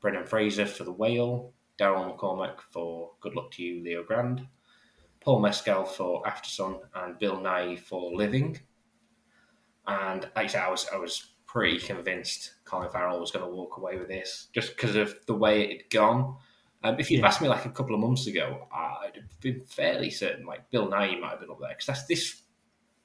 [0.00, 4.46] Brendan Fraser for The Whale, Daryl McCormack for Good Luck to You, Leo Grande,
[5.20, 8.58] Paul Mescal for Aftersun, and Bill Nighy for Living.
[9.86, 14.08] And I was I was pretty convinced Colin Farrell was going to walk away with
[14.08, 16.36] this just because of the way it had gone.
[16.82, 17.26] Um, if you'd Yeah.
[17.26, 20.88] asked me like a couple of months ago, I'd have been fairly certain like Bill
[20.88, 22.42] Nighy might have been up there because that's this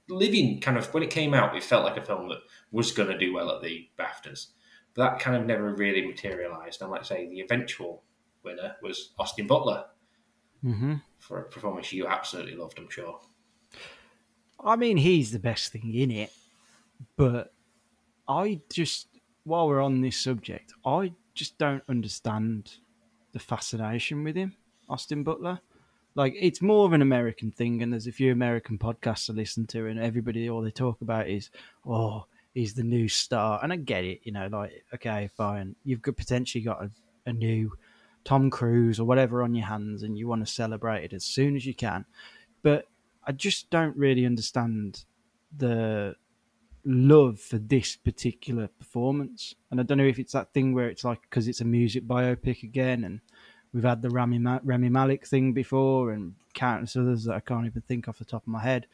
[0.07, 2.37] living kind of when it came out, it felt like a film that
[2.71, 4.47] was going to do well at the BAFTAs.
[4.93, 6.81] But that kind of never really materialised.
[6.81, 8.03] And like I say, the eventual
[8.43, 9.85] winner was Austin Butler
[10.63, 10.95] Mm-hmm.
[11.19, 12.79] for a performance you absolutely loved.
[12.79, 13.19] I'm sure.
[14.63, 16.31] I mean, he's the best thing in it,
[17.17, 17.53] but
[18.27, 19.07] I just,
[19.43, 22.77] while we're on this subject, I just don't understand
[23.35, 24.55] the fascination with him,
[24.89, 25.59] Austin Butler.
[26.15, 29.67] Like, it's more of an American thing, and there's a few American podcasts I listen
[29.67, 31.49] to, and everybody, all they talk about is,
[31.85, 33.59] oh, he's the new star.
[33.61, 35.75] And I get it, you know, like, okay, fine.
[35.83, 36.89] You've got potentially got a,
[37.25, 37.77] a new
[38.23, 41.57] Tom Cruise or whatever on your hands, and you want to celebrate it as soon
[41.57, 42.05] as you can.
[42.63, 42.87] But
[43.27, 45.03] I just don't really understand
[45.57, 46.15] the
[46.85, 49.55] love for this particular performance.
[49.71, 52.07] And I don't know if it's that thing where it's like because it's a music
[52.07, 53.19] biopic again, and
[53.73, 57.65] we've had the Rami, Ma- Rami Malek thing before, and countless others that I can't
[57.65, 58.87] even think off the top of my head.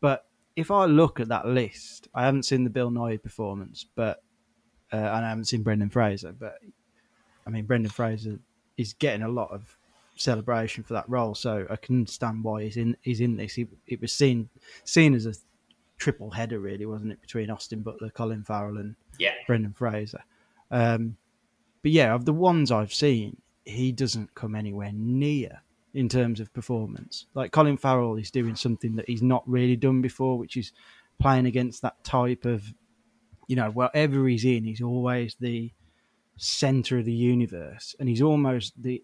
[0.00, 0.26] But
[0.56, 4.22] if I look at that list, I haven't seen the Bill Nighy performance, but
[4.92, 6.32] uh, and I haven't seen Brendan Fraser.
[6.32, 6.58] But
[7.46, 8.38] I mean, Brendan Fraser
[8.76, 9.78] is getting a lot of
[10.16, 13.54] celebration for that role, so I can understand why he's in he's in this.
[13.54, 14.48] He, it was seen
[14.84, 15.34] seen as a
[16.00, 19.34] triple header, really, wasn't it, between Austin Butler, Colin Farrell, and Yeah.
[19.46, 20.24] Brendan Fraser.
[20.70, 21.16] Um,
[21.82, 25.62] but yeah, of the ones I've seen, he doesn't come anywhere near
[25.94, 27.26] in terms of performance.
[27.34, 30.72] Like Colin Farrell is doing something that he's not really done before, which is
[31.20, 32.72] playing against that type of,
[33.46, 35.70] you know, wherever he's in, he's always the
[36.36, 39.02] center of the universe, and he's almost the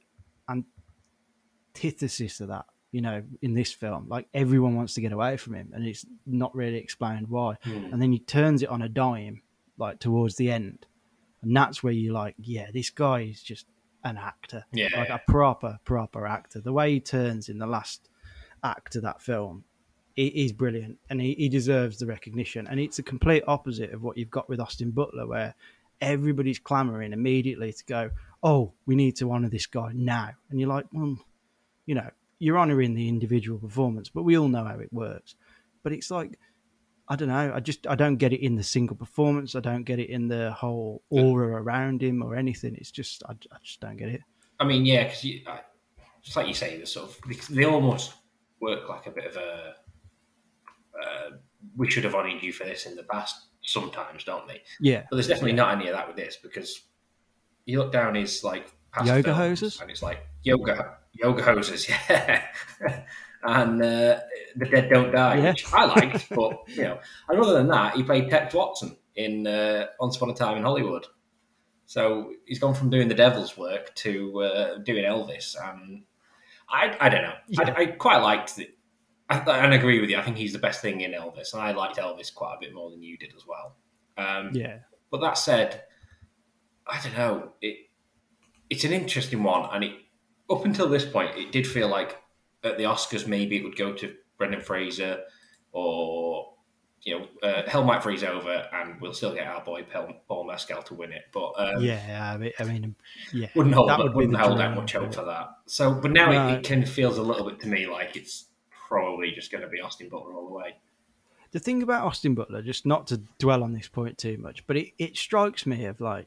[1.74, 2.64] antithesis of that.
[2.96, 6.06] You know, in this film, like everyone wants to get away from him, and it's
[6.24, 7.56] not really explained why.
[7.62, 7.92] Hmm.
[7.92, 9.42] And then he turns it on a dime,
[9.76, 10.86] like towards the end,
[11.42, 13.66] and that's where you're like, yeah, this guy is just
[14.02, 14.88] an actor, Yeah.
[14.96, 16.60] like a proper, proper actor.
[16.60, 18.08] The way he turns in the last
[18.64, 19.64] act of that film,
[20.16, 22.66] it is brilliant, and he, he deserves the recognition.
[22.66, 25.54] And it's a complete opposite of what you've got with Austin Butler, where
[26.00, 28.10] everybody's clamoring immediately to go,
[28.42, 31.18] oh, we need to honor this guy now, and you're like, well,
[31.84, 35.34] you know, you're honoring the individual performance, but we all know how it works.
[35.82, 36.38] But it's like,
[37.08, 37.52] I don't know.
[37.54, 39.54] I just I don't get it in the single performance.
[39.54, 42.74] I don't get it in the whole aura around him or anything.
[42.74, 44.20] It's just I, I just don't get it.
[44.58, 45.40] I mean, yeah, because you,
[46.22, 48.14] just like you say, the sort of they almost
[48.60, 49.74] work like a bit of a.
[51.00, 51.30] Uh,
[51.76, 53.36] we should have honoured you for this in the past.
[53.62, 54.62] Sometimes, don't they?
[54.80, 56.82] Yeah, But there's definitely not any of that with this because
[57.64, 59.80] you look down his like past Yoga films, hoses?
[59.80, 62.42] and it's like yoga yoga Hosers, yeah,
[63.42, 64.20] and uh,
[64.56, 65.50] the dead don't die, Yeah.
[65.50, 66.28] which I liked.
[66.34, 66.98] but you know,
[67.28, 70.62] and other than that, he played Tex Watson in uh, Once Upon a Time in
[70.62, 71.06] Hollywood.
[71.86, 76.02] So he's gone from doing the devil's work to uh, doing Elvis, and
[76.68, 77.34] I, I don't know.
[77.48, 77.74] Yeah.
[77.76, 78.70] I, I quite liked it.
[79.28, 80.18] I, and I agree with you.
[80.18, 82.74] I think he's the best thing in Elvis, and I liked Elvis quite a bit
[82.74, 83.76] more than you did as well.
[84.18, 84.78] Um, yeah,
[85.10, 85.82] but that said,
[86.86, 87.52] I don't know.
[87.60, 87.76] It
[88.68, 89.92] it's an interesting one, and it
[90.50, 92.22] up until this point, it did feel like
[92.64, 95.20] at the Oscars maybe it would go to Brendan Fraser
[95.72, 96.52] or
[97.02, 99.84] you know uh, Hell might freeze over, and we'll still get our boy
[100.28, 101.22] Paul, Mescal to win it.
[101.32, 102.32] But um, yeah.
[102.34, 102.94] I mean, I mean,
[103.32, 103.48] yeah.
[103.54, 105.48] wouldn't hold That that would wouldn't hold out much hope for that.
[105.66, 106.48] So, but now No.
[106.48, 108.46] it, it kind of feels a little bit to me like it's
[108.88, 110.76] probably just going to be Austin Butler all the way.
[111.52, 114.76] the thing about Austin Butler, just not to dwell on this point too much, but
[114.76, 116.26] it, it strikes me of like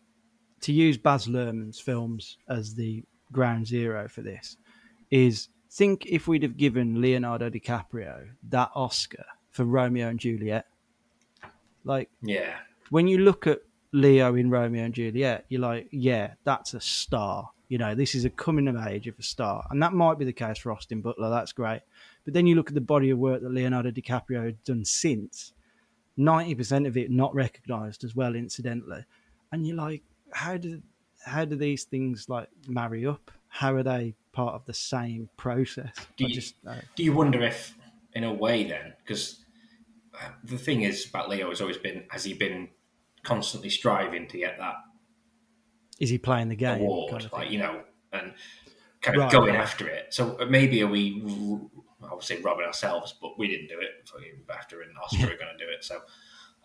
[0.61, 4.57] to use Baz Luhrmann's films as the ground zero for this
[5.11, 10.65] is think if we'd have given Leonardo DiCaprio that Oscar for Romeo and Juliet,
[11.83, 12.55] like Yeah,
[12.89, 13.61] when you look at
[13.91, 17.49] Leo in Romeo and Juliet, you're like, yeah, that's a star.
[17.67, 19.65] You know, this is a coming of age of a star.
[19.69, 21.29] And that might be the case for Austin Butler.
[21.29, 21.81] That's great.
[22.25, 25.53] But then you look at the body of work that Leonardo DiCaprio had done since,
[26.17, 29.05] 90% of it not recognized as well, incidentally.
[29.51, 30.81] And you're like, how do,
[31.25, 33.31] how do these things like marry up?
[33.47, 35.93] How are they part of the same process?
[36.17, 37.75] Do you- just, uh, Do you wonder if,
[38.13, 39.45] in a way, then, because
[40.43, 42.69] the thing is about Leo has always been, has he been
[43.23, 44.75] constantly striving to get that
[45.99, 46.81] is he playing the game?
[46.81, 47.83] award, kind of like you know,
[48.13, 48.33] and
[49.01, 49.59] kind of Right, going right.
[49.59, 50.13] after it?
[50.13, 51.21] So maybe are we,
[52.09, 54.09] I would say, robbing ourselves, but we didn't do it.
[54.49, 55.83] After and Oscar are going to do it.
[55.83, 55.99] So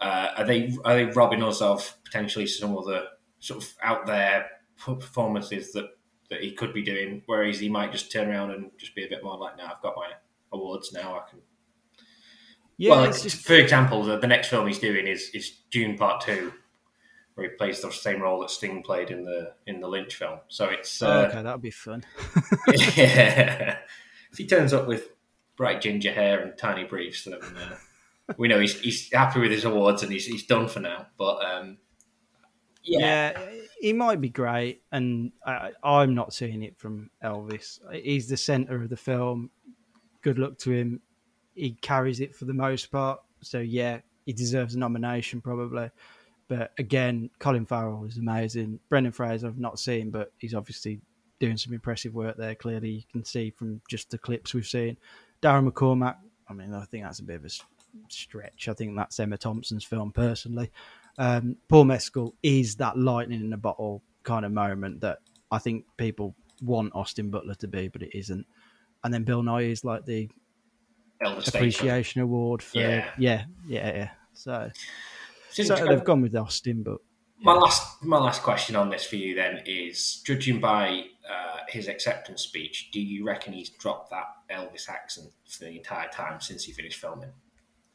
[0.01, 3.09] uh, are they are they robbing us of potentially some other
[3.45, 4.47] sort of out there
[4.79, 5.91] performances that
[6.31, 7.23] that he could be doing?
[7.27, 9.83] Whereas he might just turn around and just be a bit more like, "No, I've
[9.83, 10.11] got my
[10.53, 11.19] awards now.
[11.19, 11.41] I can
[12.77, 15.97] yeah, well, it's just, for example, the, the next film he's doing is is Dune
[15.97, 16.53] Part Two,
[17.35, 20.41] where he plays the same role that Sting played in the in the Lynch film.
[20.49, 22.05] So it's oh, uh, okay, that would be fun.
[22.75, 23.79] yeah.
[24.33, 25.11] if he turns up with
[25.57, 27.77] bright ginger hair and tiny briefs, then uh,
[28.37, 31.07] we know he's he's happy with his awards and he's he's done for now.
[31.17, 31.79] But um,
[32.85, 33.51] yeah, yeah,
[33.81, 37.81] he might be great, and I, I'm not seeing it from Elvis.
[37.93, 39.51] He's the center of the film.
[40.23, 41.01] Good luck to him.
[41.55, 43.21] He carries it for the most part.
[43.41, 45.91] So yeah, he deserves a nomination probably.
[46.49, 48.79] But again, Colin Farrell is amazing.
[48.89, 51.01] Brendan Fraser I've not seen, but he's obviously
[51.41, 52.55] doing some impressive work there.
[52.55, 54.97] Clearly, you can see from just the clips we've seen.
[55.43, 56.17] Darren McCormack.
[56.49, 57.51] I mean, I think that's a bit of a
[58.09, 58.69] stretch.
[58.69, 60.71] I think that's Emma Thompson's film personally.
[61.19, 65.19] Um, Paul Mescal is that lightning in a bottle kind of moment that
[65.51, 68.47] I think people want Austin Butler to be, but it isn't.
[69.03, 70.31] And then Bill Nighy is like the
[71.23, 73.11] Elvis appreciation award for Yeah.
[73.19, 74.11] yeah, yeah, yeah.
[74.33, 74.71] So,
[75.51, 76.99] so they've gone with Austin, but
[77.41, 81.87] My last, my last question on this for you then is: judging by uh, his
[81.89, 86.65] acceptance speech, do you reckon he's dropped that Elvis accent for the entire time since
[86.65, 87.31] he finished filming?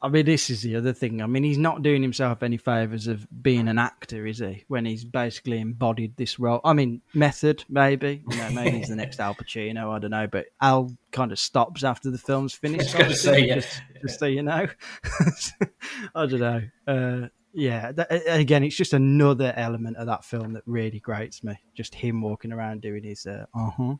[0.02, 1.20] I mean, this is the other thing.
[1.20, 4.64] I mean, he's not doing himself any favors of being an actor, is he?
[4.68, 6.60] When he's basically embodied this role.
[6.64, 8.22] I mean, method maybe.
[8.30, 9.94] You know, maybe he's the next Al Pacino.
[9.94, 12.94] I don't know, but Al kind of stops after the film's finished.
[12.96, 13.56] I was say, yeah.
[13.56, 14.68] just, just so you know.
[16.14, 16.62] I don't know.
[16.86, 21.58] Uh, yeah, that, again, it's just another element of that film that really grates me.
[21.74, 23.94] Just him walking around doing his uh huh.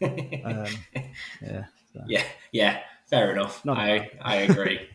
[0.02, 0.66] Um,
[1.40, 1.64] yeah.
[1.92, 2.00] so.
[2.06, 3.64] Yeah, yeah, fair enough.
[3.64, 4.10] Not I bad.
[4.20, 4.88] I agree,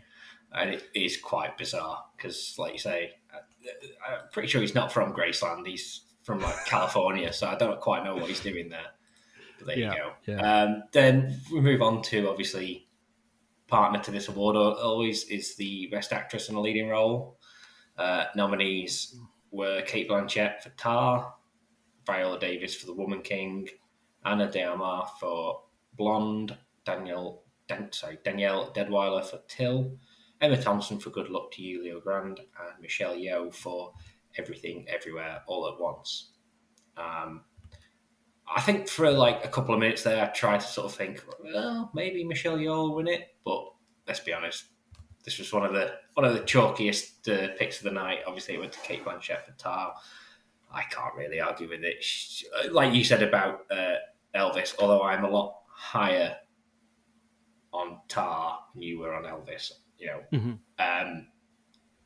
[0.54, 4.92] and it is quite bizarre because, like you say, I- I'm pretty sure he's not
[4.92, 5.68] from Graceland.
[5.68, 8.88] He's from like California, so I don't quite know what he's doing there.
[9.58, 10.14] But there Yeah, you go.
[10.34, 10.62] yeah.
[10.64, 12.88] Um, then we move on to obviously
[13.68, 17.38] partner to this award always is the best actress in a leading role.
[17.98, 19.16] Uh, nominees
[19.52, 21.34] were Cate Blanchett for Tar,
[22.06, 23.68] Viola Davis for The Woman King,
[24.26, 25.64] Ana de Armas for
[25.94, 29.98] Blonde, Daniel Dan, sorry Danielle Deadwyler for Till,
[30.42, 33.94] Emma Thompson for Good Luck to You, Leo Grande, and Michelle Yeoh for
[34.38, 36.32] Everything Everywhere All at Once.
[36.98, 37.42] Um,
[38.54, 41.24] I think for like a couple of minutes there, I tried to sort of think,
[41.44, 43.64] well, maybe Michelle Yeoh will win it, but
[44.08, 44.66] let's be honest,
[45.26, 48.20] this was one of the one of the chalkiest uh, picks of the night.
[48.26, 49.94] Obviously, it went to Cate Blanchett for Tar.
[50.72, 52.02] I can't really argue with it.
[52.04, 53.96] She- Like you said about uh,
[54.34, 56.36] Elvis, although I'm a lot higher
[57.74, 60.60] on Tar than you were on Elvis, you know, Mhm.
[60.80, 61.28] um,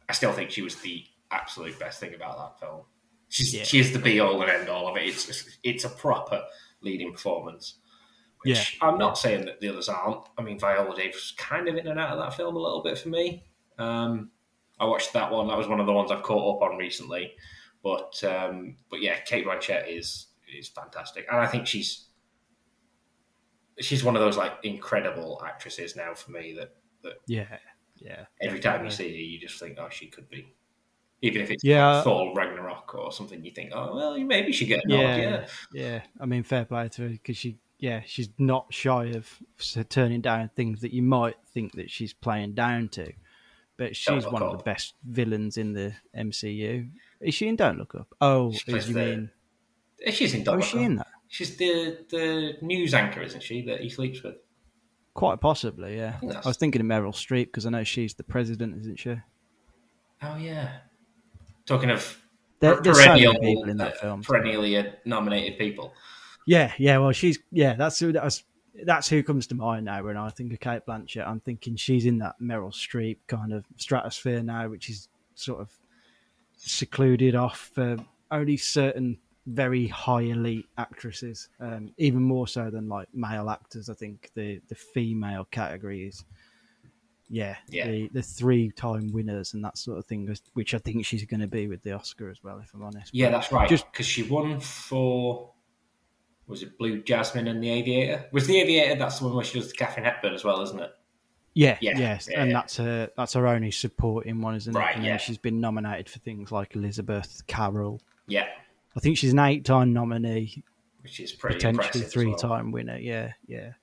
[0.09, 2.85] I still think she was the absolute best thing about that film.
[3.29, 3.63] She's Yeah.
[3.63, 5.05] she is the be all and end all of it.
[5.07, 6.45] It's it's a proper
[6.81, 7.79] leading performance.
[8.45, 10.27] Which I'm not saying that the others aren't.
[10.37, 12.97] I mean, Viola Davis kind of in and out of that film a little bit
[12.99, 13.45] for me.
[13.77, 14.31] Um,
[14.79, 15.47] I watched that one.
[15.47, 17.35] That was one of the ones I've caught up on recently.
[17.81, 22.09] But um, but yeah, Cate Blanchett is is fantastic, and I think she's
[23.79, 26.75] she's one of those like incredible actresses now for me that
[27.27, 27.57] Yeah,
[28.03, 28.25] yeah.
[28.41, 30.53] every time you see her, you just think, oh, she could be.
[31.21, 31.95] Even if it's Yeah.
[31.95, 34.99] like Thor Ragnarok or something, you think, oh, well, maybe she get a nod.
[34.99, 36.01] Yeah, Yeah, yeah.
[36.19, 39.41] I mean, fair play to her because she, yeah, she's not shy of
[39.89, 43.13] turning down things that you might think that she's playing down to.
[43.77, 46.89] But she's Look one of the best villains in the MCU.
[47.21, 48.07] Is she in Don't Look Up?
[48.21, 49.29] Oh, She is you the- mean?
[50.11, 50.41] she's in.
[50.41, 51.07] Oh, Doctor is she in that?
[51.29, 53.61] She's the the news anchor, isn't she?
[53.63, 54.35] That he sleeps with.
[55.13, 56.17] Quite possibly, yeah.
[56.23, 59.15] that's- I was thinking of Meryl Streep because I know she's the president, isn't she?
[60.23, 60.77] Oh yeah.
[61.65, 62.19] Talking of
[62.59, 64.21] There, per- there's so many perennial, people in that uh, film.
[64.23, 65.93] perennially nominated people.
[66.47, 66.97] Yeah, yeah.
[66.97, 67.73] Well, she's yeah.
[67.75, 68.43] That's who that's
[68.85, 71.27] that's who comes to mind now when I think of Cate Blanchett.
[71.27, 75.69] I'm thinking she's in that Meryl Streep kind of stratosphere now, which is sort of
[76.57, 77.97] secluded off for
[78.31, 81.49] only certain very high elite actresses.
[81.59, 83.89] Um, even more so than like male actors.
[83.89, 86.23] I think the the female category is.
[87.29, 87.87] Yeah, Yeah.
[87.87, 91.39] the the three time winners and that sort of thing, which I think she's going
[91.39, 93.13] to be with the Oscar as well, if I'm honest.
[93.13, 93.69] Yeah, But that's right.
[93.69, 95.51] Just- because she won for
[96.45, 98.25] was it Blue Jasmine and the Aviator?
[98.33, 100.79] Was the Aviator that's the one where she does the Katharine Hepburn as well, isn't
[100.79, 100.91] it?
[101.55, 102.57] Yeah, Yeah, yes, yeah, and yeah.
[102.57, 103.09] that's her.
[103.15, 104.97] That's her only supporting one, isn't Right, it?
[104.97, 105.17] And yeah.
[105.17, 108.01] she's been nominated for things like Elizabeth Carol.
[108.27, 108.47] Yeah,
[108.95, 110.63] I think she's an eight-time nominee,
[111.01, 112.73] which is pretty potentially three-time well.
[112.73, 112.97] winner.
[112.97, 113.73] Yeah, yeah.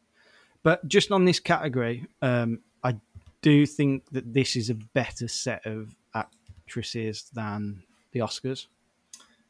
[0.63, 2.97] But just on this category, um, I
[3.43, 7.83] do think that this is a better set of actresses than
[8.13, 8.67] the Oscars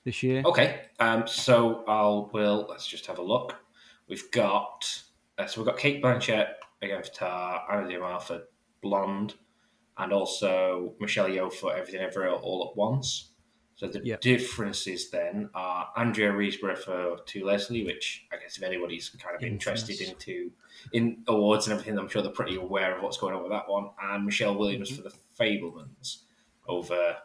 [0.04, 0.42] this year.
[0.44, 3.56] Okay, um, so I'll will let's just have a look.
[4.08, 5.02] We've got
[5.38, 8.42] uh, so we've got Cate Blanchett again for Tar, Ana de Armas for
[8.82, 9.34] Blonde,
[9.98, 13.29] and also Michelle Yeoh for Everything Everywhere All at Once.
[13.80, 14.20] So the Yep.
[14.20, 19.42] differences then are Andrea Riseborough for To Leslie, which I guess if anybody's kind of
[19.42, 20.52] interested into
[20.92, 23.70] in awards and everything, I'm sure they're pretty aware of what's going on with that
[23.70, 23.88] one.
[24.02, 25.02] And Michelle Williams Mm-hmm.
[25.02, 26.24] for The Fabelmans
[26.68, 27.16] over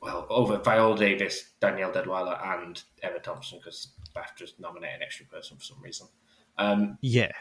[0.00, 5.58] well, over Viola Davis, Danielle Deadwyler, and Emma Thompson because BAFTA's nominated an extra person
[5.58, 6.06] for some reason.
[6.56, 7.32] Um, yeah.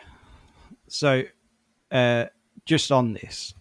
[0.90, 1.24] So,
[1.90, 2.26] uh,
[2.66, 3.54] just on this,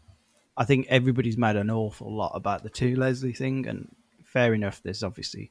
[0.56, 3.94] I think everybody's made an awful lot about the To Leslie thing, and
[4.32, 4.82] fair enough.
[4.82, 5.50] There's obviously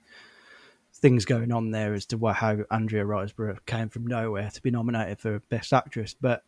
[0.93, 5.19] things going on there as to how Andrea Riseborough came from nowhere to be nominated
[5.19, 6.13] for Best Actress.
[6.19, 6.43] But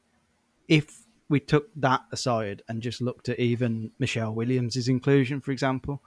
[0.67, 6.01] if we took that aside and just looked at even Michelle Williams' inclusion, for example,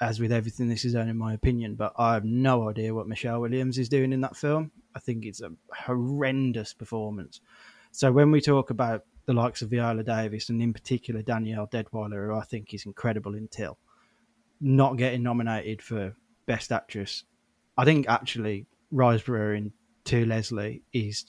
[0.00, 3.40] as with everything, this is only my opinion, but I have no idea what Michelle
[3.40, 4.70] Williams is doing in that film.
[4.94, 7.40] I think it's a horrendous performance.
[7.90, 12.26] So when we talk about the likes of Viola Davis and in particular Danielle Deadwyler,
[12.26, 13.78] who I think is incredible in Till,
[14.60, 16.14] not getting nominated for
[16.46, 17.24] Best Actress,
[17.76, 19.72] I think actually Riseborough in
[20.06, 21.26] To Leslie is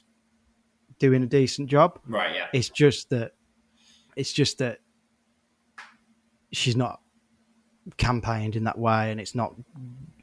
[1.00, 2.00] doing a decent job.
[2.08, 2.36] Right.
[2.36, 2.48] Yeah.
[2.54, 3.34] It's just that
[4.16, 4.80] it's just that
[6.52, 7.02] she's not
[7.98, 9.54] campaigned in that way, and it's not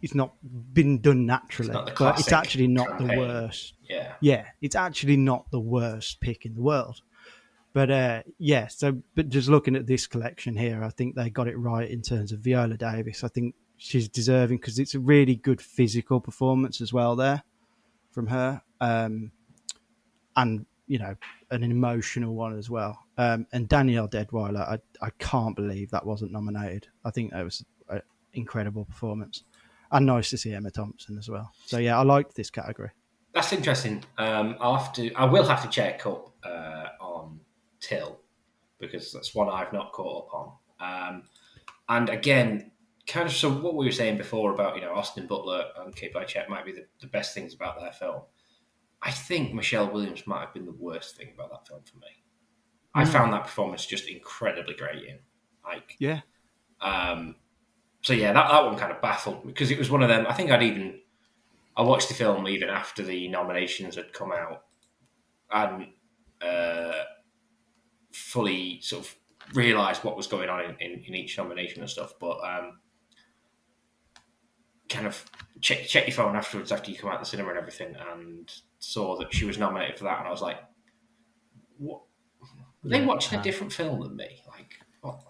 [0.01, 0.35] it's not
[0.73, 1.71] been done naturally.
[1.71, 3.09] It's but it's actually not campaign.
[3.09, 3.75] the worst.
[3.89, 4.13] Yeah.
[4.21, 7.01] Yeah, it's actually not the worst pick in the world.
[7.73, 11.49] But uh, yeah, so but just looking at this collection here, I think they got
[11.49, 13.25] it right in terms of Viola Davis.
[13.25, 17.43] I think she's deserving because it's a really good physical performance as well there
[18.11, 19.33] from her, um,
[20.37, 21.15] and you know
[21.51, 22.99] an emotional one as well.
[23.17, 26.89] Um, and Danielle Deadwyler, I I can't believe that wasn't nominated.
[27.07, 28.03] I think that was an
[28.35, 29.45] incredible performance,
[29.91, 31.53] and nice to see Emma Thompson as well.
[31.65, 32.91] So yeah, I liked this category.
[33.33, 34.05] That's interesting.
[34.19, 34.57] Um,
[34.95, 35.15] to.
[35.15, 36.32] I will have to check up
[37.83, 38.21] Till
[38.79, 40.53] because that's one I've not caught up on.
[40.81, 41.23] Um,
[41.89, 42.73] and again,
[43.07, 46.15] kind of so what we were saying before about you know Austin Butler and Cate
[46.15, 48.23] Blanchett might be the, the best things about their film.
[49.03, 52.23] I think Michelle Williams might have been the worst thing about that film for me.
[52.95, 55.19] I found that performance just incredibly great in
[55.65, 56.21] like Yeah,
[56.81, 57.37] um,
[58.03, 60.27] so yeah, that, that one kind of baffled me because it was one of them.
[60.29, 61.01] I think I'd even
[61.77, 64.65] I watched the film even after the nominations had come out
[65.51, 65.87] and
[66.41, 67.03] uh,
[68.13, 69.17] fully sort of
[69.55, 72.15] realised what was going on in, in, in each nomination and stuff.
[72.21, 72.79] But um,
[74.89, 75.25] kind of
[75.61, 79.19] check check your phone afterwards after you come out the cinema and everything, and saw
[79.19, 80.59] that she was nominated for that, and I was like,
[81.79, 82.03] what?
[82.83, 84.43] Were they watching a different film than me?
[84.49, 85.21] Like, what?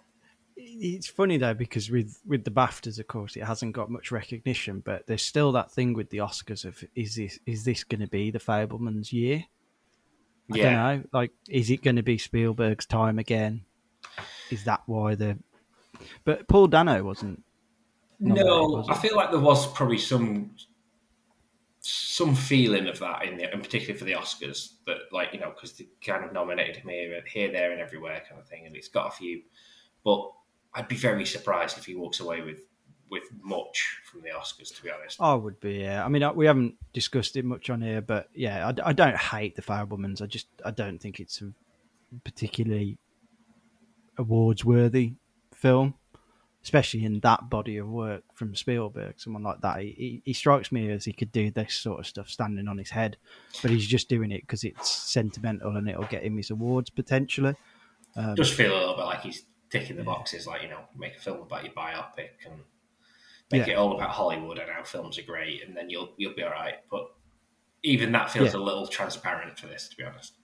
[0.56, 4.80] it's funny though because with with the BAFTAs, of course, it hasn't got much recognition,
[4.84, 8.06] but there's still that thing with the Oscars of is this is this going to
[8.06, 9.44] be the Fabelmans' year?
[10.51, 10.62] I Yeah.
[10.64, 11.09] don't know.
[11.12, 13.64] Like, is it going to be Spielberg's time again?
[14.51, 15.39] Is that why the?
[16.24, 17.44] But Paul Dano wasn't.
[18.19, 20.55] No, was I feel like there was probably some
[21.81, 25.51] some feeling of that in there, and particularly for the Oscars, that like you know
[25.51, 28.77] because they kind of nominated him here, here, there, and everywhere, kind of thing, and
[28.77, 29.43] it's got a few.
[30.05, 30.31] But
[30.74, 32.60] I'd be very surprised if he walks away with
[33.12, 35.20] with much from the Oscars, to be honest.
[35.20, 35.74] I would be.
[35.74, 36.02] Yeah.
[36.02, 39.55] I mean, we haven't discussed it much on here, but yeah, I, I don't hate
[39.55, 40.22] the Fabelmans.
[40.22, 41.52] I just I don't think it's a
[42.24, 42.97] particularly
[44.16, 45.12] awards worthy
[45.55, 45.94] film,
[46.64, 49.20] especially in that body of work from Spielberg.
[49.20, 52.06] Someone like that, he, he, he strikes me as he could do this sort of
[52.06, 53.18] stuff standing on his head,
[53.60, 57.56] but he's just doing it because it's sentimental and it'll get him his awards potentially.
[58.16, 61.16] Um, Just feel a little bit like he's ticking the boxes, like you know, make
[61.16, 62.60] a film about your biopic and
[63.53, 63.74] make Yeah.
[63.74, 66.51] it all about Hollywood and how films are great, and then you'll you'll be all
[66.51, 66.77] right.
[66.91, 67.12] But
[67.83, 68.61] even that feels Yeah.
[68.61, 70.35] a little transparent for this, to be honest.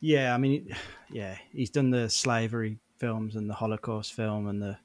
[0.00, 0.74] Yeah, I mean,
[1.10, 4.78] yeah, he's done the slavery films and the Holocaust film and the,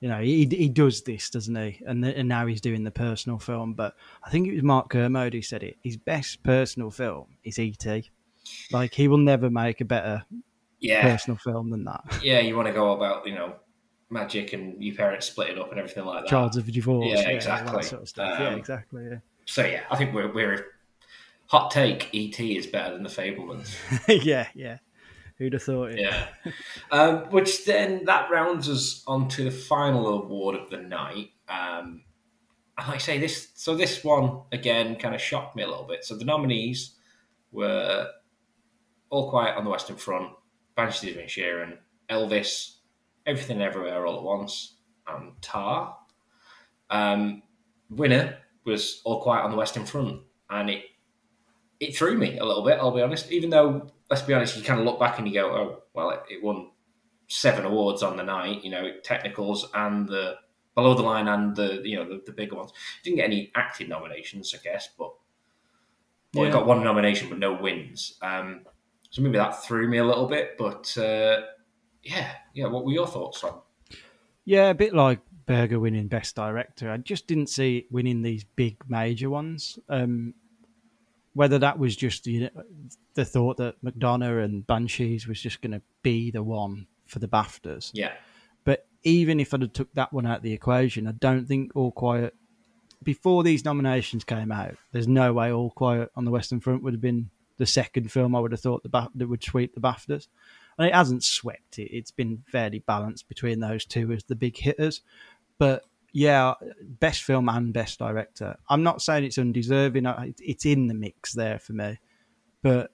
[0.00, 1.82] you know, he he does this, doesn't he?
[1.86, 3.74] And the, and now he's doing the personal film.
[3.74, 5.76] But I think it was Mark Kermode who said it.
[5.82, 8.10] His best personal film is E.T.
[8.72, 10.24] Like he will never make a better
[10.78, 12.02] Yeah, personal film than that.
[12.22, 13.56] yeah, you want to go about you know
[14.10, 16.30] magic and your parents splitting up and everything like that.
[16.30, 17.82] Childs of divorce, Yeah, that exactly.
[17.82, 18.38] sort of stuff.
[18.40, 19.04] yeah, Um, exactly.
[19.10, 19.18] Yeah.
[19.46, 20.66] So yeah, I think we're we're
[21.46, 22.08] hot take.
[22.14, 23.74] ET is better than the Fabelmans.
[24.24, 24.78] yeah, yeah.
[25.38, 26.00] Who'd have thought it?
[26.00, 26.26] Yeah.
[26.90, 31.30] um, which then that rounds us onto the final award of the night.
[31.48, 32.02] Um,
[32.76, 35.84] and like I say, this so this one again kind of shocked me a little
[35.86, 36.04] bit.
[36.04, 36.94] So the nominees
[37.52, 38.08] were
[39.08, 40.30] All Quiet on the Western Front,
[40.76, 41.78] Banshees of Inisherin,
[42.10, 42.76] Elvis,
[43.26, 44.74] Everything Everywhere All at Once,
[45.06, 45.96] and Tar.
[46.88, 47.42] Um,
[47.88, 50.84] winner was All Quiet on the Western Front, and it
[51.78, 52.78] it threw me a little bit.
[52.78, 53.32] I'll be honest.
[53.32, 56.10] Even though, let's be honest, you kind of look back and you go, "Oh, well,
[56.10, 56.70] it, it won
[57.28, 60.36] seven awards on the night." You know, technicals and the
[60.74, 62.72] below the line and the you know the, the bigger ones.
[63.02, 65.12] Didn't get any acting nominations, I guess, but
[66.34, 68.18] well, it got one nomination but no wins.
[68.22, 68.60] Um,
[69.10, 70.56] so maybe that threw me a little bit.
[70.58, 71.42] But uh,
[72.02, 72.66] yeah, yeah.
[72.66, 73.60] What were your thoughts on?
[74.44, 76.90] Yeah, a bit like Berger winning Best Director.
[76.90, 79.78] I just didn't see it winning these big major ones.
[79.88, 80.34] Um,
[81.34, 82.62] whether that was just you know,
[83.14, 87.28] the thought that McDonagh and Banshees was just going to be the one for the
[87.28, 87.90] BAFTAs.
[87.94, 88.12] Yeah.
[88.64, 91.72] But even if I'd have took that one out of the equation, I don't think
[91.74, 92.34] All Quiet
[93.02, 94.76] before these nominations came out.
[94.92, 98.34] There's no way All Quiet on the Western Front would have been the second film
[98.34, 100.28] I would have thought the that would sweep the BAFTAs.
[100.80, 101.94] And it hasn't swept it.
[101.94, 105.02] It's been fairly balanced between those two as the big hitters.
[105.58, 105.84] But
[106.14, 108.56] yeah, best film and best director.
[108.66, 110.06] I'm not saying it's undeserving.
[110.38, 111.98] It's in the mix there for me.
[112.62, 112.92] But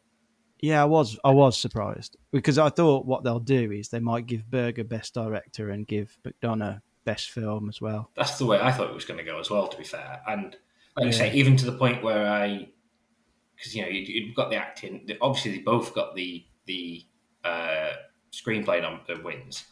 [0.58, 4.26] yeah, I was I was surprised because I thought what they'll do is they might
[4.26, 8.10] give Berger best director and give McDonagh best film as well.
[8.16, 9.68] That's the way I thought it was going to go as well.
[9.68, 10.56] To be fair, and
[10.96, 11.06] like yeah.
[11.06, 12.68] you say, even to the point where I,
[13.56, 15.08] because you know you, have got the acting.
[15.20, 17.06] Obviously, they both got the the
[17.46, 17.92] uh,
[18.32, 19.64] screenplay on the wins.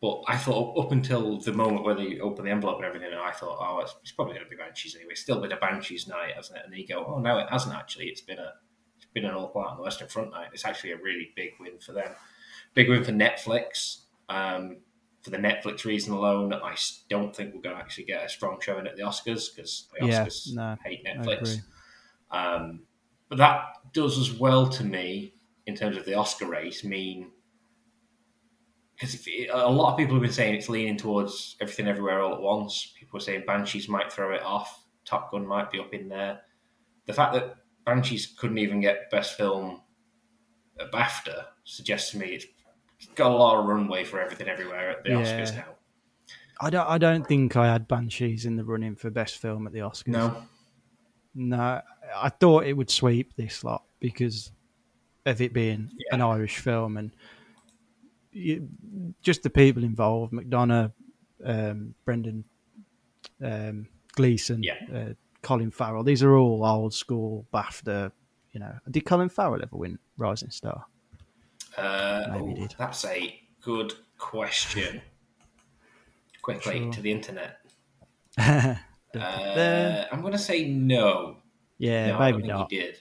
[0.00, 3.20] But I thought up until the moment where they open the envelope and everything, and
[3.20, 5.10] I thought, oh, it's, it's probably going to be Banshees anyway.
[5.12, 6.64] It's still been a Banshees night, hasn't it?
[6.64, 8.06] And then you go, oh no, it hasn't actually.
[8.06, 8.52] It's been a
[8.96, 10.48] it's been an all quiet on the Western Front night.
[10.52, 12.12] It's actually a really big win for them.
[12.74, 14.02] Big win for Netflix.
[14.28, 14.78] Um,
[15.22, 16.76] for the Netflix reason alone, I
[17.08, 20.06] don't think we're going to actually get a strong showing at the Oscars because the
[20.06, 21.60] Oscars yeah, no, hate Netflix.
[22.30, 22.82] Um,
[23.28, 23.62] but that
[23.92, 25.34] does as well to me
[25.68, 27.30] in terms of the Oscar race mean
[28.98, 32.40] because a lot of people have been saying it's leaning towards everything everywhere all at
[32.40, 32.94] once.
[32.98, 34.86] People are saying Banshees might throw it off.
[35.04, 36.40] Top Gun might be up in there.
[37.06, 39.82] The fact that Banshees couldn't even get Best Film
[40.80, 42.46] at BAFTA suggests to me it's
[43.14, 45.16] got a lot of runway for everything everywhere at the yeah.
[45.16, 45.76] Oscars now.
[46.60, 46.88] I don't.
[46.88, 50.08] I don't think I had Banshees in the running for Best Film at the Oscars.
[50.08, 50.42] No,
[51.36, 51.80] no.
[52.16, 54.50] I thought it would sweep this lot because
[55.28, 56.14] of it being yeah.
[56.14, 57.10] an Irish film and
[58.32, 58.68] you,
[59.22, 60.32] just the people involved.
[60.32, 60.92] McDonagh,
[61.44, 62.44] um, Brendan
[63.42, 64.74] um, Gleeson, yeah.
[64.94, 66.04] uh, Colin Farrell.
[66.04, 68.12] These are all old school BAFTA.
[68.52, 70.84] You know, did Colin Farrell ever win Rising Star?
[71.76, 72.74] Uh, Maybe oh, did.
[72.78, 75.02] That's a good question.
[76.42, 76.92] Quickly sure.
[76.92, 77.58] to the internet.
[78.38, 78.74] uh,
[79.14, 81.36] I'm going to say no.
[81.76, 82.70] Yeah, no, maybe not.
[82.70, 82.98] He did.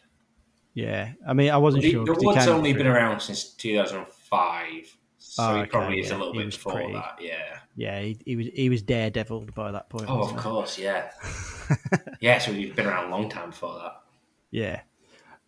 [0.78, 2.06] Yeah, I mean, I wasn't the, sure.
[2.06, 6.34] The award's only been around since 2005, so oh, he okay, probably is a little
[6.34, 7.18] bit before pretty, that.
[7.20, 10.06] Yeah, yeah, he, he, was he was daredeviled by that point.
[10.08, 11.10] Oh, of course, yeah,
[12.20, 12.38] yeah.
[12.38, 14.02] So he's been around a long time before that.
[14.52, 14.82] Yeah,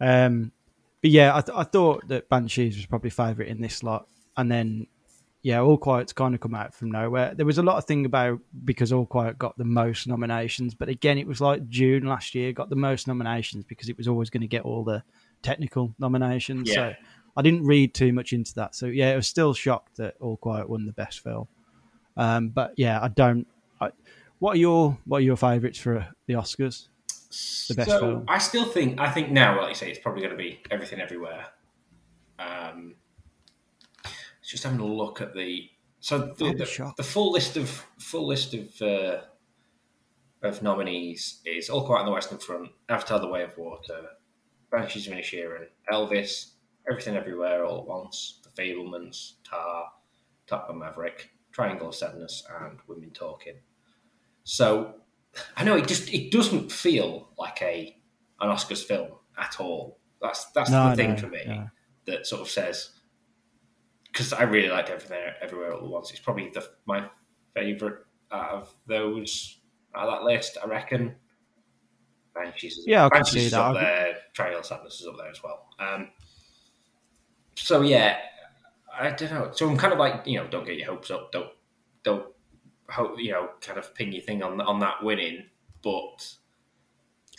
[0.02, 0.52] um,
[1.00, 4.52] but yeah, I, th- I thought that Banshees was probably favourite in this slot, and
[4.52, 4.88] then
[5.44, 7.36] yeah, All Quiet's kind of come out from nowhere.
[7.36, 10.90] There was a lot of thing about because All Quiet got the most nominations, but
[10.90, 14.32] again, it was like Dune last year got the most nominations because it was always
[14.32, 15.04] going to get all the
[15.42, 16.70] technical nominations.
[16.70, 16.76] Yeah.
[16.76, 16.94] So
[17.38, 18.76] I didn't read too much into that.
[18.76, 21.48] So yeah, I was still shocked that All Quiet won the best film.
[22.18, 23.48] Um, but yeah, I don't.
[23.80, 23.92] I,
[24.40, 26.88] what are your what are your favourites for the Oscars?
[27.68, 28.26] The best so film.
[28.28, 31.00] I still think I think now, like you say, it's probably going to be Everything
[31.00, 31.46] Everywhere.
[32.40, 32.96] Um,
[34.44, 38.54] just having a look at the so the, the, the full list of full list
[38.54, 39.22] of uh,
[40.42, 44.08] of nominees is All Quiet on the Western Front, Avatar: The Way of Water,
[44.72, 46.52] Banshees of Inisherin, Elvis,
[46.90, 49.86] Everything Everywhere All at Once, The Fabelmans, Tar,
[50.48, 53.56] Top Gun Maverick, Triangle of Sadness, and Women Talking.
[54.44, 54.96] So
[55.56, 57.96] I know it just it doesn't feel like a
[58.40, 60.00] an Oscars film at all.
[60.22, 61.68] That's that's no, the thing no, for me no.
[62.06, 62.92] that sort of says
[64.12, 66.12] because I really liked everything everywhere all at once.
[66.12, 67.08] It's probably the my
[67.54, 69.60] favorite out of those
[69.96, 70.58] out of that list.
[70.64, 71.16] I reckon.
[72.34, 73.60] Banshees, yeah, I can see is that.
[73.60, 74.16] up there.
[74.34, 75.68] Triangle Sadness is up there as well.
[75.80, 76.10] Um,
[77.56, 78.18] so yeah,
[78.98, 79.52] I don't know.
[79.54, 81.32] So I'm kind of like you know, don't get your hopes up.
[81.32, 81.50] Don't
[82.04, 82.26] don't
[82.90, 85.46] hope you know, kind of pin your thing on on that winning,
[85.84, 86.36] but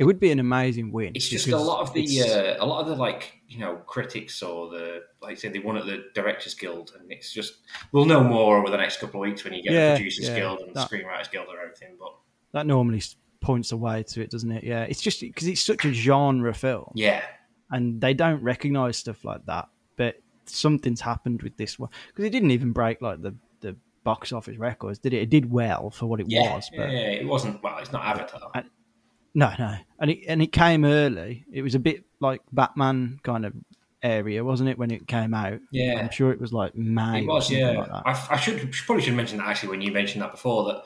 [0.01, 1.13] it would be an amazing win.
[1.15, 4.43] It's just a lot of the uh, a lot of the like you know critics
[4.43, 7.59] or the like say they won at the Directors Guild, and it's just
[7.93, 10.29] we'll know more over the next couple of weeks when you get yeah, the Producers
[10.29, 11.97] yeah, Guild and that, the Screenwriters Guild or everything.
[11.99, 12.15] But
[12.53, 13.03] that normally
[13.41, 14.65] points away to it, doesn't it?
[14.65, 16.93] Yeah, it's just because it's such a genre film.
[16.95, 17.23] Yeah,
[17.71, 19.69] and they don't recognize stuff like that.
[19.97, 24.33] But something's happened with this one because it didn't even break like the the box
[24.33, 25.23] office records, did it?
[25.23, 27.63] It did well for what it yeah, was, but yeah, it wasn't.
[27.63, 28.51] Well, it's not Avatar.
[28.55, 28.71] And,
[29.35, 31.45] no, no, and it and it came early.
[31.53, 33.55] It was a bit like Batman kind of
[34.03, 35.61] area, wasn't it, when it came out?
[35.71, 37.23] Yeah, I'm sure it was like May.
[37.23, 37.71] It was, yeah.
[37.71, 40.85] Like I, I, should probably should mention that actually when you mentioned that before that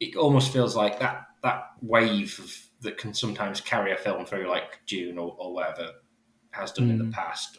[0.00, 4.48] it almost feels like that that wave of, that can sometimes carry a film through
[4.48, 5.92] like Dune or, or whatever
[6.50, 6.90] has done mm.
[6.90, 7.12] in the mm.
[7.12, 7.58] past.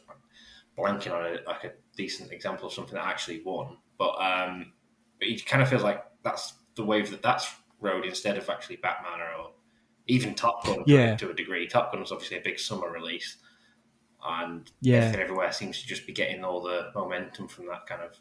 [0.77, 4.73] blanking on a, like a decent example of something that actually won, but um,
[5.19, 8.77] but it kind of feels like that's the wave that that's rode instead of actually
[8.77, 9.51] Batman or
[10.07, 11.15] even Top Gun Yeah.
[11.15, 11.67] to a degree.
[11.67, 13.37] Top Gun was obviously a big summer release,
[14.23, 14.97] and Yeah.
[14.97, 18.17] everything everywhere seems to just be getting all the momentum from that kind of.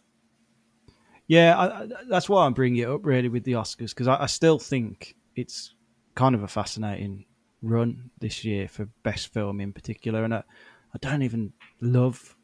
[1.29, 4.23] Yeah, I, I, that's why I'm bringing it up really with the Oscars because I,
[4.23, 5.75] I still think it's
[6.15, 7.25] kind of a fascinating
[7.63, 10.39] run this year for best film in particular, and I,
[10.95, 12.37] I don't even love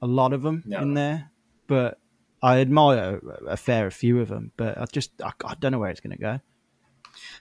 [0.00, 0.80] a lot of them No.
[0.80, 1.30] in there,
[1.66, 1.98] but
[2.42, 4.52] I admire a, a fair few of them.
[4.56, 6.40] But I just I, I don't know where it's going to go.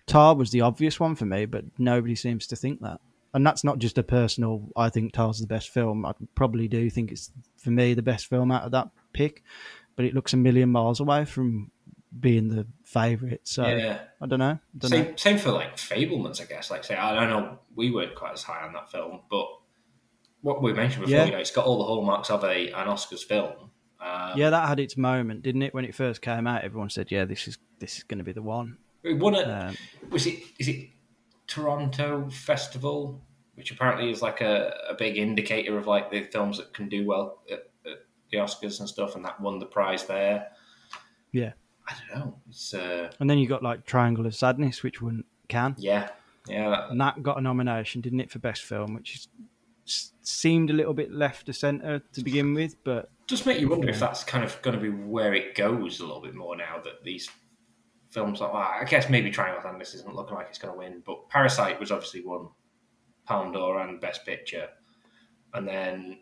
[0.05, 2.99] Tar was the obvious one for me, but nobody seems to think that.
[3.34, 4.68] And that's not just a personal.
[4.76, 6.05] I think Tar's the best film.
[6.05, 9.43] I probably do think it's for me the best film out of that pick,
[9.95, 11.72] but it looks a million miles away from
[12.19, 13.41] being the favourite.
[13.47, 14.59] So yeah, I don't know.
[14.77, 14.97] Don't know.
[14.97, 16.69] same same for like Fabelmans, I guess.
[16.69, 19.47] Like say, I don't know, we weren't quite as high on that film, but
[20.41, 21.25] what we mentioned before, Yeah.
[21.25, 23.69] you know, it's got all the hallmarks of a an Oscars film.
[23.99, 25.73] Um, Yeah, that had its moment, didn't it?
[25.73, 28.31] When it first came out, everyone said, "Yeah, this is this is going to be
[28.33, 29.45] the one." it won it.
[29.47, 29.75] Um,
[30.09, 30.89] was it is it
[31.47, 33.21] Toronto Festival,
[33.55, 37.05] which apparently is like a, a big indicator of like the films that can do
[37.05, 37.99] well at, at
[38.31, 40.47] the Oscars and stuff, and that won the prize there.
[41.31, 41.53] yeah,
[41.91, 42.39] I don't know.
[42.49, 46.09] It's uh, and then you got like Triangle of Sadness, which won Cannes, yeah,
[46.47, 46.69] yeah.
[46.69, 49.27] That, and that got a nomination, didn't it, for best film, which is,
[49.88, 53.69] s- seemed a little bit left of centre to begin with, but does make you
[53.69, 56.55] wonder if that's kind of going to be where it goes a little bit more
[56.55, 57.30] now that these
[58.09, 58.51] films are.
[58.51, 61.30] Well, I guess maybe Triangle of Sadness isn't looking like it's going to win, but
[61.30, 62.49] Parasite was obviously won
[63.26, 64.68] Palme d'Or and Best Picture,
[65.53, 66.19] and then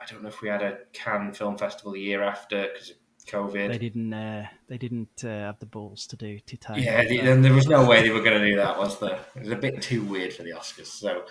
[0.00, 2.92] I don't know if we had a Cannes Film Festival the year after because
[3.30, 3.68] COVID.
[3.68, 6.84] they didn't uh, they didn't uh, have the balls to do Titane.
[6.84, 9.20] Yeah, the, then there was no way they were going to do that, was there?
[9.36, 10.86] It was a bit too weird for the Oscars.
[10.86, 11.24] So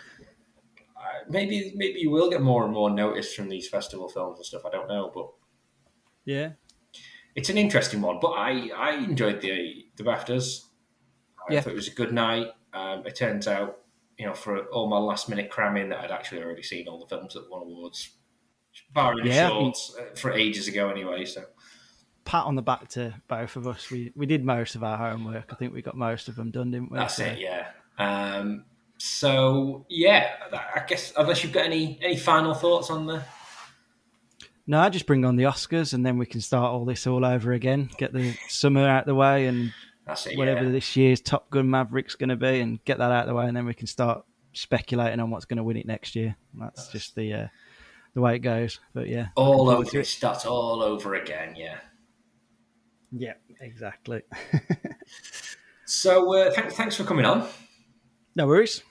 [0.98, 4.46] uh, maybe maybe you will get more and more notice from these festival films and
[4.46, 4.64] stuff.
[4.66, 5.30] I don't know, but
[6.26, 6.52] yeah,
[7.36, 8.20] it's an interesting one.
[8.22, 10.66] But I, I enjoyed the the BAFTAs.
[11.50, 11.62] I Yeah.
[11.62, 12.48] thought it was a good night.
[12.74, 13.80] Um, it turns out,
[14.18, 17.08] you know, for all my last minute cramming, that I'd actually already seen all the
[17.08, 18.18] films that won awards,
[18.94, 21.26] barring the Yeah, I shorts uh, for ages ago anyway.
[21.26, 21.46] So
[22.30, 23.90] pat on the back to both of us.
[23.90, 25.46] We we did most of our homework.
[25.52, 27.00] I think we got most of them done, didn't we?
[27.00, 27.70] That's So- it, yeah.
[27.98, 28.66] Um,
[29.00, 33.24] so yeah, I guess unless you've got any any final thoughts on the
[34.68, 37.26] No, I just bring on the Oscars, and then we can start all this all
[37.26, 37.90] over again.
[37.98, 39.74] Get the summer out the way, and
[40.06, 40.72] that's it, whatever yeah.
[40.72, 43.48] this year's Top Gun Maverick's going to be, and get that out of the way,
[43.48, 44.24] and then we can start
[44.54, 46.36] speculating on what's going to win it next year.
[46.54, 47.48] That's just the uh,
[48.14, 48.80] the way it goes.
[48.94, 50.00] But yeah, all over.
[50.00, 51.80] It starts all over again, yeah.
[53.12, 54.22] Yeah, exactly.
[55.90, 57.48] So uh, thanks thanks for coming on.
[58.36, 58.84] no worries.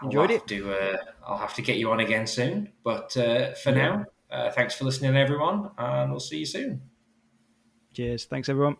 [0.00, 0.46] Enjoyed I'll it.
[0.46, 2.72] To, uh, I'll have to get you on again soon.
[2.84, 6.82] But uh, for now, uh, thanks for listening, everyone, and we'll see you soon.
[7.94, 8.26] Cheers.
[8.26, 8.76] Thanks, everyone.